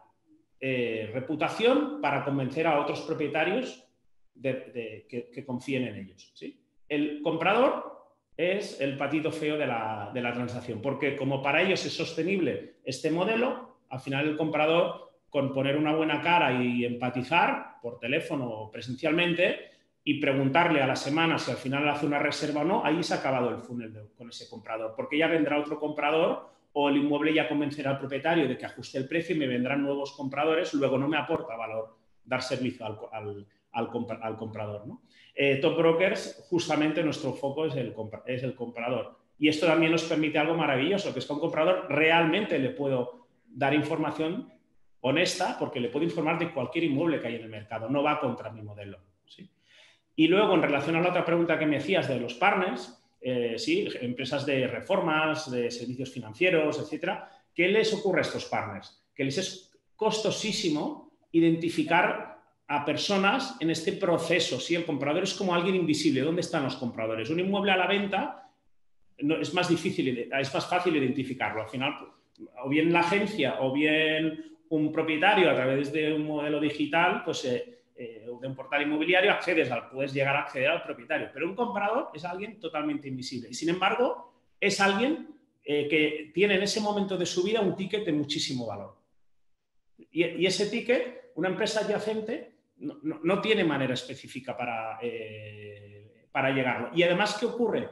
eh, 0.60 1.10
reputación 1.12 2.00
para 2.00 2.24
convencer 2.24 2.66
a 2.66 2.80
otros 2.80 3.02
propietarios 3.02 3.84
de, 4.34 5.06
que, 5.08 5.44
confíen 5.44 5.84
en 5.84 5.96
ellos. 5.96 6.32
El 6.88 7.22
comprador 7.22 7.98
es 8.36 8.80
el 8.80 8.96
patito 8.96 9.30
feo 9.30 9.58
de 9.58 9.66
la, 9.66 10.10
de 10.14 10.22
la 10.22 10.32
transacción, 10.32 10.80
porque 10.80 11.14
como 11.14 11.42
para 11.42 11.60
ellos 11.62 11.84
es 11.84 11.92
sostenible 11.92 12.76
este 12.84 13.10
modelo, 13.10 13.78
al 13.90 14.00
final 14.00 14.28
el 14.28 14.36
comprador, 14.36 15.12
con 15.28 15.52
poner 15.52 15.76
una 15.76 15.94
buena 15.94 16.22
cara 16.22 16.62
y 16.62 16.84
empatizar 16.84 17.76
por 17.82 17.98
teléfono 17.98 18.48
o 18.48 18.70
presencialmente, 18.70 19.77
y 20.08 20.14
preguntarle 20.14 20.80
a 20.80 20.86
la 20.86 20.96
semana 20.96 21.38
si 21.38 21.50
al 21.50 21.58
final 21.58 21.86
hace 21.86 22.06
una 22.06 22.18
reserva 22.18 22.62
o 22.62 22.64
no, 22.64 22.82
ahí 22.82 23.02
se 23.02 23.12
ha 23.12 23.18
acabado 23.18 23.50
el 23.50 23.58
funnel 23.58 23.92
con 24.16 24.30
ese 24.30 24.48
comprador, 24.48 24.94
porque 24.96 25.18
ya 25.18 25.26
vendrá 25.26 25.60
otro 25.60 25.78
comprador 25.78 26.48
o 26.72 26.88
el 26.88 26.96
inmueble 26.96 27.34
ya 27.34 27.46
convencerá 27.46 27.90
al 27.90 27.98
propietario 27.98 28.48
de 28.48 28.56
que 28.56 28.64
ajuste 28.64 28.96
el 28.96 29.06
precio 29.06 29.36
y 29.36 29.38
me 29.38 29.46
vendrán 29.46 29.82
nuevos 29.82 30.12
compradores, 30.12 30.72
luego 30.72 30.96
no 30.96 31.08
me 31.08 31.18
aporta 31.18 31.56
valor 31.56 31.98
dar 32.24 32.40
servicio 32.40 32.86
al, 32.86 33.46
al, 33.70 34.36
comprador. 34.38 34.86
¿no? 34.86 35.02
Eh, 35.34 35.56
Top 35.56 35.76
Brokers, 35.76 36.42
justamente 36.48 37.02
nuestro 37.02 37.34
foco 37.34 37.66
es 37.66 37.76
el, 37.76 37.94
es 38.24 38.42
el 38.42 38.54
comprador. 38.54 39.14
Y 39.38 39.48
esto 39.48 39.66
también 39.66 39.92
nos 39.92 40.04
permite 40.04 40.38
algo 40.38 40.54
maravilloso, 40.54 41.12
que 41.12 41.18
es 41.18 41.26
que 41.26 41.32
a 41.34 41.36
un 41.36 41.42
comprador 41.42 41.84
realmente 41.90 42.58
le 42.58 42.70
puedo 42.70 43.26
dar 43.46 43.74
información 43.74 44.50
honesta 45.02 45.56
porque 45.58 45.80
le 45.80 45.90
puedo 45.90 46.06
informar 46.06 46.38
de 46.38 46.50
cualquier 46.50 46.84
inmueble 46.84 47.20
que 47.20 47.26
hay 47.26 47.34
en 47.34 47.42
el 47.42 47.50
mercado, 47.50 47.90
no 47.90 48.02
va 48.02 48.18
contra 48.18 48.50
mi 48.50 48.62
modelo. 48.62 49.00
Y 50.18 50.26
luego, 50.26 50.56
en 50.56 50.62
relación 50.62 50.96
a 50.96 51.00
la 51.00 51.10
otra 51.10 51.24
pregunta 51.24 51.56
que 51.56 51.64
me 51.64 51.76
hacías 51.76 52.08
de 52.08 52.18
los 52.18 52.34
partners, 52.34 53.00
eh, 53.20 53.54
sí, 53.56 53.86
empresas 54.00 54.44
de 54.44 54.66
reformas, 54.66 55.48
de 55.48 55.70
servicios 55.70 56.10
financieros, 56.10 56.76
etcétera, 56.80 57.30
¿qué 57.54 57.68
les 57.68 57.94
ocurre 57.94 58.18
a 58.18 58.22
estos 58.22 58.46
partners? 58.46 59.00
Que 59.14 59.22
les 59.22 59.38
es 59.38 59.78
costosísimo 59.94 61.12
identificar 61.30 62.36
a 62.66 62.84
personas 62.84 63.58
en 63.60 63.70
este 63.70 63.92
proceso. 63.92 64.58
Si 64.58 64.74
el 64.74 64.84
comprador 64.84 65.22
es 65.22 65.34
como 65.34 65.54
alguien 65.54 65.76
invisible, 65.76 66.22
¿dónde 66.22 66.40
están 66.40 66.64
los 66.64 66.74
compradores? 66.74 67.30
Un 67.30 67.38
inmueble 67.38 67.70
a 67.70 67.76
la 67.76 67.86
venta 67.86 68.50
es 69.16 69.54
más 69.54 69.68
difícil, 69.68 70.28
es 70.32 70.52
más 70.52 70.68
fácil 70.68 70.96
identificarlo. 70.96 71.62
Al 71.62 71.68
final, 71.68 71.94
o 72.64 72.68
bien 72.68 72.92
la 72.92 73.00
agencia 73.00 73.60
o 73.60 73.72
bien 73.72 74.56
un 74.70 74.90
propietario 74.90 75.48
a 75.48 75.54
través 75.54 75.92
de 75.92 76.12
un 76.12 76.26
modelo 76.26 76.58
digital, 76.58 77.22
pues 77.24 77.44
eh, 77.44 77.77
eh, 78.00 78.24
de 78.24 78.46
un 78.46 78.54
portal 78.54 78.82
inmobiliario, 78.82 79.32
accedes 79.32 79.68
al, 79.72 79.90
puedes 79.90 80.12
llegar 80.12 80.36
a 80.36 80.42
acceder 80.42 80.68
al 80.68 80.84
propietario. 80.84 81.30
Pero 81.34 81.48
un 81.48 81.56
comprador 81.56 82.10
es 82.14 82.24
alguien 82.24 82.60
totalmente 82.60 83.08
invisible. 83.08 83.48
Y 83.50 83.54
sin 83.54 83.70
embargo, 83.70 84.32
es 84.60 84.80
alguien 84.80 85.30
eh, 85.64 85.88
que 85.88 86.30
tiene 86.32 86.54
en 86.54 86.62
ese 86.62 86.80
momento 86.80 87.16
de 87.16 87.26
su 87.26 87.42
vida 87.42 87.60
un 87.60 87.74
ticket 87.74 88.04
de 88.04 88.12
muchísimo 88.12 88.66
valor. 88.66 88.96
Y, 90.12 90.46
ese 90.46 90.70
ticket, 90.70 91.32
una 91.34 91.48
empresa 91.48 91.80
adyacente, 91.80 92.52
no, 92.76 93.40
tiene 93.40 93.64
manera 93.64 93.94
específica 93.94 94.56
para, 94.56 95.00
eh, 95.02 96.28
para 96.30 96.50
llegarlo. 96.50 96.90
Y 96.94 97.02
además, 97.02 97.36
¿qué 97.40 97.46
ocurre? 97.46 97.88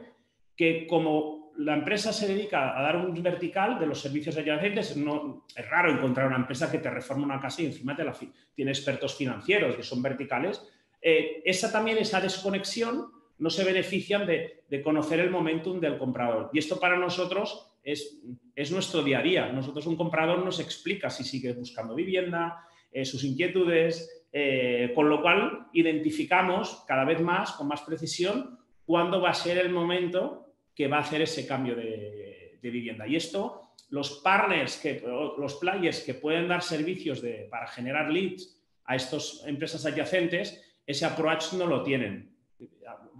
Que 0.55 0.87
como 0.87 1.36
la 1.57 1.73
empresa 1.73 2.13
se 2.13 2.27
dedica 2.27 2.77
a 2.77 2.81
dar 2.81 2.97
un 2.97 3.21
vertical 3.21 3.79
de 3.79 3.87
los 3.87 3.99
servicios 3.99 4.37
adyacentes. 4.37 4.95
No, 4.95 5.45
es 5.55 5.69
raro 5.69 5.91
encontrar 5.91 6.27
una 6.27 6.37
empresa 6.37 6.71
que 6.71 6.77
te 6.77 6.89
reforma 6.89 7.25
una 7.25 7.39
casa 7.39 7.61
y 7.61 7.67
encima 7.67 7.95
te 7.95 8.03
la, 8.03 8.15
tiene 8.53 8.71
expertos 8.71 9.15
financieros 9.15 9.75
que 9.75 9.83
son 9.83 10.01
verticales. 10.01 10.61
Eh, 11.01 11.41
esa 11.45 11.71
también, 11.71 11.97
esa 11.97 12.21
desconexión, 12.21 13.07
no 13.39 13.49
se 13.49 13.63
benefician 13.63 14.25
de, 14.25 14.63
conocer 14.83 15.19
el 15.19 15.29
momentum 15.29 15.79
del 15.79 15.97
comprador. 15.97 16.49
Y 16.53 16.59
esto 16.59 16.79
para 16.79 16.97
nosotros 16.97 17.73
es, 17.83 18.19
es, 18.55 18.71
nuestro 18.71 19.03
día 19.03 19.19
a 19.19 19.23
día. 19.23 19.51
Nosotros 19.51 19.85
un 19.87 19.95
comprador 19.95 20.43
nos 20.43 20.59
explica 20.59 21.09
si 21.09 21.23
sigue 21.23 21.53
buscando 21.53 21.95
vivienda, 21.95 22.67
eh, 22.91 23.05
sus 23.05 23.23
inquietudes, 23.23 24.25
eh, 24.31 24.91
con 24.95 25.09
lo 25.09 25.21
cual 25.21 25.67
identificamos 25.73 26.83
cada 26.87 27.05
vez 27.05 27.21
más, 27.21 27.53
con 27.53 27.67
más 27.67 27.81
precisión, 27.81 28.59
cuándo 28.85 29.21
va 29.21 29.31
a 29.31 29.35
ser 29.35 29.57
el 29.57 29.69
momento 29.69 30.46
que 30.77 30.87
va 30.87 30.97
a 30.97 31.01
hacer 31.01 31.23
ese 31.23 31.47
cambio 31.47 31.75
de, 31.75 32.59
vivienda. 32.61 33.07
Y 33.07 33.15
esto, 33.15 33.71
los 33.91 34.19
partners, 34.19 34.77
que, 34.77 35.01
los 35.37 35.55
players 35.55 36.01
que 36.01 36.13
pueden 36.15 36.49
dar 36.49 36.61
servicios 36.61 37.23
para 37.49 37.65
generar 37.67 38.11
leads 38.11 38.61
a 38.83 38.95
estas 38.97 39.41
empresas 39.47 39.85
adyacentes, 39.85 40.61
ese 40.85 41.05
approach 41.05 41.53
no 41.53 41.65
lo 41.65 41.81
tienen. 41.81 42.35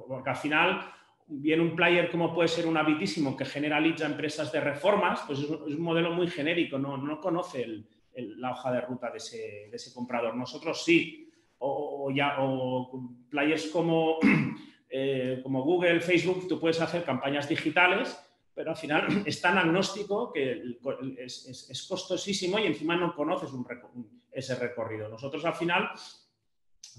Porque 0.06 0.30
al 0.30 0.36
final, 0.36 0.82
viene 1.28 1.64
un 1.64 1.78
player 1.78 2.12
como 2.12 2.34
puede 2.34 2.50
ser 2.50 2.68
un 2.68 2.76
habitísimo 2.76 3.38
que 3.38 3.46
genera 3.46 3.80
leads 3.80 4.02
a 4.02 4.08
empresas 4.08 4.52
de 4.52 4.60
reformas, 4.60 5.22
pues 5.26 5.40
es 5.40 5.50
un, 5.50 5.82
modelo 5.82 6.12
muy 6.12 6.28
genérico, 6.28 6.78
no, 6.78 6.98
no 6.98 7.22
conoce 7.22 7.86
la 8.16 8.52
hoja 8.52 8.72
de 8.72 8.82
ruta 8.82 9.12
de 9.12 9.18
ese, 9.18 9.94
comprador. 9.94 10.36
Nosotros 10.36 10.84
sí, 10.84 11.32
o, 11.60 12.12
ya, 12.14 12.36
o 12.40 13.16
players 13.30 13.68
como 13.68 14.20
eh, 14.90 15.40
como 15.44 15.64
Google, 15.64 16.00
Facebook, 16.00 16.48
tú 16.48 16.60
puedes 16.60 16.80
hacer 16.80 17.04
campañas 17.04 17.48
digitales, 17.50 18.18
pero 18.54 18.72
al 18.72 18.78
final 18.78 19.08
es 19.26 19.42
tan 19.42 19.58
agnóstico 19.58 20.32
que 20.32 20.78
es, 21.18 21.86
costosísimo 21.90 22.60
y 22.60 22.66
encima 22.66 22.96
no 22.96 23.16
conoces 23.16 23.50
ese 24.32 24.56
recorrido. 24.56 25.10
Nosotros 25.10 25.44
al 25.46 25.56
final 25.56 25.90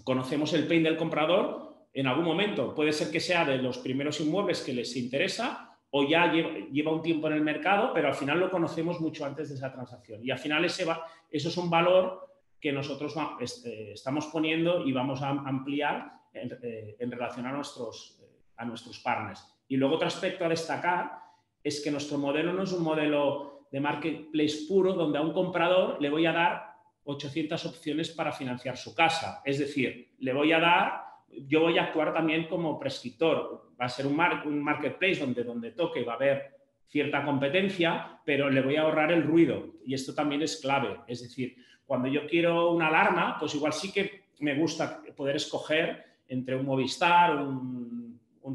conocemos 0.04 0.52
el 0.52 0.66
pain 0.66 0.82
del 0.82 0.96
comprador 0.96 1.86
en 1.92 2.06
algún 2.06 2.24
momento. 2.24 2.74
Puede 2.74 2.92
ser 2.92 3.10
que 3.10 3.20
sea 3.20 3.44
de 3.44 3.58
los 3.58 3.78
primeros 3.78 4.20
inmuebles 4.20 4.62
que 4.62 4.72
les 4.72 4.96
interesa 4.96 5.76
o 5.90 6.06
ya 6.06 6.30
lleva, 6.30 6.92
un 6.92 7.02
tiempo 7.02 7.28
en 7.28 7.32
el 7.32 7.40
mercado, 7.40 7.92
pero 7.94 8.08
al 8.08 8.14
final 8.14 8.38
lo 8.38 8.50
conocemos 8.50 9.00
mucho 9.00 9.24
antes 9.24 9.48
de 9.48 9.54
esa 9.54 9.72
transacción. 9.72 10.24
Y 10.24 10.30
al 10.30 10.38
final 10.38 10.64
ese 10.64 10.86
eso 11.30 11.48
es 11.48 11.56
un 11.56 11.70
valor 11.70 12.28
que 12.60 12.72
nosotros 12.72 13.14
este, 13.40 13.92
estamos 13.92 14.26
poniendo 14.26 14.86
y 14.86 14.92
vamos 14.92 15.22
a 15.22 15.30
ampliar 15.30 16.17
eh, 16.32 16.96
en, 16.98 17.10
relación 17.10 17.46
a 17.46 17.52
nuestros, 17.52 18.18
eh, 18.22 18.42
a 18.56 18.64
nuestros 18.64 18.98
partners. 19.00 19.44
Y 19.68 19.76
luego 19.76 19.96
otro 19.96 20.08
aspecto 20.08 20.44
a 20.44 20.48
destacar 20.48 21.18
es 21.62 21.82
que 21.82 21.90
nuestro 21.90 22.18
modelo 22.18 22.52
no 22.52 22.62
es 22.62 22.72
un 22.72 22.82
modelo 22.82 23.66
de 23.70 23.80
marketplace 23.80 24.66
puro 24.66 24.94
donde 24.94 25.18
a 25.18 25.22
un 25.22 25.32
comprador 25.32 26.00
le 26.00 26.10
voy 26.10 26.26
a 26.26 26.32
dar 26.32 26.68
800 27.04 27.66
opciones 27.66 28.10
para 28.10 28.32
financiar 28.32 28.76
su 28.76 28.94
casa. 28.94 29.42
Es 29.44 29.58
decir, 29.58 30.14
le 30.18 30.32
voy 30.32 30.52
a 30.52 30.60
dar, 30.60 31.02
yo 31.46 31.60
voy 31.60 31.78
a 31.78 31.84
actuar 31.84 32.12
también 32.12 32.48
como 32.48 32.78
prescriptor. 32.78 33.72
Va 33.80 33.86
a 33.86 33.88
ser 33.88 34.06
un, 34.06 34.18
un 34.44 34.62
marketplace 34.62 35.20
donde, 35.20 35.44
donde 35.44 35.72
toque 35.72 36.04
va 36.04 36.14
a 36.14 36.16
haber 36.16 36.58
cierta 36.86 37.24
competencia, 37.24 38.20
pero 38.24 38.50
le 38.50 38.62
voy 38.62 38.76
a 38.76 38.82
ahorrar 38.82 39.12
el 39.12 39.22
ruido. 39.22 39.74
Y 39.84 39.94
esto 39.94 40.14
también 40.14 40.42
es 40.42 40.60
clave. 40.60 41.00
Es 41.06 41.22
decir, 41.22 41.56
cuando 41.86 42.08
yo 42.08 42.26
quiero 42.26 42.70
una 42.72 42.88
alarma, 42.88 43.36
pues 43.38 43.54
igual 43.54 43.72
sí 43.72 43.92
que 43.92 44.28
me 44.40 44.54
gusta 44.54 45.02
poder 45.16 45.36
escoger 45.36 46.04
entre 46.28 46.56
un 46.56 46.66
Movistar, 46.66 47.36
un, 47.36 47.98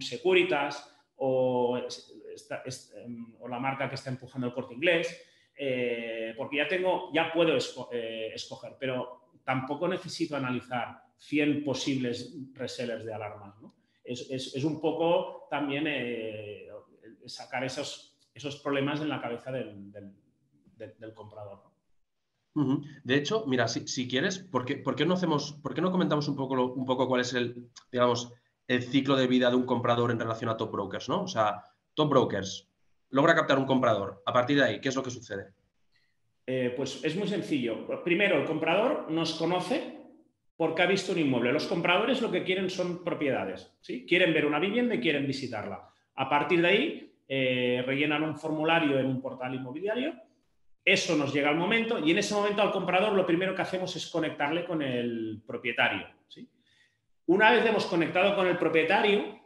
Securitas 0.02 0.92
o, 1.18 1.78
em, 1.78 3.36
o, 3.40 3.48
la 3.48 3.60
marca 3.60 3.88
que 3.88 3.94
está 3.94 4.10
empujando 4.10 4.48
el 4.48 4.54
corte 4.54 4.74
inglés, 4.74 5.22
eh, 5.56 6.34
porque 6.36 6.58
ya 6.58 6.68
tengo, 6.68 7.12
ya 7.14 7.32
puedo 7.32 7.56
eh, 7.92 8.32
escoger, 8.34 8.76
pero 8.80 9.30
tampoco 9.44 9.88
necesito 9.88 10.36
analizar 10.36 11.00
100 11.18 11.64
posibles 11.64 12.36
resellers 12.54 13.06
de 13.06 13.14
alarmas. 13.14 13.54
Es, 14.04 14.64
un 14.64 14.82
poco 14.82 15.48
también 15.48 15.86
eh, 15.88 16.70
sacar 17.28 17.64
esos, 17.64 18.18
esos 18.34 18.58
problemas 18.58 19.00
en 19.00 19.10
la 19.10 19.22
cabeza 19.22 19.52
del, 19.52 19.92
del 19.94 21.14
comprador. 21.14 21.73
De 22.56 23.16
hecho, 23.16 23.46
mira, 23.48 23.68
si, 23.68 24.08
quieres, 24.08 24.40
¿por 24.40 24.66
qué, 24.66 25.06
no 25.06 25.16
hacemos, 25.16 25.54
por 25.54 25.74
qué 25.74 25.82
no 25.82 25.92
comentamos 25.92 26.28
un 26.28 26.36
poco, 26.36 26.74
un 26.74 26.86
poco 26.86 27.08
cuál 27.08 27.22
es 27.22 27.34
el, 27.34 27.70
digamos, 27.92 28.32
el 28.68 28.84
ciclo 28.84 29.16
de 29.16 29.28
vida 29.28 29.50
de 29.50 29.56
un 29.56 29.66
comprador 29.66 30.12
en 30.12 30.20
relación 30.20 30.50
a 30.50 30.58
top 30.58 30.72
brokers, 30.72 31.10
¿no? 31.10 31.24
O 31.24 31.28
sea, 31.28 31.66
top 31.94 32.10
brokers 32.10 32.70
logra 33.10 33.36
captar 33.36 33.58
un 33.58 33.66
comprador. 33.66 34.22
A 34.26 34.34
partir 34.34 34.58
de 34.58 34.66
ahí, 34.66 34.82
¿qué 34.82 34.90
es 34.90 34.96
lo 34.96 35.04
que 35.04 35.10
sucede? 35.10 35.48
Eh, 36.46 36.74
pues 36.76 37.04
es 37.04 37.16
muy 37.16 37.28
sencillo. 37.28 38.04
Primero, 38.04 38.38
el 38.38 38.46
comprador 38.46 39.10
nos 39.10 39.34
conoce 39.34 40.02
porque 40.56 40.82
ha 40.82 40.88
visto 40.88 41.12
un 41.12 41.20
inmueble. 41.20 41.54
Los 41.54 41.68
compradores 41.68 42.22
lo 42.22 42.32
que 42.32 42.44
quieren 42.44 42.70
son 42.70 43.04
propiedades. 43.04 43.72
¿sí? 43.82 44.06
Quieren 44.08 44.34
ver 44.34 44.46
una 44.46 44.60
vivienda 44.60 44.96
y 44.96 45.00
quieren 45.00 45.26
visitarla. 45.26 45.90
A 46.16 46.30
partir 46.30 46.62
de 46.62 46.68
ahí, 46.68 47.14
eh, 47.28 47.84
rellenan 47.86 48.24
un 48.24 48.38
formulario 48.38 49.00
en 49.00 49.08
un 49.08 49.22
portal 49.22 49.56
inmobiliario 49.56 50.14
eso 50.86 51.16
nos 51.16 51.34
llega 51.34 51.50
al 51.50 51.56
momento 51.56 52.00
y 52.00 52.12
en 52.12 52.18
ese 52.18 52.34
momento 52.34 52.62
al 52.62 52.72
comprador 52.72 53.14
lo 53.14 53.26
primero 53.26 53.56
que 53.56 53.62
hacemos 53.62 53.96
es 53.96 54.08
conectarle 54.08 54.66
con 54.66 54.82
el 54.82 55.42
propietario. 55.46 56.08
Una 57.26 57.52
vez 57.52 57.66
hemos 57.66 57.86
conectado 57.86 58.36
con 58.36 58.48
el 58.48 58.58
propietario 58.58 59.40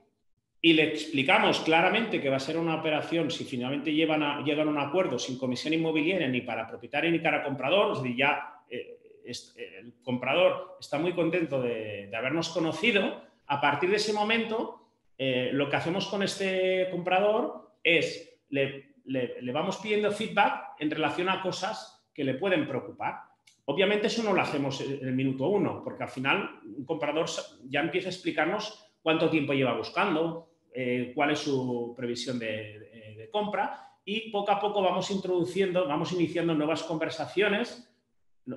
y 0.60 0.74
le 0.74 0.84
explicamos 0.84 1.60
claramente 1.60 2.20
que 2.20 2.30
va 2.30 2.38
a 2.38 2.40
ser 2.40 2.58
una 2.58 2.76
operación 2.76 3.30
si 3.30 3.46
finalmente 3.46 3.92
a, 3.92 4.42
llegan 4.42 4.68
a 4.68 4.72
un 4.72 4.80
acuerdo 4.80 5.20
sin 5.20 5.38
comisión 5.38 5.76
inmobiliaria 5.76 6.28
ni 6.28 6.42
para 6.42 6.68
propietario 6.68 7.12
ni 7.12 7.20
para 7.20 7.44
comprador, 7.44 7.94
es 7.94 8.02
decir, 8.02 8.18
ya 8.18 8.64
eh, 8.70 8.98
el 9.24 9.94
comprador 10.04 10.78
está 10.80 10.98
muy 10.98 11.14
contento 11.14 11.62
de, 11.62 12.10
habernos 12.16 12.50
conocido, 12.50 13.22
a 13.46 13.62
partir 13.62 13.92
de 13.92 13.98
ese 13.98 14.14
momento 14.14 14.90
eh, 15.18 15.52
lo 15.54 15.70
que 15.70 15.76
hacemos 15.76 16.08
con 16.08 16.24
este 16.24 16.88
comprador 16.90 17.74
es 17.84 18.40
le 18.50 18.97
le, 19.08 19.52
vamos 19.52 19.78
pidiendo 19.78 20.12
feedback 20.12 20.76
en 20.80 20.92
relación 20.92 21.30
a 21.30 21.42
cosas 21.42 22.06
que 22.14 22.24
le 22.24 22.36
pueden 22.36 22.68
preocupar. 22.68 23.22
Obviamente 23.66 24.08
eso 24.08 24.24
no 24.24 24.34
lo 24.34 24.42
hacemos 24.42 24.80
en 24.82 25.06
el 25.06 25.14
minuto 25.14 25.48
uno, 25.48 25.82
porque 25.84 26.04
al 26.04 26.10
final 26.10 26.60
un 26.64 26.86
comprador 26.86 27.28
ya 27.66 27.82
empieza 27.82 28.10
a 28.10 28.12
explicarnos 28.12 28.86
cuánto 29.02 29.30
tiempo 29.30 29.54
lleva 29.54 29.78
buscando, 29.78 30.50
eh, 30.74 31.12
cuál 31.16 31.32
es 31.32 31.40
su 31.40 31.94
previsión 31.96 32.40
de, 32.40 33.30
compra 33.32 33.92
y 34.06 34.32
poco 34.32 34.52
a 34.52 34.60
poco 34.60 34.82
vamos 34.82 35.12
introduciendo, 35.12 35.86
vamos 35.86 36.14
iniciando 36.14 36.56
nuevas 36.56 36.84
conversaciones. 36.84 37.94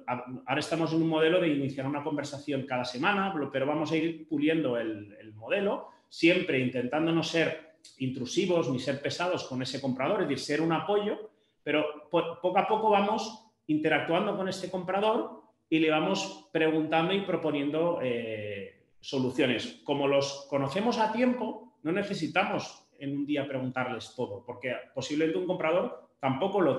Ahora 0.07 0.61
estamos 0.61 0.92
en 0.92 1.03
un 1.03 1.09
modelo 1.09 1.40
de 1.40 1.48
iniciar 1.48 1.86
una 1.86 2.05
conversación 2.05 2.66
cada 2.66 2.84
semana, 2.84 3.34
pero 3.53 3.66
vamos 3.66 3.90
a 3.90 3.96
ir 3.96 4.28
puliendo 4.28 4.78
el, 4.78 5.16
el 5.20 5.34
modelo, 5.34 5.88
siempre 6.09 6.61
intentando 6.61 7.11
no 7.11 7.24
ser 7.24 7.70
intrusivos 7.99 8.70
ni 8.70 8.78
ser 8.78 9.01
pesados 9.03 9.45
con 9.45 9.62
ese 9.62 9.81
comprador, 9.81 10.22
es 10.22 10.28
decir, 10.28 10.45
ser 10.45 10.61
un 10.61 10.72
apoyo, 10.72 11.31
pero 11.62 12.09
poco 12.11 12.59
a 12.59 12.66
poco 12.66 12.91
vamos 12.91 13.47
interactuando 13.66 14.37
con 14.37 14.49
este 14.49 14.70
comprador 14.70 15.43
y 15.68 15.78
le 15.78 15.91
vamos 15.91 16.49
preguntando 16.53 17.14
y 17.14 17.20
proponiendo 17.20 18.01
eh, 18.03 18.85
soluciones. 19.01 19.81
Como 19.85 20.09
los 20.09 20.47
conocemos 20.51 20.99
a 20.99 21.12
tiempo, 21.12 21.78
no 21.83 21.93
necesitamos 21.93 22.89
en 22.99 23.16
un 23.16 23.26
día 23.26 23.47
preguntarles 23.47 24.14
todo, 24.14 24.45
porque 24.45 24.74
posiblemente 24.95 25.39
un 25.39 25.47
comprador 25.47 26.11
tampoco 26.18 26.61
lo 26.61 26.76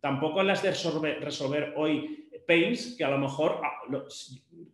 tampoco 0.00 0.42
las 0.42 0.62
de 0.62 0.70
resolver, 0.70 1.74
hoy 1.76 2.28
pains 2.46 2.94
que 2.96 3.04
a 3.04 3.10
lo 3.10 3.18
mejor 3.18 3.60
ah, 3.64 3.82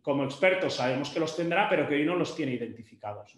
como 0.01 0.23
expertos 0.25 0.75
sabemos 0.75 1.09
que 1.09 1.19
los 1.19 1.35
tendrá, 1.35 1.67
pero 1.67 1.87
que 1.87 1.95
hoy 1.95 2.05
no 2.05 2.15
los 2.15 2.35
tiene 2.35 2.53
identificados. 2.53 3.35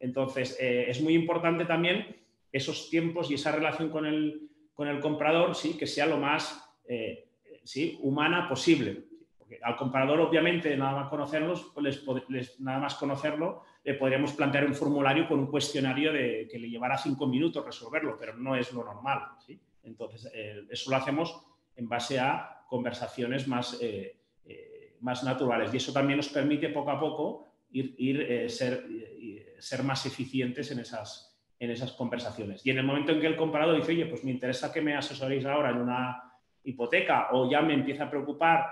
Entonces, 0.00 0.56
eh, 0.60 0.86
es 0.88 1.00
muy 1.00 1.14
importante 1.14 1.64
también 1.64 2.16
esos 2.52 2.88
tiempos 2.90 3.30
y 3.30 3.34
esa 3.34 3.52
relación 3.52 3.90
con 3.90 4.06
el, 4.06 4.48
con 4.74 4.88
el 4.88 5.00
comprador, 5.00 5.54
sí, 5.54 5.76
que 5.76 5.86
sea 5.86 6.06
lo 6.06 6.18
más 6.18 6.64
eh, 6.86 7.28
sí, 7.64 7.98
humana 8.02 8.48
posible. 8.48 9.04
Porque 9.38 9.58
al 9.62 9.76
comprador, 9.76 10.20
obviamente, 10.20 10.76
nada 10.76 11.00
más 11.00 11.08
conocerlos, 11.08 11.72
pues 11.74 12.28
les, 12.28 12.60
nada 12.60 12.78
más 12.78 12.94
conocerlo, 12.94 13.64
le 13.82 13.94
podríamos 13.94 14.32
plantear 14.32 14.66
un 14.66 14.74
formulario 14.74 15.26
con 15.26 15.40
un 15.40 15.46
cuestionario 15.46 16.12
de, 16.12 16.48
que 16.50 16.58
le 16.58 16.70
llevará 16.70 16.96
cinco 16.96 17.26
minutos 17.26 17.64
resolverlo, 17.64 18.16
pero 18.18 18.36
no 18.36 18.54
es 18.54 18.72
lo 18.72 18.84
normal. 18.84 19.20
¿sí? 19.44 19.58
Entonces, 19.82 20.30
eh, 20.34 20.64
eso 20.70 20.90
lo 20.90 20.96
hacemos 20.96 21.44
en 21.76 21.88
base 21.88 22.18
a 22.18 22.64
conversaciones 22.68 23.48
más, 23.48 23.80
más 25.00 25.24
naturales. 25.24 25.72
Y 25.72 25.78
eso 25.78 25.92
también 25.92 26.18
nos 26.18 26.28
permite 26.28 26.68
poco 26.68 26.90
a 26.90 27.00
poco 27.00 27.44
ir, 27.70 27.94
ir 27.96 28.50
ser, 28.50 28.84
ser 29.58 29.82
más 29.82 30.06
eficientes 30.06 30.70
en 30.70 30.80
esas, 30.80 31.38
en 31.58 31.70
esas 31.70 31.92
conversaciones. 31.92 32.64
Y 32.64 32.70
en 32.70 32.78
el 32.78 32.84
momento 32.84 33.12
en 33.12 33.20
que 33.20 33.26
el 33.26 33.36
comprador 33.36 33.76
dice, 33.76 33.92
oye, 33.92 34.06
pues 34.06 34.24
me 34.24 34.30
interesa 34.30 34.72
que 34.72 34.80
me 34.80 34.96
asesoréis 34.96 35.44
ahora 35.44 35.70
en 35.70 35.78
una 35.78 36.22
hipoteca 36.64 37.28
o 37.32 37.50
ya 37.50 37.62
me 37.62 37.74
empieza 37.74 38.04
a 38.04 38.10
preocupar 38.10 38.66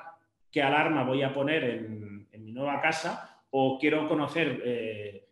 qué 0.50 0.62
alarma 0.62 1.04
voy 1.04 1.22
a 1.22 1.32
poner 1.32 1.64
en, 1.64 2.16
mi 2.38 2.52
nueva 2.52 2.80
casa 2.80 3.42
o 3.50 3.78
quiero 3.78 4.06
conocer 4.06 4.62
eh, 4.64 5.26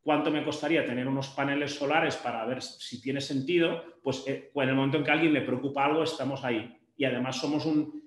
cuánto 0.00 0.30
me 0.30 0.44
costaría 0.44 0.86
tener 0.86 1.06
unos 1.06 1.28
paneles 1.28 1.74
solares 1.74 2.16
para 2.16 2.46
ver 2.46 2.62
si 2.62 3.02
tiene 3.02 3.20
sentido, 3.20 3.82
pues 4.02 4.24
eh, 4.26 4.50
en 4.54 4.68
el 4.68 4.74
momento 4.74 4.96
en 4.96 5.04
que 5.04 5.10
a 5.10 5.14
alguien 5.14 5.34
le 5.34 5.42
preocupa 5.42 5.84
algo, 5.84 6.02
estamos 6.02 6.44
ahí. 6.44 6.78
Y 6.96 7.04
además 7.04 7.36
somos 7.36 7.66
un, 7.66 8.06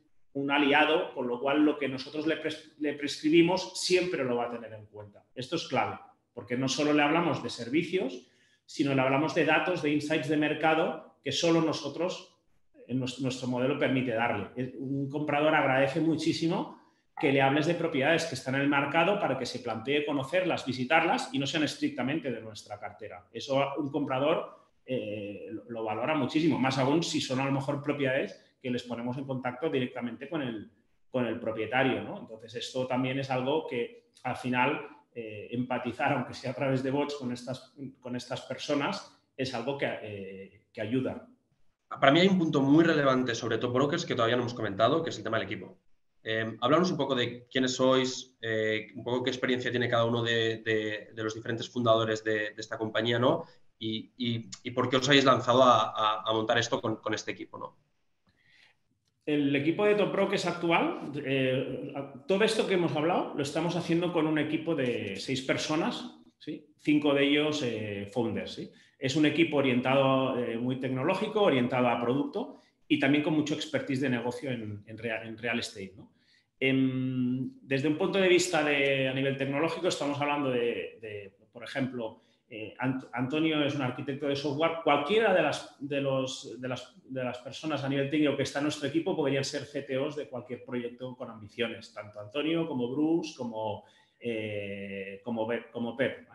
aliado, 0.49 1.13
con 1.13 1.27
lo 1.27 1.39
cual 1.41 1.65
lo 1.65 1.77
que 1.77 1.89
nosotros 1.89 2.25
le, 2.25 2.37
le 2.79 2.93
prescribimos 2.93 3.79
siempre 3.79 4.23
lo 4.23 4.37
va 4.37 4.45
a 4.45 4.51
tener 4.51 4.71
en 4.73 4.85
cuenta. 4.85 5.25
Esto 5.35 5.57
es 5.57 5.67
clave, 5.67 5.99
porque 6.39 6.55
no 6.55 6.69
solo 6.69 6.93
le 6.93 7.03
hablamos 7.03 7.43
de 7.43 7.49
servicios, 7.49 8.25
sino 8.65 8.95
le 8.95 9.01
hablamos 9.01 9.35
de 9.35 9.43
datos, 9.43 9.81
de 9.81 9.91
insights 9.91 10.29
de 10.29 10.37
mercado 10.37 11.17
que 11.21 11.33
solo 11.33 11.59
nosotros, 11.59 12.33
en 12.87 12.97
nuestro, 12.97 13.49
modelo, 13.49 13.77
permite 13.77 14.13
darle. 14.13 14.47
Un 14.79 15.09
comprador 15.09 15.53
agradece 15.53 15.99
muchísimo 15.99 16.79
que 17.19 17.33
le 17.33 17.41
hables 17.41 17.65
de 17.65 17.73
propiedades 17.73 18.23
que 18.23 18.35
están 18.35 18.55
en 18.55 18.61
el 18.61 18.69
mercado 18.69 19.19
para 19.19 19.37
que 19.37 19.45
se 19.45 19.59
plantee 19.59 20.05
conocerlas, 20.05 20.65
visitarlas 20.65 21.29
y 21.33 21.39
no 21.39 21.45
sean 21.45 21.63
estrictamente 21.63 22.31
de 22.31 22.39
nuestra 22.39 22.79
cartera. 22.79 23.27
Eso 23.33 23.61
un 23.77 23.91
comprador 23.91 24.69
eh, 24.85 25.49
lo 25.67 25.83
valora 25.83 26.15
muchísimo, 26.15 26.57
más 26.57 26.77
aún 26.77 27.03
si 27.03 27.19
son 27.19 27.41
a 27.41 27.45
lo 27.45 27.51
mejor 27.51 27.83
propiedades 27.83 28.55
que 28.61 28.71
les 28.71 28.83
ponemos 28.83 29.17
en 29.17 29.25
contacto 29.25 29.69
directamente 29.69 30.29
con 30.29 30.41
el, 30.41 30.71
con 31.11 31.25
el 31.25 31.37
propietario. 31.37 32.01
¿no? 32.01 32.17
Entonces, 32.17 32.55
esto 32.55 32.87
también 32.87 33.19
es 33.19 33.29
algo 33.29 33.67
que 33.67 34.11
al 34.23 34.37
final 34.37 34.98
eh, 35.13 35.47
empatizar, 35.51 36.13
aunque 36.13 36.33
sea 36.33 36.51
a 36.51 36.55
través 36.55 36.83
de 36.83 36.91
bots, 36.91 37.15
con 37.15 37.31
estas, 37.31 37.73
con 37.99 38.15
estas 38.15 38.41
personas, 38.41 39.19
es 39.35 39.53
algo 39.53 39.77
que, 39.77 39.87
eh, 40.01 40.61
que, 40.71 40.81
ayuda. 40.81 41.27
Para 41.87 42.11
mí 42.11 42.19
hay 42.19 42.27
un 42.27 42.37
punto 42.37 42.61
muy 42.61 42.83
relevante 42.83 43.33
sobre 43.33 43.57
Top 43.57 43.73
Brokers 43.73 44.05
que 44.05 44.15
todavía 44.15 44.35
no 44.35 44.43
hemos 44.43 44.53
comentado, 44.53 45.03
que 45.03 45.09
es 45.09 45.17
el 45.17 45.23
tema 45.23 45.37
del 45.37 45.47
equipo. 45.47 45.77
Eh, 46.21 46.57
un 46.61 46.97
poco 46.97 47.15
de 47.15 47.47
quiénes 47.47 47.75
sois, 47.75 48.35
eh, 48.41 48.87
un 48.95 49.03
poco 49.03 49.23
qué 49.23 49.29
experiencia 49.29 49.71
tiene 49.71 49.89
cada 49.89 50.05
uno 50.05 50.21
de, 50.21 50.61
de, 51.15 51.23
los 51.23 51.33
diferentes 51.33 51.69
fundadores 51.69 52.23
de, 52.23 52.53
esta 52.57 52.77
compañía, 52.77 53.17
¿no? 53.17 53.45
Y, 53.79 54.11
y, 54.17 54.71
por 54.71 54.89
qué 54.89 54.97
os 54.97 55.07
habéis 55.07 55.23
lanzado 55.23 55.63
a, 55.63 56.21
a, 56.21 56.33
montar 56.33 56.57
esto 56.57 56.81
con, 56.81 56.97
con, 56.97 57.13
este 57.13 57.31
equipo, 57.31 57.57
¿no? 57.57 57.77
El 59.29 59.55
equipo 59.55 59.85
de 59.85 59.93
Top 59.93 60.11
Pro 60.11 60.27
que 60.27 60.37
es 60.37 60.45
actual, 60.47 61.11
eh, 61.23 61.93
todo 62.27 62.43
esto 62.43 62.65
que 62.65 62.73
hemos 62.73 62.95
hablado 62.95 63.35
lo 63.35 63.43
estamos 63.43 63.75
haciendo 63.75 64.11
con 64.11 64.25
un 64.25 64.39
equipo 64.39 64.73
de 64.73 65.17
seis 65.17 65.43
personas, 65.43 66.15
cinco 66.79 67.13
de 67.13 67.23
ellos 67.25 67.61
eh, 67.63 68.09
founders. 68.11 68.71
Es 68.97 69.15
un 69.15 69.27
equipo 69.27 69.57
orientado 69.57 70.35
eh, 70.35 70.57
muy 70.57 70.79
tecnológico, 70.79 71.43
orientado 71.43 71.89
a 71.89 72.01
producto 72.01 72.61
y 72.87 72.97
también 72.97 73.23
con 73.23 73.35
mucho 73.35 73.53
expertise 73.53 74.01
de 74.01 74.09
negocio 74.09 74.49
en, 74.49 74.97
real, 74.97 75.59
estate. 75.59 75.93
Em, 76.59 77.51
desde 77.61 77.87
un 77.87 77.99
punto 77.99 78.17
de 78.17 78.27
vista 78.27 78.65
a 78.65 79.13
nivel 79.13 79.37
tecnológico, 79.37 79.89
estamos 79.89 80.19
hablando 80.19 80.49
de 80.49 81.33
por 81.51 81.63
ejemplo, 81.63 82.21
eh, 82.51 82.75
Antonio 83.13 83.63
es 83.63 83.75
un 83.75 83.83
arquitecto 83.83 84.27
de 84.27 84.35
software. 84.35 84.79
Cualquiera 84.83 85.33
de 85.35 85.43
las, 85.43 85.75
de, 85.79 86.01
los, 86.01 86.59
de, 86.59 86.67
las, 86.67 86.95
de 87.07 87.23
las, 87.23 87.37
personas 87.37 87.83
a 87.83 87.89
nivel 87.89 88.09
técnico 88.09 88.35
que 88.35 88.41
está 88.41 88.57
en 88.57 88.63
nuestro 88.63 88.87
equipo 88.87 89.15
podrían 89.15 89.43
ser 89.43 89.67
CTOs 89.67 90.15
de 90.15 90.27
cualquier 90.27 90.63
proyecto 90.65 91.15
con 91.15 91.29
ambiciones, 91.29 91.93
tanto 91.93 92.19
Antonio 92.19 92.67
como 92.67 92.89
Bruce, 92.89 93.35
como, 93.37 93.83
eh, 94.19 95.21
como, 95.23 95.47
como 95.71 95.95
Pep. 95.95 96.27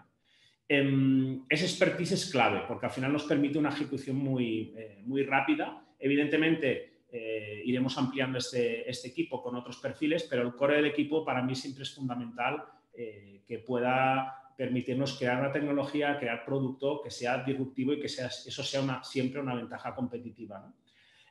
Em, 0.69 1.45
ese 1.49 1.65
expertise 1.65 2.13
es 2.13 2.31
clave 2.31 2.63
porque 2.69 2.87
al 2.87 2.93
final 2.93 3.13
nos 3.13 3.25
permite 3.25 3.59
una 3.59 3.71
ejecución 3.71 4.17
muy, 4.17 4.73
eh, 4.77 5.03
muy 5.05 5.25
rápida. 5.25 5.85
Evidentemente, 5.99 6.93
iremos 7.65 7.97
ampliando 7.97 8.39
este, 8.39 8.91
este, 8.91 9.07
equipo 9.07 9.41
con 9.41 9.55
otros 9.55 9.77
perfiles, 9.77 10.27
pero 10.29 10.43
el 10.43 10.57
core 10.57 10.77
del 10.77 10.87
equipo 10.87 11.25
para 11.25 11.43
mí 11.43 11.55
siempre 11.55 11.85
es 11.85 11.95
fundamental 11.95 12.65
que 12.93 13.63
pueda 13.65 14.44
permitirnos 14.57 15.19
crear 15.19 15.41
una 15.41 15.53
tecnología, 15.53 16.19
crear 16.19 16.45
producto 16.45 17.01
que 17.03 17.11
sea 17.11 17.43
disruptivo 17.43 17.93
y 17.93 18.01
que 18.01 18.09
sea, 18.09 18.27
eso 18.27 18.63
sea 18.63 18.83
una, 18.83 19.03
siempre 19.03 19.41
una 19.41 19.55
ventaja 19.55 19.95
competitiva. 19.95 20.73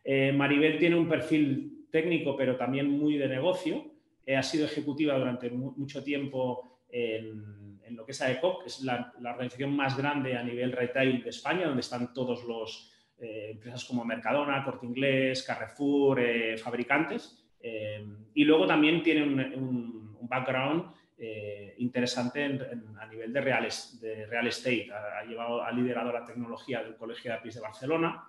Eh, 0.03 0.32
Maribel 0.34 0.78
tiene 0.78 0.95
un 0.95 1.07
perfil 1.07 1.88
técnico, 1.89 2.36
pero 2.36 2.57
también 2.57 2.89
muy 2.89 3.17
de 3.17 3.28
negocio. 3.28 3.86
Eh, 4.26 4.36
ha 4.36 4.43
sido 4.43 4.65
ejecutiva 4.65 5.17
durante 5.17 5.49
mucho 5.49 6.03
tiempo 6.03 6.80
en, 6.89 7.61
lo 7.95 8.05
que 8.05 8.11
es 8.11 8.21
AECOP, 8.21 8.63
que 8.63 8.69
es 8.69 8.82
la, 8.82 9.13
organización 9.24 9.76
más 9.76 9.95
grande 9.95 10.36
a 10.36 10.43
nivel 10.43 10.71
retail 10.71 11.24
de 11.24 11.30
España, 11.30 11.67
donde 11.67 11.82
están 11.82 12.11
todos 12.11 12.43
los 12.43 12.91
eh, 13.19 13.51
empresas 13.51 13.86
como 13.86 14.03
Mercadona, 14.03 14.63
Corte 14.65 14.86
Inglés, 14.86 15.43
Carrefour, 15.43 16.19
fabricantes. 16.57 17.39
y 18.34 18.43
luego 18.43 18.65
también 18.65 19.03
tiene 19.03 19.24
un, 19.24 20.17
un 20.19 20.28
background 20.28 20.91
eh, 21.26 21.76
interesante 21.78 22.43
a 22.99 23.05
nivel 23.05 23.32
de 23.32 23.39
real, 23.39 23.65
de 24.01 24.26
real 24.26 24.45
estate. 24.47 24.89
Ha, 24.91 25.24
llevado, 25.24 25.63
ha 25.63 25.71
liderado 25.71 26.11
la 26.11 26.26
tecnología 26.26 26.84
del 26.84 26.97
Colegio 26.97 27.32
de 27.32 27.38
Apis 27.38 27.55
de 27.55 27.61
Barcelona. 27.61 28.26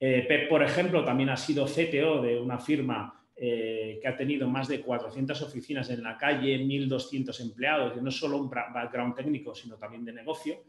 Eh, 0.00 0.24
Pep, 0.26 0.48
por 0.48 0.62
ejemplo, 0.62 1.04
también 1.04 1.28
ha 1.28 1.36
sido 1.36 1.66
CTO 1.66 2.22
de 2.22 2.40
una 2.40 2.58
firma 2.58 3.22
eh, 3.36 3.98
que 4.00 4.08
ha 4.08 4.16
tenido 4.16 4.48
más 4.48 4.66
de 4.68 4.80
400 4.80 5.42
oficinas 5.42 5.90
en 5.90 6.02
la 6.02 6.16
calle, 6.16 6.58
1.200 6.58 7.38
empleados, 7.42 8.00
no 8.00 8.10
solo 8.10 8.38
un 8.38 8.48
background 8.48 9.14
técnico, 9.14 9.54
sino 9.54 9.76
también 9.76 10.02
de 10.02 10.14
negocio. 10.14 10.62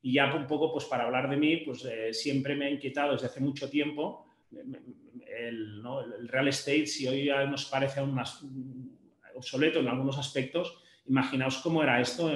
Y 0.00 0.12
ya 0.12 0.32
un 0.32 0.46
poco, 0.46 0.72
pues 0.72 0.84
para 0.84 1.06
hablar 1.06 1.28
de 1.28 1.36
mí, 1.36 1.56
pues 1.66 1.84
siempre 2.12 2.54
me 2.54 2.66
ha 2.66 2.70
inquietado 2.70 3.14
desde 3.14 3.26
hace 3.26 3.40
mucho 3.40 3.68
tiempo 3.68 4.24
el, 4.52 5.82
el 6.16 6.28
real 6.28 6.46
estate, 6.46 6.86
si 6.86 7.08
hoy 7.08 7.24
ya 7.24 7.44
nos 7.44 7.64
parece 7.64 7.98
aún 7.98 8.14
más 8.14 8.44
obsoleto 9.34 9.80
en 9.80 9.88
algunos 9.88 10.16
aspectos, 10.16 10.80
imaginaos 11.08 11.58
cómo 11.58 11.82
era 11.82 12.00
esto 12.00 12.30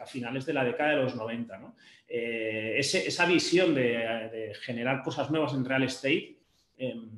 a 0.00 0.06
finales 0.06 0.46
de 0.46 0.52
la 0.52 0.64
década 0.64 0.90
de 0.90 1.02
los 1.02 1.16
90. 1.16 1.74
Eh, 2.08 2.76
esa 2.78 3.26
visión 3.26 3.74
de, 3.74 4.52
generar 4.62 5.02
cosas 5.02 5.30
nuevas 5.30 5.52
en 5.54 5.64
real 5.64 5.82
estate, 5.82 6.38
em, 6.78 7.10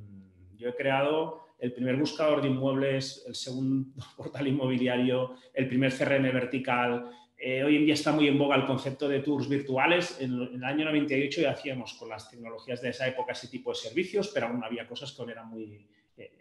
yo 0.57 0.71
he 0.71 0.75
creado 0.75 1.47
el 1.59 1.73
primer 1.73 1.97
buscador 1.97 2.41
de 2.41 2.49
inmuebles, 2.49 3.25
el 3.27 3.35
segundo 3.35 3.91
portal 4.17 4.47
inmobiliario, 4.47 5.35
el 5.53 5.69
primer 5.69 5.93
CRM 5.93 6.33
vertical. 6.33 7.11
Eh, 7.37 7.63
hoy 7.63 7.77
en 7.77 7.85
día 7.85 7.95
está 7.95 8.13
muy 8.13 8.27
en 8.27 8.39
boga 8.39 8.57
el 8.57 8.67
concepto 8.67 9.09
de 9.09 9.21
tours 9.21 9.49
virtuales. 9.49 10.19
En, 10.21 10.33
el 10.55 10.65
año 10.65 10.87
98 10.87 11.43
ya 11.43 11.51
hacíamos 11.51 11.95
con 11.95 12.09
las 12.09 12.31
tecnologías 12.31 12.81
de 12.81 12.91
esa 12.91 13.07
época 13.07 13.33
ese 13.33 13.49
tipo 13.49 13.71
de 13.71 13.77
servicios, 13.77 14.29
pero 14.33 14.47
aún 14.47 14.65
había 14.65 14.87
cosas 14.87 15.13
que 15.13 15.23
aún 15.23 15.31
era 15.31 15.45
muy, 15.45 15.87
eh, 16.17 16.33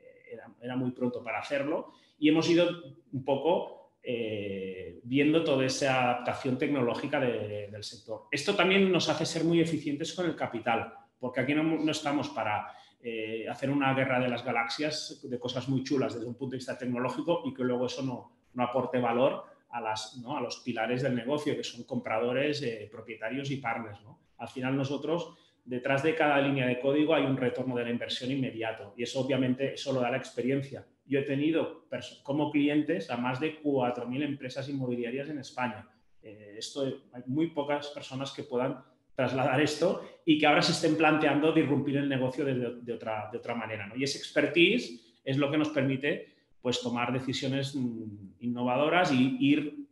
era 0.62 0.76
muy 0.76 0.91
pronto 0.91 1.24
para 1.24 1.39
hacerlo. 1.39 1.93
Y 2.20 2.30
hemos 2.30 2.50
ido 2.50 2.70
un 3.12 3.24
poco 3.24 3.77
eh, 4.10 5.01
viendo 5.03 5.43
toda 5.43 5.66
esa 5.66 6.01
adaptación 6.01 6.58
tecnológica 6.58 7.20
del 7.20 7.84
sector. 7.84 8.30
Esto 8.32 8.55
también 8.55 8.89
nos 8.89 9.10
hace 9.10 9.26
ser 9.26 9.43
muy 9.43 9.60
eficientes 9.60 10.14
con 10.14 10.26
el 10.28 10.34
capital, 10.34 10.93
porque 11.20 11.41
aquí 11.41 11.53
no, 11.53 11.91
estamos 11.91 12.30
para 12.30 12.72
eh, 13.01 13.45
hacer 13.49 13.70
una 13.70 13.93
guerra 13.93 14.22
de 14.22 14.30
las 14.30 14.45
galaxias 14.45 15.20
de 15.22 15.38
cosas 15.38 15.68
muy 15.68 15.84
chulas 15.84 16.14
desde 16.14 16.26
un 16.26 16.36
punto 16.36 16.51
de 16.51 16.60
vista 16.60 16.78
tecnológico 16.78 17.41
y 17.43 17.53
que 17.53 17.66
luego 17.66 17.88
eso 17.88 18.01
no, 18.01 18.32
no 18.53 18.64
aporte 18.64 18.97
valor 18.97 19.43
a, 19.72 19.82
las, 19.82 20.18
a 20.26 20.39
los 20.39 20.62
pilares 20.62 21.01
del 21.01 21.14
negocio, 21.14 21.58
que 21.58 21.66
son 21.66 21.84
compradores, 21.84 22.62
eh, 22.64 22.88
propietarios 22.89 23.51
y 23.51 23.58
partners. 23.58 23.99
Al 24.38 24.47
final 24.47 24.78
nosotros, 24.78 25.34
detrás 25.66 26.01
de 26.01 26.16
cada 26.16 26.39
línea 26.39 26.66
de 26.66 26.80
código 26.80 27.14
hay 27.14 27.26
un 27.26 27.36
retorno 27.36 27.76
de 27.76 27.84
la 27.84 27.89
inversión 27.89 28.32
inmediato 28.32 28.93
y 28.95 29.03
eso 29.03 29.20
obviamente 29.20 29.74
eso 29.74 29.91
lo 29.91 29.99
da 29.99 30.12
la 30.12 30.18
experiencia 30.18 30.86
yo 31.08 31.20
he 31.20 31.24
tenido 31.24 31.88
como 32.24 32.51
clientes 32.51 33.10
a 33.10 33.18
más 33.18 33.39
de 33.39 33.62
4.000 33.62 34.24
empresas 34.24 34.68
inmobiliarias 34.70 35.30
en 35.30 35.39
España. 35.39 35.88
Eh, 36.22 36.55
esto 36.58 36.84
hay 37.14 37.24
muy 37.28 37.47
pocas 37.51 37.88
personas 37.88 38.32
que 38.32 38.43
puedan 38.43 38.84
trasladar 39.16 39.60
esto 39.62 40.03
y 40.26 40.38
que 40.38 40.45
ahora 40.45 40.62
se 40.62 40.74
estén 40.74 40.95
planteando 40.95 41.51
de 41.51 41.62
irrumpir 41.62 41.97
el 41.97 42.08
negocio 42.08 42.45
de, 42.45 42.93
otra, 42.93 43.30
de 43.32 43.38
otra 43.38 43.55
manera. 43.55 43.88
¿no? 43.88 43.95
Y 43.95 44.03
ese 44.03 44.20
expertise 44.20 45.20
es 45.24 45.38
lo 45.38 45.49
que 45.49 45.58
nos 45.58 45.70
permite 45.70 46.36
pues, 46.62 46.82
tomar 46.82 47.12
decisiones 47.12 47.76
mm, 47.76 48.36
innovadoras 48.41 49.12
y 49.12 49.38
ir 49.39 49.88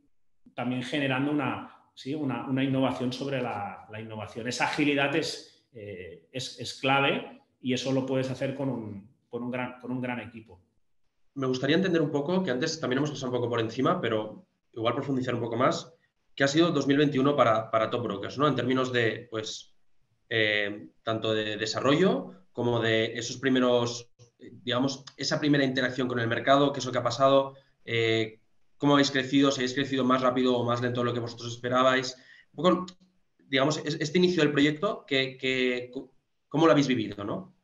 también 0.53 0.83
generando 0.83 1.31
una, 1.31 1.73
¿sí? 1.95 2.13
una, 2.13 2.45
una 2.47 2.63
innovación 2.63 3.11
sobre 3.11 3.41
la, 3.41 3.87
la, 3.89 3.99
innovación. 3.99 4.47
Esa 4.47 4.65
agilidad 4.65 5.15
es, 5.15 5.67
eh, 5.73 6.27
es, 6.31 6.59
es, 6.59 6.79
clave 6.79 7.41
y 7.61 7.73
eso 7.73 7.91
lo 7.91 8.05
puedes 8.05 8.29
hacer 8.29 8.53
con 8.53 8.69
un, 8.69 9.09
con 9.27 9.41
un, 9.43 9.51
gran, 9.51 9.79
con 9.79 9.91
un 9.91 10.01
gran 10.01 10.19
equipo. 10.19 10.61
Me 11.35 11.47
gustaría 11.47 11.75
entender 11.75 12.01
un 12.01 12.11
poco, 12.11 12.43
que 12.43 12.51
antes 12.51 12.79
también 12.79 12.97
hemos 12.97 13.11
pasado 13.11 13.27
un 13.27 13.37
poco 13.37 13.49
por 13.49 13.59
encima, 13.59 14.01
pero 14.01 14.45
igual 14.73 14.95
profundizar 14.95 15.35
un 15.35 15.41
poco 15.41 15.57
más, 15.57 15.93
¿qué 16.33 16.43
ha 16.43 16.47
sido 16.47 16.71
2021 16.71 17.35
para, 17.35 17.69
para 17.71 17.89
Top 17.89 18.03
Brokers, 18.03 18.37
¿no? 18.37 18.47
En 18.47 18.55
términos 18.55 18.91
de, 18.91 19.27
pues, 19.29 19.73
eh, 20.29 20.89
tanto 21.03 21.33
de 21.33 21.57
desarrollo 21.57 22.31
como 22.51 22.79
de 22.79 23.17
esos 23.17 23.37
primeros, 23.37 24.11
digamos, 24.39 25.03
esa 25.17 25.39
primera 25.39 25.63
interacción 25.63 26.07
con 26.07 26.19
el 26.19 26.27
mercado, 26.27 26.71
qué 26.71 26.79
es 26.79 26.85
lo 26.85 26.91
que 26.91 26.97
ha 26.99 27.03
pasado, 27.03 27.55
eh, 27.83 28.39
cómo 28.77 28.93
habéis 28.93 29.11
crecido, 29.11 29.51
si 29.51 29.59
habéis 29.59 29.73
crecido 29.73 30.03
más 30.03 30.21
rápido 30.21 30.57
o 30.57 30.63
más 30.63 30.81
lento 30.81 31.01
de 31.01 31.05
lo 31.05 31.13
que 31.13 31.19
vosotros 31.19 31.51
esperabais. 31.51 32.15
Digamos, 33.47 33.77
este 33.85 34.17
inicio 34.17 34.41
del 34.41 34.51
proyecto, 34.51 35.05
que, 35.05 35.91
¿cómo 36.47 36.65
lo 36.65 36.71
habéis 36.71 36.87
vivido, 36.87 37.23
no? 37.23 37.54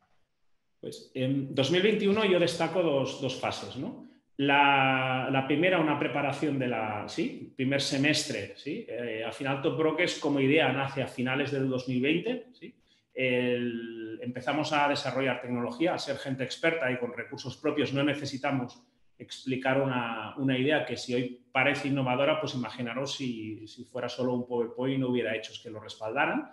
Pues 0.81 1.11
en 1.13 1.53
2021 1.53 2.25
yo 2.25 2.39
destaco 2.39 2.81
dos, 2.81 3.39
fases, 3.39 3.77
¿no? 3.77 4.09
La, 4.37 5.45
primera, 5.47 5.79
una 5.79 5.99
preparación 5.99 6.57
de 6.57 6.67
la, 6.67 7.07
sí, 7.07 7.53
primer 7.55 7.79
semestre, 7.79 8.53
¿sí? 8.57 8.85
Eh, 8.89 9.23
al 9.23 9.33
final 9.33 9.61
Top 9.61 9.77
Brokers 9.77 10.17
como 10.17 10.39
idea 10.39 10.73
nace 10.73 11.03
a 11.03 11.07
finales 11.07 11.51
del 11.51 11.69
2020, 11.69 12.47
¿sí? 12.51 12.75
empezamos 13.13 14.71
a 14.73 14.87
desarrollar 14.87 15.41
tecnología, 15.41 15.93
a 15.93 15.99
ser 15.99 16.17
gente 16.17 16.43
experta 16.43 16.91
y 16.91 16.97
con 16.97 17.13
recursos 17.13 17.57
propios 17.57 17.93
no 17.93 18.03
necesitamos 18.03 18.81
explicar 19.21 19.79
una, 19.79 20.57
idea 20.57 20.83
que 20.85 20.97
si 20.97 21.13
hoy 21.13 21.43
parece 21.51 21.89
innovadora, 21.89 22.39
pues 22.39 22.55
imaginaros 22.55 23.15
si, 23.15 23.65
fuera 23.91 24.09
solo 24.09 24.33
un 24.33 24.47
PowerPoint 24.47 24.95
y 24.95 24.99
no 24.99 25.09
hubiera 25.09 25.35
hechos 25.35 25.59
que 25.59 25.69
lo 25.69 25.79
respaldaran. 25.79 26.49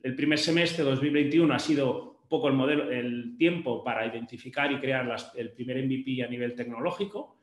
El 0.00 0.14
primer 0.14 0.38
semestre 0.38 0.84
de 0.84 0.90
2021 0.90 1.52
ha 1.52 1.58
sido 1.58 2.13
un 2.24 2.28
poco 2.28 2.48
el, 2.48 2.54
modelo, 2.54 2.90
el 2.90 3.36
tiempo 3.38 3.84
para 3.84 4.06
identificar 4.06 4.70
y 4.72 4.80
crear 4.80 5.16
el 5.36 5.52
primer 5.52 5.84
MVP 5.84 6.22
a 6.22 6.28
nivel 6.28 6.54
tecnológico. 6.54 7.36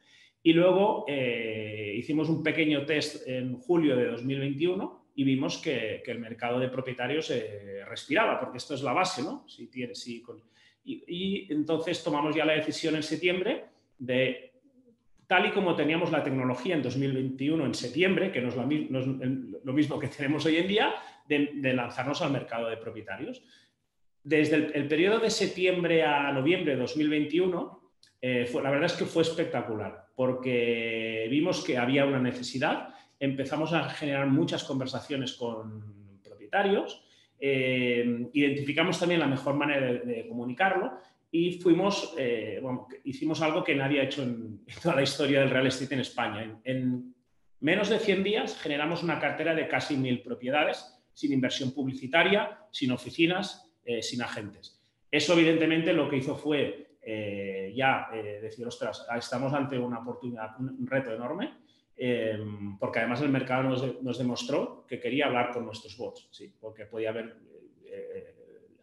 Y 0.43 0.53
luego 0.53 1.05
eh, 1.07 1.93
hicimos 1.97 2.29
un 2.29 2.43
pequeño 2.43 2.85
test 2.85 3.27
en 3.27 3.57
julio 3.57 3.95
de 3.95 4.07
2021 4.07 5.05
y 5.15 5.23
vimos 5.23 5.59
que, 5.59 6.01
el 6.05 6.19
mercado 6.19 6.59
de 6.59 6.69
propietarios 6.69 7.29
eh, 7.31 7.83
respiraba, 7.87 8.39
porque 8.39 8.57
esto 8.57 8.73
es 8.73 8.81
la 8.81 8.93
base, 8.93 9.21
¿no? 9.21 9.45
Si 9.47 9.67
tiene, 9.67 9.93
si 9.95 10.23
y, 10.83 11.03
y 11.07 11.53
entonces 11.53 12.03
tomamos 12.03 12.35
ya 12.35 12.43
la 12.43 12.53
decisión 12.53 12.95
en 12.95 13.03
septiembre 13.03 13.65
de 13.99 14.51
tal 15.31 15.45
y 15.45 15.51
como 15.51 15.77
teníamos 15.77 16.11
la 16.11 16.25
tecnología 16.25 16.75
en 16.75 16.83
2021, 16.83 17.65
en 17.65 17.73
septiembre, 17.73 18.33
que 18.33 18.41
no 18.41 18.49
es 18.49 18.55
lo, 18.57 19.71
mismo 19.71 19.97
que 19.97 20.09
tenemos 20.09 20.45
hoy 20.45 20.57
en 20.57 20.67
día, 20.67 20.93
de, 21.25 21.73
lanzarnos 21.73 22.21
al 22.21 22.33
mercado 22.33 22.67
de 22.67 22.75
propietarios. 22.75 23.41
Desde 24.23 24.77
el, 24.77 24.87
periodo 24.87 25.19
de 25.19 25.29
septiembre 25.29 26.03
a 26.03 26.31
noviembre 26.31 26.73
de 26.73 26.79
2021, 26.81 27.91
eh, 28.21 28.45
fue, 28.45 28.61
la 28.61 28.69
verdad 28.69 28.85
es 28.85 28.93
que 28.93 29.05
fue 29.05 29.23
espectacular, 29.23 30.05
porque 30.15 31.27
vimos 31.29 31.63
que 31.63 31.77
había 31.77 32.05
una 32.05 32.19
necesidad, 32.19 32.93
empezamos 33.19 33.73
a 33.73 33.89
generar 33.89 34.27
muchas 34.27 34.63
conversaciones 34.63 35.33
con 35.33 36.19
propietarios, 36.23 37.03
eh, 37.39 38.27
identificamos 38.33 38.99
también 38.99 39.19
la 39.19 39.27
mejor 39.27 39.55
manera 39.55 39.91
de 39.91 40.27
comunicarlo 40.27 40.99
y 41.31 41.53
fuimos, 41.53 42.13
eh, 42.17 42.59
bueno, 42.61 42.87
hicimos 43.05 43.41
algo 43.41 43.63
que 43.63 43.73
nadie 43.73 44.01
ha 44.01 44.03
hecho 44.03 44.21
en, 44.21 44.65
toda 44.83 44.95
la 44.95 45.03
historia 45.03 45.39
del 45.39 45.49
real 45.49 45.65
estate 45.65 45.93
en 45.93 46.01
España. 46.01 46.59
En, 46.65 47.15
menos 47.61 47.89
de 47.89 47.99
100 47.99 48.23
días 48.23 48.59
generamos 48.59 49.01
una 49.01 49.19
cartera 49.19 49.55
de 49.55 49.67
casi 49.67 49.95
mil 49.95 50.21
propiedades 50.21 50.97
sin 51.13 51.31
inversión 51.31 51.71
publicitaria, 51.71 52.59
sin 52.71 52.91
oficinas, 52.91 53.70
eh, 53.85 54.01
sin 54.01 54.21
agentes. 54.21 54.81
Eso 55.09 55.33
evidentemente 55.33 55.93
lo 55.93 56.09
que 56.09 56.17
hizo 56.17 56.35
fue 56.35 56.97
eh, 57.01 57.73
ya 57.75 58.09
decir, 58.11 58.65
ostras, 58.65 59.05
estamos 59.17 59.51
ante 59.53 59.77
una 59.77 59.99
oportunidad, 59.99 60.51
un 60.59 60.87
reto 60.87 61.13
enorme, 61.13 61.57
porque 62.79 62.99
además 62.99 63.21
el 63.21 63.29
mercado 63.29 63.63
nos, 63.63 64.17
demostró 64.17 64.85
que 64.87 64.99
quería 64.99 65.27
hablar 65.27 65.51
con 65.51 65.65
nuestros 65.65 65.97
bots, 65.97 66.29
¿sí? 66.31 66.53
porque 66.59 66.85
podía 66.85 67.09
haber 67.09 67.35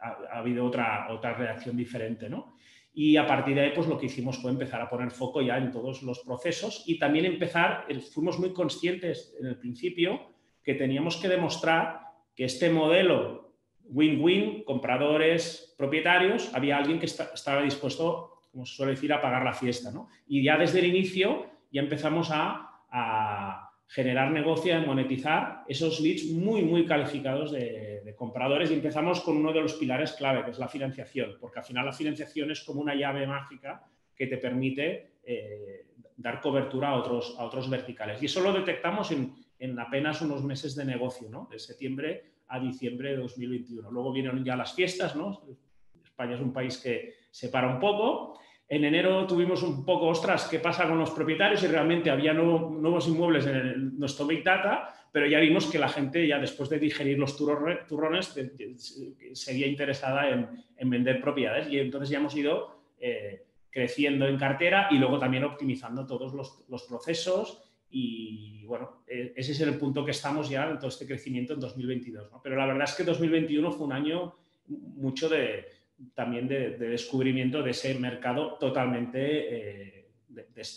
ha, 0.01 0.38
habido 0.38 0.64
otra, 0.64 1.09
otra 1.11 1.34
reacción 1.34 1.76
diferente, 1.76 2.28
¿no? 2.28 2.57
Y 2.94 3.16
a 3.16 3.26
partir 3.26 3.55
de 3.55 3.61
ahí, 3.61 3.72
pues 3.74 3.86
lo 3.86 3.99
que 3.99 4.07
hicimos 4.07 4.38
fue 4.38 4.51
empezar 4.51 4.80
a 4.80 4.90
poner 4.90 5.11
foco 5.11 5.40
ya 5.40 5.57
en 5.57 5.70
todos 5.70 6.03
los 6.03 6.20
procesos 6.20 6.82
y 6.86 6.99
también 6.99 7.26
empezar, 7.26 7.86
fuimos 8.12 8.38
muy 8.40 8.53
conscientes 8.53 9.36
en 9.38 9.46
el 9.46 9.57
principio 9.57 10.32
que 10.64 10.74
teníamos 10.74 11.16
que 11.16 11.28
demostrar 11.28 12.01
que 12.34 12.44
este 12.44 12.70
modelo 12.70 13.47
win-win, 13.89 14.64
compradores, 14.64 15.74
propietarios, 15.76 16.53
había 16.55 16.76
alguien 16.76 16.99
que 16.99 17.07
estaba 17.07 17.62
dispuesto, 17.62 18.43
como 18.53 18.66
se 18.66 18.74
suele 18.74 18.93
decir, 18.93 19.12
a 19.12 19.20
pagar 19.20 19.45
la 19.45 19.53
fiesta. 19.53 19.91
Y 20.26 20.43
ya 20.43 20.57
desde 20.57 20.80
el 20.80 20.86
inicio 20.86 21.47
ya 21.70 21.82
empezamos 21.82 22.30
a, 22.30 22.84
a 22.91 23.68
generar 23.89 24.30
negocio 24.30 24.78
y 24.78 24.84
monetizar 24.84 25.64
esos 25.66 26.01
leads 26.01 26.26
muy, 26.26 26.62
muy 26.62 26.84
calificados 26.84 27.53
de, 27.53 28.14
compradores 28.16 28.70
y 28.70 28.74
empezamos 28.74 29.20
con 29.20 29.36
uno 29.36 29.53
de 29.53 29.61
los 29.61 29.74
pilares 29.74 30.12
clave, 30.12 30.45
que 30.45 30.51
es 30.51 30.59
la 30.59 30.66
financiación, 30.66 31.36
porque 31.41 31.61
al 31.61 31.64
final 31.64 31.86
la 31.86 31.93
financiación 31.93 32.51
es 32.51 32.64
como 32.64 32.80
una 32.80 32.95
llave 32.95 33.26
mágica 33.28 33.86
que 34.16 34.26
te 34.26 34.39
permite 34.39 35.18
eh, 35.22 35.86
dar 36.16 36.41
cobertura 36.41 36.89
a 36.89 36.97
otros, 36.97 37.36
a 37.39 37.45
otros 37.45 37.70
verticales. 37.70 38.20
Y 38.20 38.26
eso 38.26 38.41
lo 38.41 38.53
detectamos 38.53 39.12
en, 39.12 39.34
en 39.59 39.78
apenas 39.78 40.20
unos 40.20 40.43
meses 40.43 40.74
de 40.74 40.84
negocio, 40.84 41.28
¿no? 41.30 41.49
de 41.49 41.61
septiembre 41.61 42.24
a 42.49 42.59
diciembre 42.59 43.11
de 43.11 43.16
2021. 43.18 43.90
Luego 43.90 44.12
vienen 44.12 44.44
ya 44.44 44.57
las 44.57 44.74
fiestas, 44.74 45.14
¿no? 45.16 45.42
España 46.03 46.34
es 46.34 46.40
un 46.40 46.53
país 46.53 46.78
que 46.78 47.14
se 47.30 47.49
para 47.49 47.68
un 47.68 47.78
poco 47.78 48.38
en 48.68 48.84
enero 48.84 49.26
tuvimos 49.26 49.62
un 49.62 49.84
poco, 49.84 50.09
ostras, 50.09 50.46
¿qué 50.51 50.59
pasa 50.59 50.86
con 50.86 50.99
los 50.99 51.11
propietarios? 51.11 51.62
Y 51.62 51.68
realmente 51.68 52.11
había 52.11 52.34
nuevos 52.34 53.09
inmuebles 53.09 53.46
en 53.46 53.99
nuestro 53.99 54.26
Big 54.26 54.44
Data, 54.44 54.94
pero 55.11 55.26
ya 55.26 55.40
vimos 55.40 55.70
que 55.70 55.78
la 55.78 55.88
gente 55.88 56.26
ya 56.26 56.38
después 56.38 56.68
de 56.68 56.78
digerir 56.78 57.18
los 57.18 57.34
turrones 57.34 58.34
sería 59.32 59.66
interesada 59.66 60.28
en, 60.28 60.90
vender 60.90 61.20
propiedades 61.20 61.68
y 61.70 61.78
entonces 61.78 62.11
ya 62.11 62.18
hemos 62.18 62.36
ido 62.36 62.82
eh, 63.01 63.46
creciendo 63.70 64.26
en 64.28 64.36
cartera 64.36 64.88
y 64.90 64.99
luego 64.99 65.18
también 65.18 65.44
optimizando 65.44 66.05
todos 66.05 66.34
los, 66.68 66.82
procesos 66.82 67.67
y 67.91 68.64
bueno, 68.66 69.03
e, 69.07 69.32
ese 69.36 69.53
es 69.53 69.61
el 69.61 69.78
punto 69.78 70.05
que 70.05 70.11
estamos 70.11 70.49
ya 70.49 70.68
en 70.68 70.78
todo 70.78 70.89
este 70.89 71.07
crecimiento 71.07 71.55
en 71.55 71.61
2022. 71.61 72.30
Pero 72.43 72.57
la 72.57 72.66
verdad 72.66 72.84
es 72.84 72.95
que 72.95 73.05
2021 73.05 73.72
fue 73.72 73.86
un 73.86 73.93
año 73.93 74.34
mucho 74.66 75.28
de, 75.28 75.66
también 76.14 76.47
de, 76.49 76.76
descubrimiento 76.76 77.62
de 77.62 77.70
ese 77.70 77.99
mercado 77.99 78.57
totalmente 78.59 79.99
eh, 79.99 80.11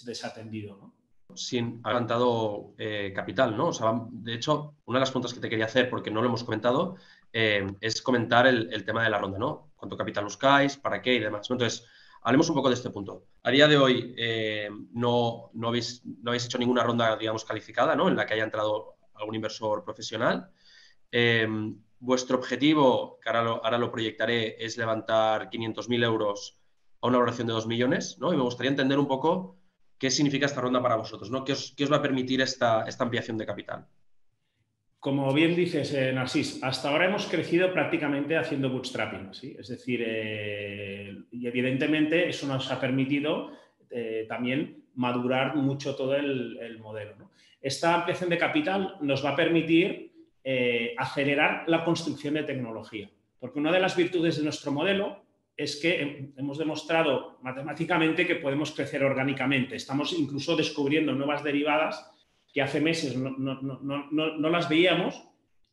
desatendido. 0.06 0.78
¿no? 0.78 0.94
Sin 1.36 1.80
adelantado 1.84 2.74
eh, 2.78 3.14
capital, 3.16 3.56
¿no? 3.56 3.68
O 3.68 3.74
sea, 3.74 3.94
de 4.10 4.34
hecho, 4.34 4.76
una 4.86 4.98
de 4.98 5.02
las 5.02 5.12
preguntas 5.12 5.34
que 5.34 5.40
te 5.40 5.50
quería 5.50 5.66
hacer, 5.66 5.90
porque 5.90 6.12
no 6.12 6.22
lo 6.22 6.28
hemos 6.28 6.44
comentado, 6.44 6.96
eh, 7.32 7.66
es 7.80 8.02
comentar 8.02 8.48
el, 8.48 8.84
tema 8.84 9.04
de 9.04 9.10
la 9.10 9.18
ronda, 9.18 9.38
¿no? 9.38 9.72
¿Cuánto 9.76 9.98
capital 9.98 10.26
buscáis? 10.26 10.78
¿Para 10.78 11.02
qué? 11.02 11.16
Y 11.16 11.20
demás. 11.20 11.50
Entonces, 11.50 11.88
hablemos 12.22 12.50
un 12.50 12.56
poco 12.56 12.70
de 12.70 12.76
este 12.76 12.90
punto. 12.90 13.26
A 13.44 13.52
día 13.52 13.68
de 13.68 13.78
hoy 13.78 14.16
no, 14.94 15.52
no, 15.54 15.68
habéis, 15.68 16.04
no 16.06 16.32
habéis 16.32 16.46
hecho 16.46 16.58
ninguna 16.58 16.84
ronda, 16.84 17.16
digamos, 17.18 17.46
calificada, 17.46 17.96
¿no? 17.96 18.08
En 18.08 18.16
la 18.16 18.26
que 18.26 18.34
haya 18.34 18.44
entrado 18.44 18.96
algún 19.16 19.36
inversor 19.36 19.84
profesional 19.84 20.50
vuestro 22.02 22.38
objetivo, 22.38 23.20
que 23.22 23.30
ahora 23.30 23.78
lo, 23.78 23.92
proyectaré, 23.92 24.64
es 24.64 24.78
levantar 24.78 25.50
500.000 25.50 26.04
euros 26.04 26.58
a 27.00 27.08
una 27.08 27.20
valoración 27.20 27.48
de 27.48 27.54
2 27.54 27.68
millones, 27.68 28.18
¿no? 28.20 28.34
Y 28.34 28.38
me 28.38 28.44
gustaría 28.44 28.72
entender 28.72 29.00
un 29.00 29.08
poco 29.08 29.58
qué 29.98 30.10
significa 30.10 30.48
esta 30.48 30.62
ronda 30.62 30.82
para 30.82 30.96
vosotros, 30.96 31.30
¿no? 31.30 31.46
¿Qué 31.46 31.54
os, 31.54 31.92
va 31.92 31.98
a 31.98 32.02
permitir 32.02 32.42
esta, 32.42 32.84
esta, 32.88 33.04
ampliación 33.04 33.38
de 33.38 33.46
capital? 33.46 33.88
Como 35.02 35.34
bien 35.34 35.56
dices, 35.56 35.94
eh, 35.96 36.14
Narcis, 36.14 36.64
hasta 36.64 36.90
ahora 36.90 37.08
hemos 37.08 37.26
crecido 37.26 37.74
prácticamente 37.74 38.38
haciendo 38.38 38.70
bootstrapping. 38.70 39.32
Es 39.58 39.68
decir, 39.68 40.04
eh, 40.06 41.18
y 41.32 41.48
evidentemente 41.48 42.30
eso 42.30 42.46
nos 42.48 42.72
ha 42.72 42.80
permitido 42.80 43.52
eh, 43.90 44.28
también 44.30 44.84
madurar 44.94 45.56
mucho 45.56 45.96
todo 45.96 46.16
el, 46.16 46.56
el 46.62 46.78
modelo. 46.78 47.32
Esta 47.60 47.96
ampliación 47.96 48.30
de 48.30 48.38
capital 48.38 48.98
nos 49.02 49.26
va 49.26 49.32
a 49.32 49.36
permitir 49.36 50.12
eh, 50.44 50.94
acelerar 51.00 51.64
la 51.66 51.84
construcción 51.84 52.36
de 52.36 52.44
tecnología. 52.44 53.10
Porque 53.40 53.58
una 53.58 53.72
de 53.72 53.80
las 53.80 53.96
virtudes 53.96 54.38
de 54.38 54.44
nuestro 54.44 54.72
modelo 54.72 55.24
es 55.58 55.80
que 55.80 56.32
hemos 56.38 56.60
demostrado 56.60 57.40
matemáticamente 57.42 58.28
que 58.28 58.36
podemos 58.36 58.72
crecer 58.72 59.04
orgánicamente. 59.04 59.76
Estamos 59.76 60.14
incluso 60.14 60.56
descubriendo 60.56 61.12
nuevas 61.14 61.44
derivadas 61.44 62.08
que 62.54 62.62
hace 62.62 62.82
meses 62.82 63.16
no, 63.16 64.50
las 64.50 64.70
veíamos 64.70 65.22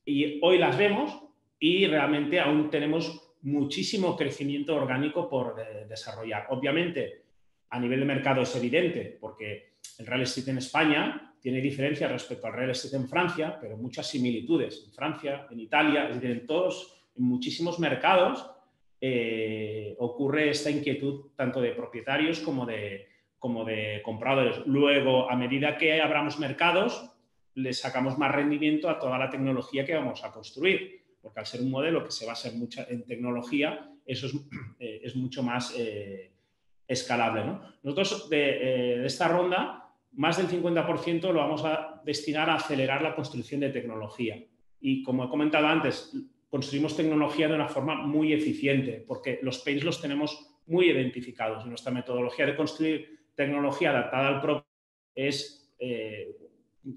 y 0.05 0.39
hoy 0.43 0.59
las 0.59 0.79
vemos 0.79 1.19
y 1.59 1.87
realmente 1.87 2.39
aún 2.39 2.71
tenemos 2.71 3.35
muchísimo 3.43 4.17
crecimiento 4.17 4.77
orgánico 4.77 5.29
por 5.29 5.57
desarrollar. 5.89 6.47
Obviamente, 6.51 7.23
a 7.71 7.81
nivel 7.81 8.01
de 8.01 8.07
mercado 8.07 8.43
es 8.43 8.55
evidente, 8.57 9.17
porque 9.21 9.75
el 9.99 10.07
real 10.07 10.23
estate 10.23 10.51
en 10.51 10.59
España 10.59 11.35
tiene 11.41 11.61
diferencias 11.61 12.11
respecto 12.11 12.47
al 12.47 12.53
real 12.53 12.71
estate 12.71 12.97
en 12.97 13.09
Francia, 13.09 13.59
pero 13.61 13.77
muchas 13.77 14.09
similitudes 14.09 14.85
en 14.87 14.93
Francia, 14.93 15.47
en 15.51 15.61
Italia, 15.61 16.09
es 16.09 16.15
decir, 16.15 16.31
en 16.31 16.47
todos, 16.47 17.07
en 17.17 17.25
muchísimos 17.25 17.79
mercados 17.79 18.49
eh, 19.01 19.95
ocurre 19.99 20.51
esta 20.51 20.71
inquietud 20.71 21.31
tanto 21.37 21.61
de 21.61 21.73
propietarios 21.73 22.41
como 22.41 22.67
de, 22.67 23.08
como 23.39 23.65
de 23.65 24.03
compradores. 24.05 24.67
Luego, 24.67 25.31
a 25.31 25.37
medida 25.37 25.77
que 25.77 26.01
abramos 26.01 26.39
mercados, 26.39 27.11
le 27.55 27.73
sacamos 27.73 28.19
más 28.19 28.35
rendimiento 28.35 28.89
a 28.89 28.99
toda 28.99 29.19
la 29.19 29.31
tecnología 29.31 29.85
que 29.85 29.95
vamos 29.95 30.25
a 30.25 30.31
construir, 30.31 31.03
porque 31.21 31.41
al 31.41 31.47
ser 31.47 31.61
un 31.61 31.71
modelo 31.71 32.05
que 32.05 32.11
se 32.11 32.27
basa 32.27 32.49
en, 32.49 32.59
mucha, 32.59 32.87
en 32.89 33.05
tecnología, 33.05 33.91
eso 34.07 34.27
es, 34.27 34.35
eh, 34.79 35.01
es 35.03 35.17
mucho 35.17 35.43
más 35.43 35.75
eh, 35.77 36.31
escalable. 36.87 37.45
Nosotros 37.83 38.29
de, 38.31 39.05
esta 39.05 39.29
ronda, 39.29 39.93
más 40.13 40.37
del 40.37 40.49
50% 40.49 41.33
lo 41.33 41.41
vamos 41.41 41.65
a 41.65 42.01
destinar 42.05 42.49
a 42.51 42.55
acelerar 42.55 43.03
la 43.03 43.15
construcción 43.15 43.61
de 43.61 43.71
tecnología. 43.71 44.43
Y 44.81 45.03
como 45.03 45.25
he 45.25 45.29
comentado 45.29 45.67
antes, 45.67 46.17
construimos 46.49 46.97
tecnología 46.97 47.49
de 47.49 47.55
una 47.55 47.69
forma 47.69 47.95
muy 47.95 48.33
eficiente, 48.33 49.05
porque 49.07 49.39
los 49.43 49.59
pains 49.59 49.85
los 49.85 50.01
tenemos 50.01 50.49
muy 50.67 50.91
identificados. 50.91 51.67
Nuestra 51.67 51.93
metodología 51.93 52.47
de 52.47 52.57
construir 52.57 53.18
tecnología 53.39 53.91
adaptada 53.91 54.29
al 54.29 54.41
propio 54.41 54.67
es 55.15 55.73
eh, 55.79 56.37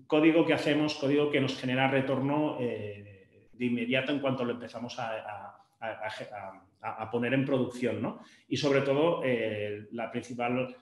código 0.08 0.44
que 0.44 0.54
hacemos, 0.54 0.96
código 0.96 1.30
que 1.30 1.40
nos 1.40 1.56
genera 1.56 1.88
retorno 1.88 2.58
eh, 2.60 3.48
de 3.54 3.66
inmediato 3.66 4.12
en 4.12 4.20
cuanto 4.20 4.44
lo 4.44 4.54
empezamos 4.54 4.98
a, 4.98 5.58
poner 7.12 7.36
en 7.36 7.46
producción. 7.46 8.18
Y 8.48 8.58
sobre 8.58 8.82
todo, 8.82 9.22
eh, 9.24 9.88
la 9.92 10.10
principal 10.10 10.76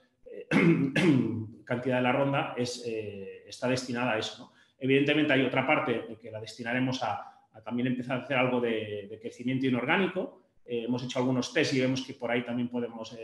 cantidad 1.66 1.97
de 1.97 2.03
la 2.03 2.12
ronda 2.14 2.53
es, 2.55 2.86
está 3.45 3.68
destinada 3.68 4.14
a 4.14 4.18
eso. 4.18 4.53
Evidentemente 4.80 5.34
hay 5.34 5.41
otra 5.41 5.68
parte 5.68 6.18
que 6.22 6.32
la 6.32 6.39
destinaremos 6.39 7.03
a 7.03 7.26
también 7.66 7.88
empezar 7.88 8.22
a 8.22 8.24
hacer 8.24 8.38
algo 8.38 8.62
de, 8.62 9.20
crecimiento 9.22 9.66
inorgánico. 9.66 10.41
Hemos 10.66 11.03
hecho 11.03 11.20
algunos 11.20 11.51
test 11.51 11.74
y 11.74 11.82
vemos 11.82 12.05
que 12.05 12.14
por 12.14 12.32
ahí 12.32 12.45
también 12.45 12.70
podemos 12.70 13.18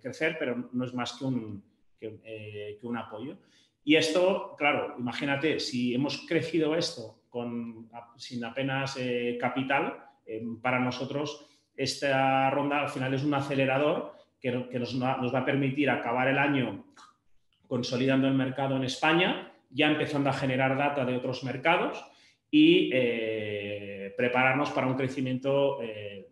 crecer, 0.00 0.36
pero 0.38 0.70
no 0.72 0.84
es 0.84 0.94
más 0.94 1.12
que 1.18 1.24
un, 1.24 1.62
eh, 2.02 2.78
que, 2.80 2.86
un 2.86 2.96
apoyo. 2.96 3.38
Y 3.84 3.96
esto, 3.96 4.54
claro, 4.56 4.94
imagínate, 4.98 5.58
si 5.58 5.94
hemos 5.94 6.26
crecido 6.26 6.76
esto 6.76 7.22
con, 7.28 7.90
sin 8.16 8.44
apenas 8.44 8.96
capital, 9.40 10.04
para 10.60 10.78
nosotros 10.78 11.48
esta 11.76 12.48
ronda 12.50 12.80
al 12.80 12.88
final 12.90 13.12
es 13.14 13.24
un 13.24 13.34
acelerador 13.34 14.12
que, 14.40 14.68
que 14.70 14.78
nos, 14.78 14.94
nos 14.94 15.34
va 15.34 15.40
a 15.40 15.44
permitir 15.44 15.90
acabar 15.90 16.28
el 16.28 16.38
año 16.38 16.84
consolidando 17.66 18.28
el 18.28 18.34
mercado 18.34 18.76
en 18.76 18.84
España, 18.84 19.50
ya 19.70 19.90
empezando 19.90 20.28
a 20.28 20.34
generar 20.34 20.76
data 20.76 21.04
de 21.06 21.16
otros 21.16 21.42
mercados 21.42 22.04
y 22.50 22.90
eh, 22.92 24.12
prepararnos 24.14 24.70
para 24.72 24.86
un 24.86 24.94
crecimiento 24.94 25.82
eh, 25.82 26.28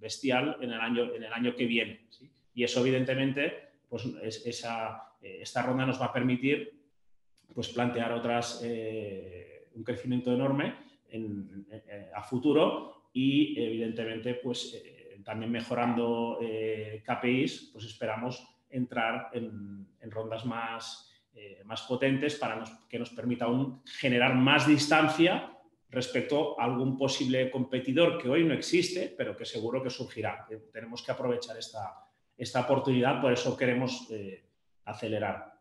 bestial 0.00 0.56
en 0.62 0.72
el 0.72 0.80
año, 0.80 1.14
en 1.14 1.24
el 1.24 1.32
año 1.32 1.54
que 1.54 1.66
viene. 1.66 2.06
Y 2.54 2.64
eso, 2.64 2.80
evidentemente, 2.80 3.65
pues 3.88 4.04
esa, 4.44 5.14
eh, 5.20 5.38
esta 5.40 5.62
ronda 5.62 5.86
nos 5.86 6.00
va 6.00 6.06
a 6.06 6.12
permitir 6.12 6.86
pues, 7.54 7.68
plantear 7.68 8.12
otras, 8.12 8.62
un 9.74 9.84
crecimiento 9.84 10.32
enorme 10.32 10.74
a 12.14 12.22
futuro 12.22 13.08
y, 13.12 13.58
evidentemente, 13.58 14.34
pues, 14.34 14.76
también 15.24 15.50
mejorando 15.50 16.38
KPIs, 16.38 17.70
pues 17.72 17.84
esperamos 17.86 18.46
entrar 18.68 19.30
en, 19.32 19.86
en 20.00 20.10
rondas 20.10 20.44
más, 20.44 21.10
eh, 21.38 21.62
más 21.66 21.82
potentes 21.82 22.36
para 22.36 22.64
que 22.88 22.98
nos 22.98 23.10
permita 23.10 23.44
aún 23.44 23.82
generar 23.84 24.34
más 24.34 24.66
distancia 24.66 25.52
respecto 25.90 26.58
a 26.58 26.64
algún 26.64 26.96
posible 26.96 27.50
competidor 27.50 28.16
que 28.16 28.30
hoy 28.30 28.42
no 28.42 28.54
existe, 28.54 29.14
pero 29.16 29.36
que 29.36 29.44
seguro 29.44 29.82
que 29.82 29.90
surgirá. 29.90 30.46
Tenemos 30.72 31.02
que 31.02 31.12
aprovechar 31.12 31.58
esta, 31.58 32.05
esta 32.36 32.60
oportunidad, 32.60 33.20
por 33.20 33.32
eso 33.32 33.56
queremos 33.56 34.06
eh, 34.10 34.44
acelerar. 34.84 35.56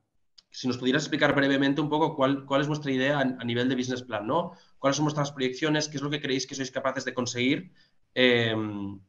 Si 0.49 0.67
nos 0.67 0.77
pudieras 0.77 1.03
explicar 1.03 1.35
brevemente 1.35 1.81
un 1.81 1.89
poco 1.89 2.15
cuál, 2.15 2.45
cuál 2.45 2.61
es 2.61 2.67
vuestra 2.67 2.91
idea 2.91 3.19
a, 3.19 3.43
nivel 3.43 3.67
de 3.67 3.75
business 3.75 4.03
plan, 4.03 4.25
¿no? 4.25 4.53
¿Cuáles 4.79 4.95
son 4.95 5.05
vuestras 5.05 5.31
proyecciones? 5.31 5.89
¿Qué 5.89 5.97
es 5.97 6.03
lo 6.03 6.09
que 6.09 6.21
creéis 6.21 6.47
que 6.47 6.55
sois 6.55 6.71
capaces 6.71 7.03
de 7.03 7.13
conseguir 7.13 7.73
em, 8.13 8.99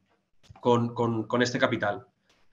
con, 0.60 0.94
con, 0.94 1.42
este 1.42 1.60
capital? 1.60 2.06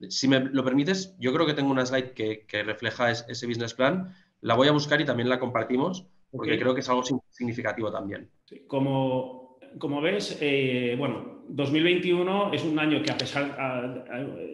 Si 0.10 0.28
me 0.28 0.40
lo 0.40 0.64
permites, 0.64 1.16
yo 1.18 1.34
creo 1.34 1.48
que 1.48 1.56
tengo 1.56 1.72
una 1.72 1.86
slide 1.86 2.14
que, 2.14 2.46
refleja 2.64 3.10
ese 3.10 3.48
business 3.48 3.74
plan. 3.74 4.14
La 4.42 4.54
voy 4.54 4.68
a 4.68 4.72
buscar 4.72 5.02
y 5.02 5.06
también 5.06 5.30
la 5.30 5.40
compartimos 5.40 6.06
porque 6.30 6.60
creo 6.60 6.74
que 6.74 6.82
es 6.82 6.90
algo 6.90 7.04
significativo 7.30 7.92
también. 7.92 8.30
Como, 8.68 9.43
como 9.80 10.02
ves, 10.02 10.38
eh, 10.42 10.96
bueno, 10.98 11.44
2021 11.48 12.54
es 12.54 12.64
un 12.64 12.80
año 12.80 13.02
que 13.02 13.12
a 13.12 13.18
pesar 13.18 14.06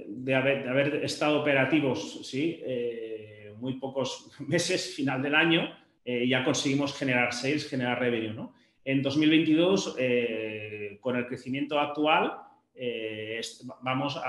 de 0.08 0.36
haber, 0.36 1.04
estado 1.04 1.42
operativos, 1.42 2.28
sí, 2.28 2.62
eh, 2.66 3.54
muy 3.58 3.74
pocos 3.76 4.32
meses, 4.48 4.96
final 4.96 5.22
del 5.22 5.36
año, 5.36 5.70
eh, 6.04 6.28
ya 6.28 6.44
conseguimos 6.44 6.98
generar 6.98 7.34
sales, 7.34 7.70
generar 7.70 8.00
revenue. 8.00 8.34
¿no? 8.34 8.54
En 8.84 9.02
2022, 9.02 9.98
con 11.02 11.16
el 11.16 11.28
crecimiento 11.28 11.80
actual, 11.80 12.34
vamos 13.82 14.20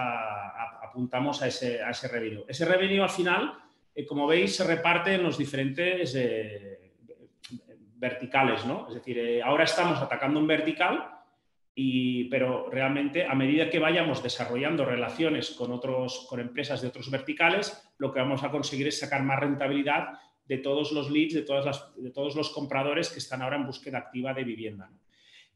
apuntamos 0.83 1.41
a 1.41 1.47
ese, 1.47 2.09
revenue. 2.09 2.45
Ese 2.47 2.65
revenue 2.67 3.01
al 3.01 3.09
final, 3.09 3.55
como 4.07 4.27
veis, 4.27 4.57
se 4.57 4.65
reparte 4.65 5.15
en 5.15 5.23
los 5.23 5.39
diferentes 5.39 6.15
verticales, 8.01 8.65
¿no? 8.65 8.89
Es 8.89 8.95
decir, 8.95 9.43
ahora 9.45 9.65
estamos 9.65 10.01
atacando 10.01 10.41
un 10.41 10.47
vertical, 10.47 11.21
y, 11.75 12.25
pero 12.25 12.69
realmente 12.71 13.25
a 13.27 13.35
medida 13.35 13.71
que 13.71 13.79
vayamos 13.79 14.23
desarrollando 14.23 14.85
relaciones 14.85 15.51
con, 15.51 15.71
otros, 15.71 16.27
con 16.29 16.41
empresas 16.41 16.81
de 16.81 16.89
otros 16.89 17.11
verticales, 17.11 17.91
lo 17.99 18.13
que 18.13 18.21
vamos 18.21 18.43
a 18.43 18.51
conseguir 18.51 18.89
es 18.89 18.99
sacar 18.99 19.23
más 19.23 19.39
rentabilidad 19.39 20.19
de 20.47 20.59
todos 20.59 20.93
los 20.93 21.11
leads, 21.11 21.35
de, 21.35 21.43
todas 21.43 21.65
las, 21.65 21.95
de 21.97 22.11
todos 22.11 22.35
los 22.35 22.51
compradores 22.51 23.11
que 23.11 23.19
están 23.19 23.43
ahora 23.43 23.57
en 23.57 23.67
búsqueda 23.67 23.99
activa 23.99 24.35
de 24.35 24.45
vivienda. 24.45 24.91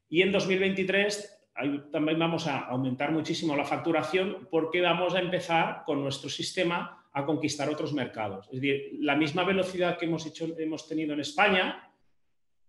Y 0.08 0.22
en 0.22 0.30
2023 0.30 1.48
también 1.90 2.18
vamos 2.18 2.46
a 2.46 2.58
aumentar 2.66 3.10
muchísimo 3.10 3.56
la 3.56 3.64
facturación 3.64 4.48
porque 4.50 4.80
vamos 4.80 5.14
a 5.14 5.20
empezar 5.20 5.82
con 5.84 6.02
nuestro 6.02 6.28
sistema 6.28 7.04
a 7.12 7.24
conquistar 7.24 7.68
otros 7.68 7.92
mercados. 7.92 8.46
Es 8.46 8.60
decir, 8.60 8.98
la 9.00 9.16
misma 9.16 9.44
velocidad 9.44 9.96
que 9.96 10.06
hemos, 10.06 10.26
hecho, 10.26 10.46
hemos 10.58 10.86
tenido 10.88 11.14
en 11.14 11.20
España, 11.20 11.93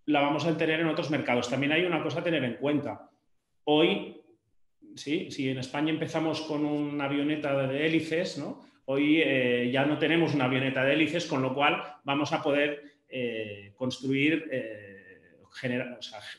la 0.06 0.20
vamos 0.20 0.46
a 0.46 0.56
tener 0.56 0.80
en 0.80 0.86
otros 0.86 1.10
mercados. 1.10 1.50
También 1.50 1.72
hay 1.72 1.84
una 1.84 2.02
cosa 2.02 2.20
a 2.20 2.24
tener 2.24 2.42
en 2.44 2.54
cuenta. 2.54 3.10
Hoy, 3.64 4.20
sí, 4.94 5.30
si 5.30 5.50
en 5.50 5.58
España 5.58 5.90
empezamos 5.90 6.40
con 6.42 6.64
una 6.64 7.04
avioneta 7.04 7.66
de 7.66 7.86
hélices, 7.86 8.38
¿no? 8.38 8.64
hoy 8.86 9.20
eh, 9.20 9.68
ya 9.72 9.84
no 9.84 9.98
tenemos 9.98 10.34
una 10.34 10.44
avioneta 10.44 10.84
de 10.84 10.94
hélices, 10.94 11.26
con 11.26 11.42
lo 11.42 11.52
cual 11.52 11.82
vamos 12.04 12.32
a 12.32 12.42
poder 12.42 13.00
eh, 13.08 13.72
construir... 13.76 14.48
Eh, 14.50 14.92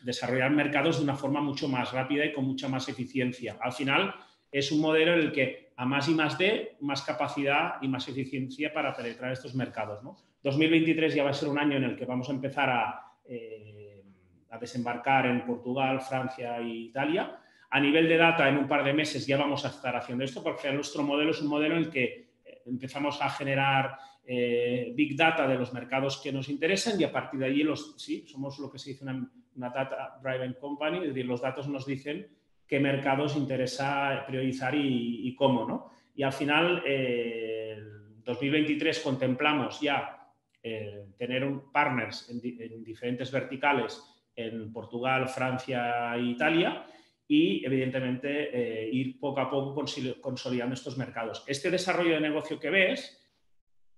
desarrollar 0.03 0.51
mercados 0.51 0.97
de 0.97 1.03
una 1.03 1.15
forma 1.15 1.41
mucho 1.41 1.67
más 1.67 1.91
rápida 1.91 2.23
y 2.23 2.33
con 2.33 2.45
mucha 2.45 2.67
más 2.67 2.87
eficiencia. 2.87 3.57
Al 3.59 3.73
final 3.73 4.13
es 4.51 4.71
un 4.71 4.79
modelo 4.79 5.13
en 5.13 5.19
el 5.19 5.31
que 5.31 5.71
a 5.75 5.85
más 5.85 6.07
y 6.07 6.13
más 6.13 6.37
de, 6.37 6.77
más 6.81 7.01
capacidad 7.01 7.75
y 7.81 7.87
más 7.87 8.07
eficiencia 8.07 8.71
para 8.71 8.95
penetrar 8.95 9.31
estos 9.31 9.55
mercados. 9.55 10.03
2023 10.43 11.15
ya 11.15 11.23
va 11.23 11.31
a 11.31 11.33
ser 11.33 11.49
un 11.49 11.59
año 11.59 11.77
en 11.77 11.83
el 11.83 11.95
que 11.95 12.05
vamos 12.05 12.29
a 12.29 12.33
empezar 12.33 12.69
a, 12.69 13.06
eh, 13.27 14.03
a 14.49 14.57
desembarcar 14.57 15.25
en 15.25 15.45
Portugal, 15.45 16.01
Francia 16.01 16.57
e 16.59 16.67
Italia. 16.89 17.39
A 17.69 17.79
nivel 17.79 18.07
de 18.07 18.17
data, 18.17 18.47
en 18.47 18.57
un 18.57 18.67
par 18.67 18.83
de 18.83 18.93
meses 18.93 19.27
ya 19.27 19.37
vamos 19.37 19.65
a 19.65 19.69
estar 19.69 19.95
haciendo 19.95 20.23
esto, 20.23 20.41
porque 20.41 20.71
nuestro 20.71 21.03
modelo 21.03 21.31
es 21.31 21.41
un 21.41 21.49
modelo 21.49 21.75
en 21.75 21.83
el 21.83 21.89
que 21.89 22.29
eh, 22.45 22.61
empezamos 22.65 23.21
a 23.21 23.29
generar 23.29 23.97
eh, 24.25 24.91
big 24.95 25.15
data 25.15 25.47
de 25.47 25.55
los 25.55 25.73
mercados 25.73 26.17
que 26.21 26.31
nos 26.31 26.49
interesan 26.49 26.99
y 26.99 27.03
a 27.03 27.11
partir 27.11 27.39
de 27.39 27.45
allí 27.45 27.63
los, 27.63 27.95
sí, 27.97 28.25
somos 28.27 28.59
lo 28.59 28.71
que 28.71 28.77
se 28.77 28.91
dice 28.91 29.03
una, 29.03 29.69
data 29.69 30.19
driven 30.21 30.53
company, 30.53 30.97
es 30.97 31.07
decir, 31.07 31.25
los 31.25 31.41
datos 31.41 31.67
nos 31.67 31.85
dicen 31.85 32.27
qué 32.67 32.79
mercados 32.79 33.35
interesa 33.35 34.23
priorizar 34.27 34.75
y, 34.75 35.33
cómo, 35.35 35.65
¿no? 35.65 35.91
Y 36.15 36.23
al 36.23 36.33
final, 36.33 36.83
eh, 36.85 37.75
en 37.77 38.23
2023 38.23 38.99
contemplamos 38.99 39.79
ya 39.79 40.16
eh, 40.63 41.05
tener 41.17 41.47
partners 41.71 42.29
en, 42.29 42.41
diferentes 42.83 43.31
verticales 43.31 44.01
en 44.35 44.71
Portugal, 44.71 45.27
Francia 45.27 46.15
e 46.15 46.21
Italia 46.21 46.85
y, 47.27 47.65
evidentemente, 47.65 48.87
ir 48.91 49.19
poco 49.19 49.41
a 49.41 49.49
poco 49.49 49.83
consolidando 50.21 50.73
estos 50.73 50.97
mercados. 50.97 51.43
Este 51.47 51.71
desarrollo 51.71 52.13
de 52.13 52.21
negocio 52.21 52.59
que 52.59 52.69
ves 52.69 53.27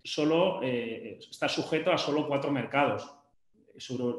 solo 0.03 0.62
eh, 0.64 1.20
está 1.30 1.47
sujeto 1.47 1.91
a 1.91 1.97
solo 1.97 2.28
cuatro 2.28 2.51
mercados 2.51 3.10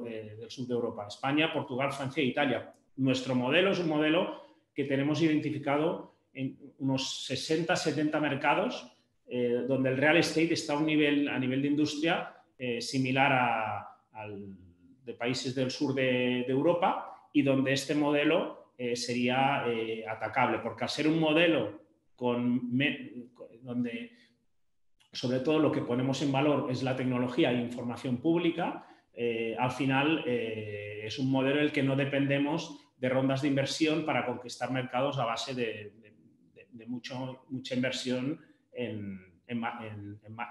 eh, 0.07 0.36
del 0.38 0.51
sur 0.51 0.66
de 0.66 0.74
Europa, 0.74 1.07
España, 1.07 1.53
Portugal, 1.53 1.93
Francia 1.93 2.22
e 2.22 2.26
Italia. 2.26 2.72
nuestro 2.97 3.34
modelo 3.34 3.70
es 3.72 3.78
un 3.78 3.88
modelo 3.88 4.43
que 4.74 4.84
tenemos 4.84 5.22
identificado 5.22 6.14
en 6.32 6.57
unos 6.78 7.24
60, 7.26 7.74
70 7.74 8.20
mercados, 8.20 8.86
eh, 9.32 9.64
donde 9.68 9.90
el 9.90 9.96
real 9.96 10.16
estate 10.16 10.54
está 10.54 10.76
a 10.76 10.80
nivel, 10.80 11.28
a 11.28 11.38
nivel 11.38 11.62
de 11.62 11.68
industria 11.68 12.34
eh, 12.58 12.80
similar 12.80 13.32
a, 13.32 13.96
al 14.12 14.56
de 15.04 15.14
países 15.14 15.54
del 15.54 15.70
sur 15.70 15.94
de, 15.94 16.40
Europa 16.48 17.28
y 17.32 17.42
donde 17.42 17.72
este 17.72 17.94
modelo 17.94 18.72
eh, 18.76 18.96
sería 18.96 19.64
atacable, 20.08 20.58
porque 20.58 20.82
al 20.82 20.90
ser 20.90 21.06
un 21.06 21.20
modelo 21.20 21.80
con, 22.16 22.76
donde 23.62 24.10
sobre 25.12 25.38
todo 25.38 25.60
lo 25.60 25.70
que 25.70 25.82
ponemos 25.82 26.20
en 26.22 26.32
valor 26.32 26.68
es 26.68 26.82
la 26.82 26.96
tecnología 26.96 27.52
e 27.52 27.62
información 27.62 28.16
pública, 28.16 28.84
al 29.58 29.70
final 29.70 30.24
es 30.26 31.18
un 31.20 31.30
modelo 31.30 31.58
en 31.58 31.66
el 31.66 31.72
que 31.72 31.82
no 31.82 31.94
dependemos 31.94 32.80
de 32.98 33.08
rondas 33.08 33.42
de 33.42 33.48
inversión 33.48 34.04
para 34.04 34.26
conquistar 34.26 34.72
mercados 34.72 35.18
a 35.18 35.24
base 35.24 35.54
de, 35.54 35.92
mucho, 36.86 37.44
mucha 37.48 37.74
inversión 37.74 38.40
en, 38.72 39.30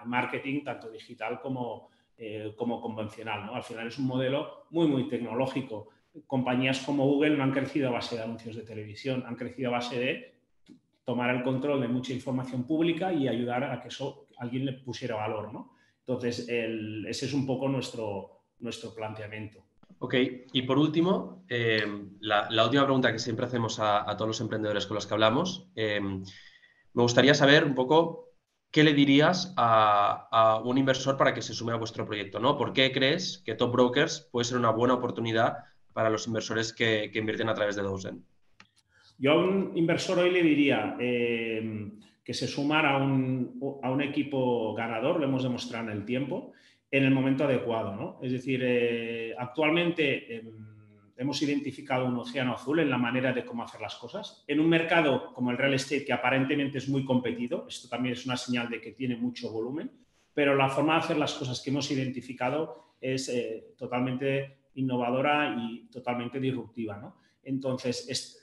marketing, 0.05 0.63
tanto 0.63 0.89
digital 0.89 1.39
como, 1.39 1.89
eh, 2.17 2.53
como 2.57 2.81
convencional. 2.81 3.45
¿no? 3.45 3.55
Al 3.55 3.63
final 3.63 3.87
es 3.87 3.97
un 3.97 4.07
modelo 4.07 4.65
muy, 4.71 4.87
muy 4.87 5.07
tecnológico. 5.07 5.89
Compañías 6.27 6.79
como 6.81 7.05
Google 7.05 7.37
no 7.37 7.43
han 7.43 7.51
crecido 7.51 7.89
a 7.89 7.93
base 7.93 8.17
de 8.17 8.23
anuncios 8.23 8.55
de 8.55 8.63
televisión, 8.63 9.23
han 9.25 9.35
crecido 9.35 9.69
a 9.69 9.73
base 9.73 9.99
de 9.99 10.39
tomar 11.05 11.33
el 11.33 11.43
control 11.43 11.81
de 11.81 11.87
mucha 11.87 12.13
información 12.13 12.65
pública 12.65 13.13
y 13.13 13.27
ayudar 13.27 13.63
a 13.63 13.81
que 13.81 13.87
eso 13.87 14.27
alguien 14.37 14.65
le 14.65 14.73
pusiera 14.73 15.15
valor. 15.15 15.53
¿no? 15.53 15.73
Entonces, 15.99 16.47
ese 16.49 17.25
es 17.25 17.33
un 17.33 17.45
poco 17.45 17.69
nuestro, 17.69 18.41
nuestro 18.59 18.93
planteamiento. 18.93 19.63
Ok, 19.99 20.15
y 20.53 20.61
por 20.61 20.77
último, 20.77 21.43
eh, 21.49 21.83
la, 22.21 22.63
última 22.63 22.85
pregunta 22.85 23.11
que 23.11 23.19
siempre 23.19 23.45
hacemos 23.45 23.79
a, 23.79 24.05
todos 24.15 24.27
los 24.27 24.41
emprendedores 24.41 24.85
con 24.85 24.95
los 24.95 25.05
que 25.05 25.13
hablamos, 25.13 25.69
eh, 25.75 25.99
me 26.93 27.03
gustaría 27.03 27.33
saber 27.33 27.63
un 27.63 27.75
poco 27.75 28.29
qué 28.71 28.83
le 28.83 28.93
dirías 28.93 29.53
a, 29.57 30.61
un 30.63 30.77
inversor 30.77 31.17
para 31.17 31.33
que 31.33 31.41
se 31.41 31.53
sume 31.53 31.73
a 31.73 31.77
vuestro 31.77 32.05
proyecto, 32.05 32.39
¿no? 32.39 32.57
¿Por 32.57 32.73
qué 32.73 32.91
crees 32.91 33.41
que 33.45 33.55
Top 33.55 33.71
Brokers 33.71 34.29
puede 34.31 34.45
ser 34.45 34.57
una 34.57 34.71
buena 34.71 34.95
oportunidad 34.95 35.57
para 35.93 36.09
los 36.09 36.27
inversores 36.27 36.73
que, 36.73 37.11
invierten 37.13 37.49
a 37.49 37.53
través 37.53 37.75
de 37.75 37.81
Dozen? 37.81 38.23
Yo 39.17 39.31
a 39.33 39.37
un 39.37 39.71
inversor 39.75 40.19
hoy 40.19 40.31
le 40.31 40.43
diría 40.43 40.95
eh, 40.99 41.91
que 42.23 42.33
se 42.33 42.47
sumara 42.47 42.95
a 42.95 42.97
un, 42.97 44.01
equipo 44.01 44.73
ganador, 44.75 45.19
lo 45.19 45.25
hemos 45.25 45.43
demostrado 45.43 45.89
en 45.89 45.97
el 45.97 46.05
tiempo, 46.05 46.53
en 46.91 47.03
el 47.03 47.11
momento 47.11 47.43
adecuado. 47.43 47.95
¿no? 47.95 48.19
Es 48.21 48.31
decir, 48.31 48.61
eh, 48.63 49.35
actualmente 49.37 50.37
em, 50.37 50.68
hemos 51.19 51.41
identificado 51.41 52.05
un 52.05 52.17
océano 52.17 52.53
azul 52.53 52.79
en 52.79 52.89
la 52.89 52.97
manera 52.97 53.33
de 53.33 53.43
cómo 53.43 53.63
hacer 53.63 53.81
las 53.81 53.95
cosas. 53.95 54.45
En 54.47 54.61
un 54.61 54.69
mercado 54.69 55.33
como 55.33 55.51
el 55.51 55.57
real 55.57 55.73
estate, 55.73 56.05
que 56.05 56.13
aparentemente 56.13 56.77
es 56.77 56.87
muy 56.87 57.03
competido, 57.03 57.65
esto 57.67 57.89
también 57.89 58.13
es 58.13 58.25
una 58.25 58.37
señal 58.37 58.69
de 58.69 58.79
que 58.79 58.93
tiene 58.93 59.17
mucho 59.17 59.51
volumen, 59.51 59.91
pero 60.33 60.55
la 60.55 60.69
forma 60.69 60.93
de 60.93 60.99
hacer 60.99 61.17
las 61.17 61.33
cosas 61.33 61.61
que 61.61 61.71
hemos 61.71 61.91
identificado 61.91 62.95
es 63.01 63.27
eh, 63.27 63.73
totalmente 63.77 64.59
innovadora 64.75 65.57
y 65.59 65.89
totalmente 65.89 66.39
disruptiva. 66.39 66.97
¿no? 66.97 67.17
Entonces, 67.43 68.41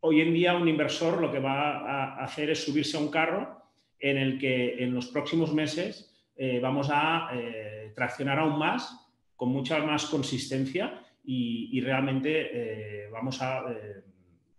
hoy 0.00 0.22
en 0.22 0.32
día 0.32 0.56
un 0.56 0.66
inversor 0.66 1.20
lo 1.20 1.30
que 1.30 1.40
va 1.40 1.80
a 1.80 2.24
hacer 2.24 2.48
es 2.48 2.64
subirse 2.64 2.96
a 2.96 3.00
un 3.00 3.10
carro 3.10 3.60
en 4.00 4.16
el 4.16 4.38
que 4.38 4.82
en 4.82 4.94
los 4.94 5.08
próximos 5.08 5.52
meses 5.52 6.10
eh, 6.36 6.58
vamos 6.58 6.88
a 6.90 7.28
eh, 7.34 7.92
traccionar 7.94 8.38
aún 8.38 8.58
más, 8.58 9.12
con 9.36 9.50
mucha 9.50 9.78
más 9.84 10.06
consistencia 10.06 11.03
y, 11.24 11.80
realmente 11.80 12.50
eh, 12.52 13.08
vamos, 13.10 13.40
a, 13.40 13.64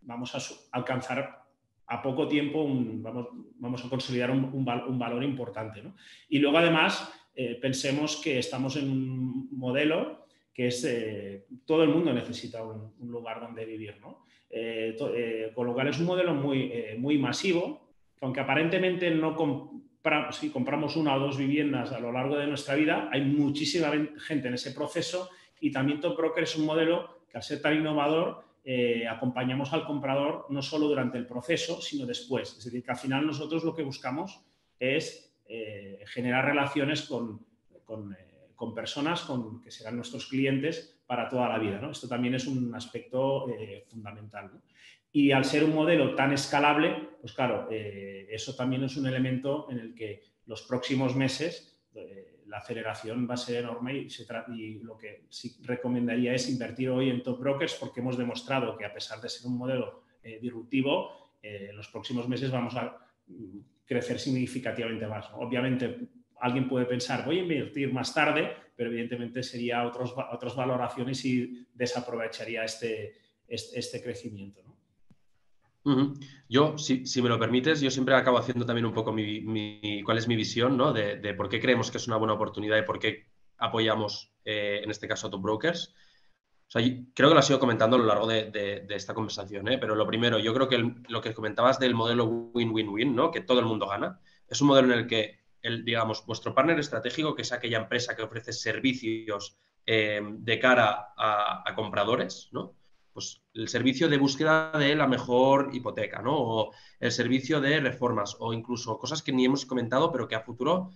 vamos 0.01 0.36
a 0.36 0.78
alcanzar 0.78 1.43
a 1.88 2.01
poco 2.01 2.28
tiempo, 2.28 2.63
un, 2.63 3.03
vamos, 3.03 3.28
vamos, 3.59 3.86
a 3.86 3.89
consolidar 3.89 4.32
un, 4.32 4.45
un, 4.45 4.99
valor 4.99 5.24
importante. 5.24 5.84
Y 6.30 6.39
luego 6.39 6.57
además 6.57 7.11
pensemos 7.61 8.18
que 8.18 8.39
estamos 8.39 8.78
en 8.78 8.89
un 8.89 9.49
modelo 9.51 10.26
que 10.53 10.68
es, 10.68 10.88
todo 11.66 11.84
el 11.84 11.89
mundo 11.89 12.13
necesita 12.13 12.63
un, 12.63 12.93
lugar 12.99 13.41
donde 13.41 13.66
vivir. 13.66 13.97
¿no? 13.99 14.26
con 15.53 15.68
lo 15.68 15.74
cual 15.74 15.89
es 15.89 15.99
un 15.99 16.05
modelo 16.05 16.34
muy, 16.34 16.72
muy 16.97 17.18
masivo, 17.18 17.86
aunque 18.22 18.39
aparentemente 18.39 19.11
no, 19.11 19.36
si 20.32 20.49
compramos 20.49 20.95
una 20.95 21.16
o 21.16 21.20
dos 21.20 21.38
viviendas 21.38 21.91
a 21.91 21.99
lo 21.99 22.11
largo 22.11 22.38
de 22.38 22.47
nuestra 22.47 22.76
vida, 22.76 23.09
hay 23.11 23.22
muchísima 23.22 23.91
gente 24.20 24.47
en 24.47 24.53
ese 24.53 24.72
proceso 24.72 25.30
y 25.66 25.72
también 25.72 25.99
Top 25.99 26.16
Broker 26.16 26.43
es 26.43 26.55
un 26.57 26.66
modelo 26.68 27.22
que 27.28 27.38
al 27.38 27.41
ser 27.41 27.59
tan 27.59 27.76
innovador 27.76 28.45
eh, 28.63 29.07
acompañamos 29.07 29.74
al 29.74 29.84
comprador 29.84 30.45
no 30.51 30.61
solo 30.61 30.88
durante 30.88 31.18
el 31.18 31.26
proceso, 31.26 31.82
sino 31.82 32.05
después. 32.05 32.55
Es 32.55 32.66
decir, 32.66 32.84
que 32.84 32.91
al 32.91 32.97
final 32.97 33.26
nosotros 33.26 33.63
lo 33.63 33.74
que 33.74 33.82
buscamos 33.82 34.45
es 34.80 35.36
eh, 35.47 36.03
generar 36.05 36.45
relaciones 36.45 37.01
con, 37.01 37.47
eh, 38.13 38.74
personas 38.76 39.22
con, 39.22 39.59
que 39.59 39.72
serán 39.72 39.95
nuestros 39.95 40.28
clientes 40.28 41.01
para 41.07 41.28
toda 41.28 41.49
la 41.49 41.57
vida. 41.57 41.82
Esto 41.89 42.07
también 42.07 42.36
es 42.36 42.45
un 42.45 42.76
aspecto 42.76 43.47
fundamental. 43.88 44.51
Y 45.11 45.32
al 45.32 45.45
ser 45.45 45.63
un 45.63 45.74
modelo 45.74 46.13
tan 46.13 46.32
escalable, 46.32 47.09
pues 47.22 47.34
claro, 47.34 47.68
eso 47.72 48.55
también 48.55 48.84
es 48.84 48.97
un 48.97 49.07
elemento 49.07 49.66
en 49.72 49.80
el 49.80 49.95
que 49.95 50.22
los 50.45 50.61
próximos 50.61 51.16
meses 51.16 51.76
la 52.48 52.58
aceleración 52.58 53.28
va 53.30 53.34
a 53.34 53.38
ser 53.38 53.58
enorme 53.58 54.08
y, 54.48 54.80
lo 54.80 54.98
que 54.98 55.26
sí 55.30 55.58
recomendaría 55.64 56.34
es 56.34 56.50
invertir 56.50 56.89
hoy 56.89 57.10
en 57.10 57.24
top 57.24 57.39
brokers 57.39 57.76
porque 57.76 58.00
hemos 58.00 58.18
demostrado 58.18 58.78
que 58.78 58.86
a 58.86 58.93
pesar 58.93 59.20
de 59.22 59.30
ser 59.30 59.48
un 59.48 59.58
modelo 59.58 60.04
eh, 60.24 60.39
disruptivo, 60.41 61.26
en 61.41 61.76
los 61.76 61.88
próximos 61.89 62.28
meses 62.28 62.50
vamos 62.50 62.76
a 62.76 62.98
mm, 63.28 63.60
crecer 63.86 64.20
significativamente 64.20 65.06
más. 65.06 65.30
Obviamente, 65.34 66.08
alguien 66.39 66.68
puede 66.68 66.86
pensar, 66.86 67.24
voy 67.26 67.39
a 67.39 67.41
invertir 67.43 67.93
más 67.93 68.14
tarde, 68.14 68.52
pero 68.76 68.89
evidentemente 68.89 69.43
sería 69.43 69.86
otros, 69.86 70.14
otras 70.32 70.56
valoraciones 70.56 71.24
y 71.26 71.68
desaprovecharía 71.74 72.64
este, 72.64 73.14
este, 73.48 73.80
este 73.80 74.02
crecimiento. 74.02 74.64
¿No? 75.86 76.14
Yo, 76.50 76.78
si, 76.78 77.22
me 77.22 77.30
lo 77.30 77.40
permites, 77.40 77.80
yo 77.82 77.92
siempre 77.92 78.16
acabo 78.16 78.38
haciendo 78.38 78.66
también 78.66 78.86
un 78.86 78.94
poco 78.94 79.12
mi, 79.12 80.04
cuál 80.04 80.18
es 80.18 80.28
mi 80.28 80.36
visión, 80.36 80.78
¿no? 80.78 80.92
De, 80.94 81.34
por 81.36 81.48
qué 81.48 81.60
creemos 81.60 81.92
que 81.92 81.98
es 81.98 82.08
una 82.08 82.18
buena 82.18 82.34
oportunidad 82.34 82.78
y 82.78 82.84
por 82.84 83.00
qué 83.00 83.28
apoyamos, 83.58 84.34
eh, 84.44 84.82
en 84.84 84.90
este 84.92 85.08
caso, 85.08 85.28
a 85.28 85.30
Top 85.30 85.42
Brokers. 85.42 85.94
creo 86.72 87.30
que 87.30 87.34
lo 87.34 87.38
has 87.38 87.50
ido 87.50 87.60
comentando 87.60 87.96
a 87.96 88.00
lo 88.00 88.06
largo 88.06 88.28
de, 88.28 88.86
esta 88.90 89.14
conversación, 89.14 89.68
¿eh? 89.68 89.78
pero 89.78 89.96
lo 89.96 90.08
primero, 90.08 90.40
yo 90.40 90.54
creo 90.54 90.68
que 90.68 90.94
lo 91.08 91.22
que 91.22 91.34
comentabas 91.34 91.80
del 91.80 91.96
modelo 91.96 92.26
win-win-win, 92.26 93.16
¿no? 93.16 93.32
Que 93.32 93.42
todo 93.42 93.60
el 93.60 93.66
mundo 93.66 93.88
gana, 93.88 94.20
es 94.48 94.62
un 94.62 94.68
modelo 94.68 94.92
en 94.92 95.00
el 95.00 95.08
que, 95.08 95.40
el, 95.62 95.86
digamos, 95.86 96.26
vuestro 96.26 96.54
partner 96.54 96.80
estratégico, 96.80 97.36
que 97.36 97.44
es 97.44 97.52
aquella 97.52 97.78
empresa 97.78 98.16
que 98.16 98.24
ofrece 98.24 98.54
servicios 98.54 99.58
eh, 99.86 100.22
de 100.24 100.60
cara 100.60 101.14
a, 101.16 101.64
a 101.68 101.76
compradores, 101.76 102.50
¿no? 102.52 102.76
Pues, 103.16 103.41
el 103.53 103.70
servicio 103.70 104.09
de 104.09 104.18
búsqueda 104.18 104.74
de 104.78 104.93
la 104.93 105.07
mejor 105.07 105.70
hipoteca, 105.72 106.22
¿no? 106.22 106.38
O 106.38 106.72
el 106.99 107.13
servicio 107.13 107.61
de 107.61 107.80
reformas, 107.80 108.36
o 108.39 108.51
incluso 108.51 108.97
cosas 108.97 109.24
que 109.24 109.32
ni 109.32 109.45
hemos 109.45 109.66
comentado, 109.66 110.11
pero 110.11 110.28
que 110.28 110.36
a 110.36 110.41
futuro, 110.41 110.91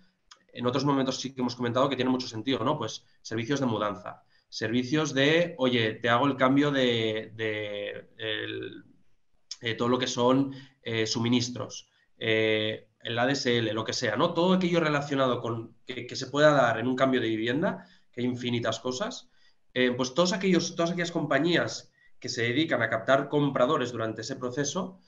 en 0.51 0.67
otros 0.67 0.83
momentos 0.83 1.21
sí 1.21 1.33
que 1.33 1.39
hemos 1.39 1.55
comentado 1.55 1.87
que 1.87 1.95
tiene 1.95 2.11
mucho 2.11 2.27
sentido, 2.27 2.59
¿no? 2.65 2.77
Pues 2.77 3.05
servicios 3.21 3.61
de 3.61 3.67
mudanza, 3.67 4.21
servicios 4.49 5.13
de, 5.13 5.55
oye, 5.59 5.93
te 5.93 6.09
hago 6.09 6.27
el 6.27 6.35
cambio 6.35 6.71
de, 6.71 7.31
todo 9.77 9.87
lo 9.87 9.97
que 9.97 10.07
son 10.07 10.53
eh, 10.83 11.07
suministros, 11.07 11.89
eh, 12.17 12.89
el 13.01 13.17
ADSL, 13.17 13.71
lo 13.73 13.85
que 13.85 13.93
sea, 13.93 14.17
¿no? 14.17 14.33
Todo 14.33 14.55
aquello 14.55 14.81
relacionado 14.81 15.39
con 15.39 15.73
que, 15.85 16.13
se 16.17 16.27
pueda 16.27 16.51
dar 16.51 16.79
en 16.79 16.87
un 16.87 16.97
cambio 16.97 17.21
de 17.21 17.29
vivienda, 17.29 17.87
que 18.11 18.19
hay 18.19 18.27
infinitas 18.27 18.81
cosas, 18.81 19.29
eh, 19.73 19.91
pues 19.91 20.13
todos 20.13 20.33
aquellos, 20.33 20.75
todas 20.75 20.91
aquellas 20.91 21.13
compañías 21.13 21.88
que 22.19 22.29
se 22.29 22.43
dedican 22.43 22.81
a 22.81 22.89
captar 22.89 23.29
compradores 23.29 23.91
durante 23.91 24.21
ese 24.21 24.35
proceso, 24.35 24.99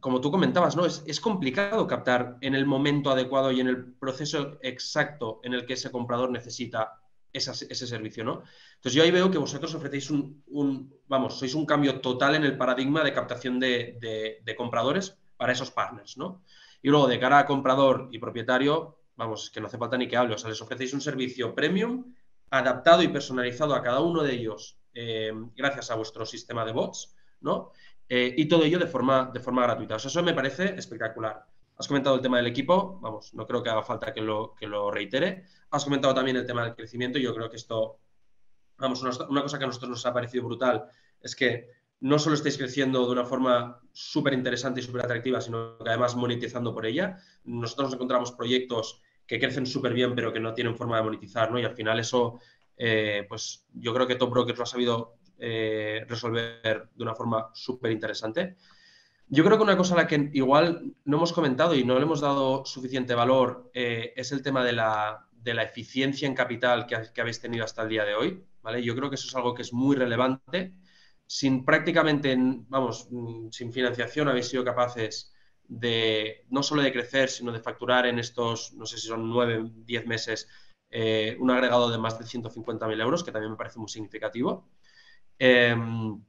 como 0.00 0.20
tú 0.20 0.30
comentabas, 0.30 0.76
¿no? 0.76 0.86
Es, 0.86 1.20
complicado 1.20 1.86
captar 1.86 2.36
en 2.40 2.54
el 2.54 2.66
momento 2.66 3.10
adecuado 3.10 3.50
y 3.50 3.60
en 3.60 3.68
el 3.68 3.92
proceso 3.94 4.58
exacto 4.62 5.40
en 5.42 5.54
el 5.54 5.66
que 5.66 5.74
ese 5.74 5.90
comprador 5.90 6.30
necesita 6.30 7.00
ese 7.32 7.86
servicio, 7.86 8.24
¿no? 8.24 8.42
Entonces 8.76 8.94
yo 8.94 9.02
ahí 9.02 9.10
veo 9.10 9.30
que 9.30 9.38
vosotros 9.38 9.74
ofrecéis 9.74 10.10
un, 10.10 10.92
vamos, 11.06 11.38
sois 11.38 11.54
un 11.54 11.66
cambio 11.66 12.00
total 12.00 12.36
en 12.36 12.44
el 12.44 12.56
paradigma 12.56 13.04
de 13.04 13.12
captación 13.12 13.60
de, 13.60 14.54
compradores 14.56 15.18
para 15.36 15.52
esos 15.52 15.70
partners, 15.70 16.16
¿no? 16.16 16.42
Y 16.82 16.88
luego 16.88 17.06
de 17.06 17.18
cara 17.18 17.40
a 17.40 17.46
comprador 17.46 18.08
y 18.12 18.18
propietario, 18.18 18.98
vamos, 19.16 19.50
que 19.50 19.60
no 19.60 19.66
hace 19.66 19.78
falta 19.78 19.98
ni 19.98 20.08
que 20.08 20.16
hable, 20.16 20.34
o 20.34 20.38
sea, 20.38 20.48
les 20.48 20.60
ofrecéis 20.62 20.94
un 20.94 21.00
servicio 21.00 21.54
premium 21.54 22.14
adaptado 22.50 23.02
y 23.02 23.08
personalizado 23.08 23.74
a 23.74 23.82
cada 23.82 24.00
uno 24.00 24.22
de 24.22 24.32
ellos 24.32 24.77
eh, 25.00 25.32
gracias 25.54 25.92
a 25.92 25.94
vuestro 25.94 26.26
sistema 26.26 26.64
de 26.64 26.72
bots, 26.72 27.14
¿no? 27.40 27.70
Eh, 28.08 28.34
y 28.36 28.46
todo 28.46 28.64
ello 28.64 28.80
de 28.80 28.88
forma, 28.88 29.30
de 29.32 29.38
forma 29.38 29.62
gratuita. 29.62 29.94
eso 29.94 30.22
me 30.24 30.34
parece 30.34 30.74
espectacular. 30.74 31.46
Has 31.76 31.86
comentado 31.86 32.16
el 32.16 32.22
tema 32.22 32.38
del 32.38 32.48
equipo, 32.48 32.98
vamos, 33.00 33.32
no 33.32 33.46
creo 33.46 33.62
que 33.62 33.70
haga 33.70 33.84
falta 33.84 34.12
que 34.12 34.20
lo, 34.20 34.56
que 34.58 34.66
lo 34.66 34.90
reitere. 34.90 35.44
Has 35.70 35.84
comentado 35.84 36.14
también 36.14 36.36
el 36.36 36.44
tema 36.44 36.64
del 36.64 36.74
crecimiento 36.74 37.20
yo 37.20 37.32
creo 37.32 37.48
que 37.48 37.56
esto 37.56 38.00
vamos, 38.76 39.00
una, 39.02 39.42
cosa 39.42 39.58
que 39.58 39.64
a 39.64 39.66
nosotros 39.68 39.90
nos 39.90 40.04
ha 40.04 40.12
parecido 40.12 40.46
brutal 40.46 40.88
es 41.20 41.36
que 41.36 41.68
no 42.00 42.18
solo 42.18 42.34
estáis 42.34 42.58
creciendo 42.58 43.06
de 43.06 43.12
una 43.12 43.24
forma 43.24 43.80
súper 43.92 44.32
interesante 44.32 44.80
y 44.80 44.82
súper 44.82 45.04
atractiva, 45.04 45.40
sino 45.40 45.78
que 45.78 45.88
además 45.88 46.16
monetizando 46.16 46.74
por 46.74 46.86
ella. 46.86 47.18
Nosotros 47.44 47.88
nos 47.88 47.94
encontramos 47.94 48.32
proyectos 48.32 49.00
que 49.28 49.38
crecen 49.38 49.66
súper 49.66 49.92
bien, 49.92 50.14
pero 50.16 50.32
que 50.32 50.40
no 50.40 50.54
tienen 50.54 50.74
forma 50.74 50.96
de 50.96 51.02
monetizar, 51.02 51.52
¿no? 51.52 51.60
Y 51.60 51.64
al 51.64 51.74
final 51.76 52.00
eso, 52.00 52.40
eh, 52.78 53.26
pues 53.28 53.66
yo 53.74 53.92
creo 53.92 54.06
que 54.06 54.14
Top 54.14 54.30
Brokers 54.30 54.56
lo 54.56 54.62
ha 54.64 54.66
sabido 54.66 55.18
eh, 55.38 56.04
resolver 56.08 56.88
de 56.94 57.02
una 57.02 57.14
forma 57.14 57.50
súper 57.52 57.90
interesante. 57.90 58.56
Yo 59.28 59.44
creo 59.44 59.58
que 59.58 59.64
una 59.64 59.76
cosa 59.76 59.94
a 59.94 59.98
la 59.98 60.06
que 60.06 60.30
igual 60.32 60.94
no 61.04 61.16
hemos 61.18 61.32
comentado 61.32 61.74
y 61.74 61.84
no 61.84 61.96
le 61.96 62.04
hemos 62.04 62.20
dado 62.20 62.64
suficiente 62.64 63.14
valor 63.14 63.70
eh, 63.74 64.14
es 64.16 64.32
el 64.32 64.42
tema 64.42 64.64
de 64.64 64.72
la, 64.72 65.24
eficiencia 65.44 66.26
en 66.26 66.34
capital 66.34 66.86
que, 66.86 67.20
habéis 67.20 67.40
tenido 67.40 67.64
hasta 67.64 67.82
el 67.82 67.88
día 67.88 68.04
de 68.04 68.14
hoy. 68.14 68.44
¿vale? 68.62 68.82
Yo 68.82 68.94
creo 68.94 69.10
que 69.10 69.16
eso 69.16 69.28
es 69.28 69.34
algo 69.34 69.54
que 69.54 69.62
es 69.62 69.72
muy 69.72 69.96
relevante. 69.96 70.74
Sin 71.26 71.64
prácticamente, 71.64 72.34
vamos, 72.68 73.08
sin 73.50 73.72
financiación 73.72 74.28
habéis 74.28 74.48
sido 74.48 74.64
capaces 74.64 75.32
de 75.68 76.46
no 76.48 76.62
solo 76.62 76.80
de 76.80 76.92
crecer, 76.92 77.28
sino 77.28 77.52
de 77.52 77.60
facturar 77.60 78.06
en 78.06 78.18
estos, 78.18 78.72
no 78.72 78.86
sé 78.86 78.96
si 78.96 79.08
son 79.08 79.28
nueve, 79.28 79.62
diez 79.84 80.06
meses, 80.06 80.48
eh, 80.90 81.36
un 81.40 81.50
agregado 81.50 81.90
de 81.90 81.98
más 81.98 82.18
de 82.18 82.24
150.000 82.24 83.00
euros, 83.00 83.24
que 83.24 83.32
también 83.32 83.52
me 83.52 83.58
parece 83.58 83.78
muy 83.78 83.88
significativo. 83.88 84.68
Em, 85.38 86.22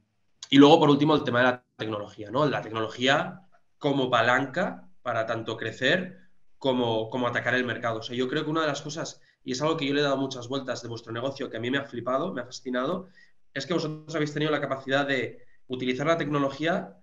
y 0.50 0.58
luego, 0.58 0.80
por 0.80 0.90
último, 0.90 1.14
el 1.14 1.24
tema 1.24 1.38
de 1.40 1.44
la 1.46 1.64
tecnología, 1.76 2.30
¿no? 2.30 2.46
La 2.46 2.62
tecnología 2.62 3.40
como 3.78 4.10
palanca 4.10 4.88
para 5.02 5.26
tanto 5.26 5.56
crecer 5.56 6.18
como, 6.58 7.08
como 7.08 7.26
atacar 7.26 7.54
el 7.54 7.64
mercado. 7.64 8.00
O 8.00 8.02
sea, 8.02 8.16
yo 8.16 8.28
creo 8.28 8.44
que 8.44 8.50
una 8.50 8.60
de 8.62 8.66
las 8.66 8.82
cosas, 8.82 9.20
y 9.42 9.52
es 9.52 9.62
algo 9.62 9.76
que 9.76 9.86
yo 9.86 9.94
le 9.94 10.00
he 10.00 10.04
dado 10.04 10.18
muchas 10.18 10.48
vueltas 10.48 10.82
de 10.82 10.88
vuestro 10.88 11.12
negocio, 11.12 11.48
que 11.48 11.56
a 11.56 11.60
mí 11.60 11.70
me 11.70 11.78
ha 11.78 11.84
flipado, 11.84 12.32
me 12.32 12.42
ha 12.42 12.44
fascinado, 12.44 13.08
es 13.54 13.66
que 13.66 13.74
vosotros 13.74 14.14
habéis 14.14 14.32
tenido 14.34 14.52
la 14.52 14.60
capacidad 14.60 15.06
de 15.06 15.42
utilizar 15.68 16.06
la 16.06 16.18
tecnología 16.18 16.98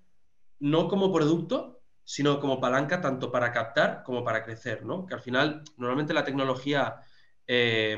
no 0.60 0.88
como 0.88 1.12
producto, 1.12 1.82
sino 2.04 2.40
como 2.40 2.62
palanca 2.62 3.02
tanto 3.02 3.32
para 3.32 3.52
captar 3.52 4.04
como 4.04 4.24
para 4.24 4.44
crecer, 4.44 4.86
¿no? 4.86 5.06
Que 5.06 5.16
al 5.16 5.22
final, 5.22 5.64
normalmente 5.78 6.14
la 6.14 6.24
tecnología 6.24 7.02
eh, 7.48 7.98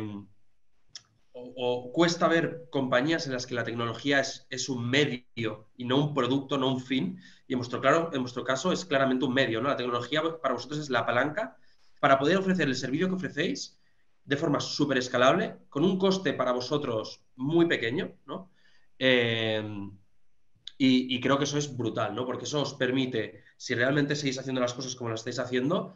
o, 1.34 1.92
cuesta 1.94 2.28
ver 2.28 2.68
compañías 2.70 3.26
en 3.28 3.34
las 3.34 3.46
que 3.46 3.56
la 3.56 3.64
tecnología 3.64 4.20
es, 4.20 4.70
un 4.70 4.90
medio 4.90 5.70
y 5.76 5.86
no 5.86 5.98
un 5.98 6.14
producto, 6.14 6.58
no 6.58 6.72
un 6.72 6.82
fin. 6.82 7.20
Y 7.48 7.54
en 7.54 7.60
vuestro, 7.60 8.44
caso 8.44 8.72
es 8.72 8.86
claramente 8.86 9.26
un 9.26 9.34
medio, 9.34 9.62
¿no? 9.62 9.70
La 9.70 9.78
tecnología 9.78 10.22
para 10.42 10.54
vosotros 10.54 10.80
es 10.80 10.90
la 10.90 11.06
palanca 11.06 11.58
para 12.00 12.18
poder 12.18 12.38
ofrecer 12.38 12.68
el 12.68 12.76
servicio 12.76 13.08
que 13.10 13.16
ofrecéis 13.16 13.80
de 14.24 14.38
forma 14.38 14.60
súper 14.60 14.98
escalable, 14.98 15.58
con 15.70 15.84
un 15.84 15.98
coste 15.98 16.34
para 16.34 16.52
vosotros 16.52 17.24
muy 17.36 17.66
pequeño, 17.66 18.14
¿no? 18.26 18.52
Y, 20.82 21.16
y, 21.16 21.20
creo 21.20 21.38
que 21.38 21.44
eso 21.44 21.58
es 21.58 21.76
brutal, 21.76 22.16
¿no? 22.16 22.26
Porque 22.26 22.46
eso 22.46 22.62
os 22.62 22.74
permite, 22.74 23.44
si 23.58 23.76
realmente 23.76 24.16
seguís 24.16 24.40
haciendo 24.40 24.62
las 24.62 24.74
cosas 24.74 24.96
como 24.96 25.10
las 25.10 25.22
estáis 25.22 25.40
haciendo, 25.40 25.94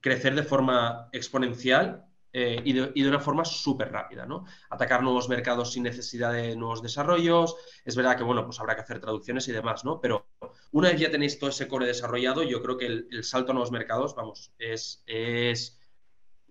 crecer 0.00 0.34
de 0.34 0.42
forma 0.42 1.08
exponencial 1.12 2.04
eh, 2.36 2.60
y, 2.64 2.72
de, 2.72 3.08
una 3.08 3.20
forma 3.20 3.44
súper 3.44 3.92
rápida, 3.92 4.26
¿no? 4.26 4.44
Atacar 4.68 5.04
nuevos 5.04 5.28
mercados 5.28 5.72
sin 5.72 5.84
necesidad 5.84 6.32
de 6.32 6.56
nuevos 6.56 6.82
desarrollos. 6.82 7.54
Es 7.84 7.94
verdad 7.94 8.16
que, 8.16 8.24
bueno, 8.24 8.44
pues 8.44 8.58
habrá 8.58 8.74
que 8.74 8.80
hacer 8.80 8.98
traducciones 8.98 9.46
y 9.46 9.52
demás, 9.52 9.84
¿no? 9.84 10.00
Pero 10.00 10.26
una 10.72 10.88
vez 10.88 10.98
ya 11.00 11.12
tenéis 11.12 11.38
todo 11.38 11.50
ese 11.50 11.68
core 11.68 11.86
desarrollado, 11.86 12.42
yo 12.42 12.60
creo 12.60 12.76
que 12.76 12.86
el, 12.86 13.22
salto 13.22 13.52
a 13.52 13.54
nuevos 13.54 13.70
mercados, 13.70 14.16
vamos, 14.16 14.52
es, 14.58 15.04
es 15.06 15.80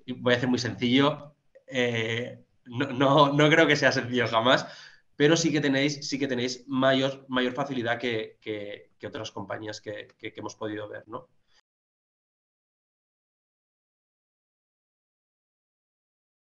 voy 0.08 0.34
a 0.34 0.38
hacer 0.38 0.48
muy 0.48 0.60
sencillo, 0.60 1.36
eh, 1.68 2.46
no, 2.64 3.34
no, 3.34 3.50
creo 3.50 3.68
que 3.68 3.76
sea 3.76 3.92
sencillo 3.92 4.26
jamás, 4.30 4.66
pero 5.18 5.36
sí 5.36 5.52
que 5.52 5.60
tenéis, 5.60 6.08
sí 6.08 6.18
que 6.18 6.30
tenéis 6.30 6.64
mayor, 6.66 7.26
mayor 7.28 7.52
facilidad 7.52 8.00
que, 8.00 8.38
que, 8.40 8.90
otras 9.06 9.32
compañías 9.32 9.82
que, 9.82 10.08
que 10.18 10.34
hemos 10.38 10.56
podido 10.56 10.88
ver, 10.88 11.04
¿no? 11.10 11.28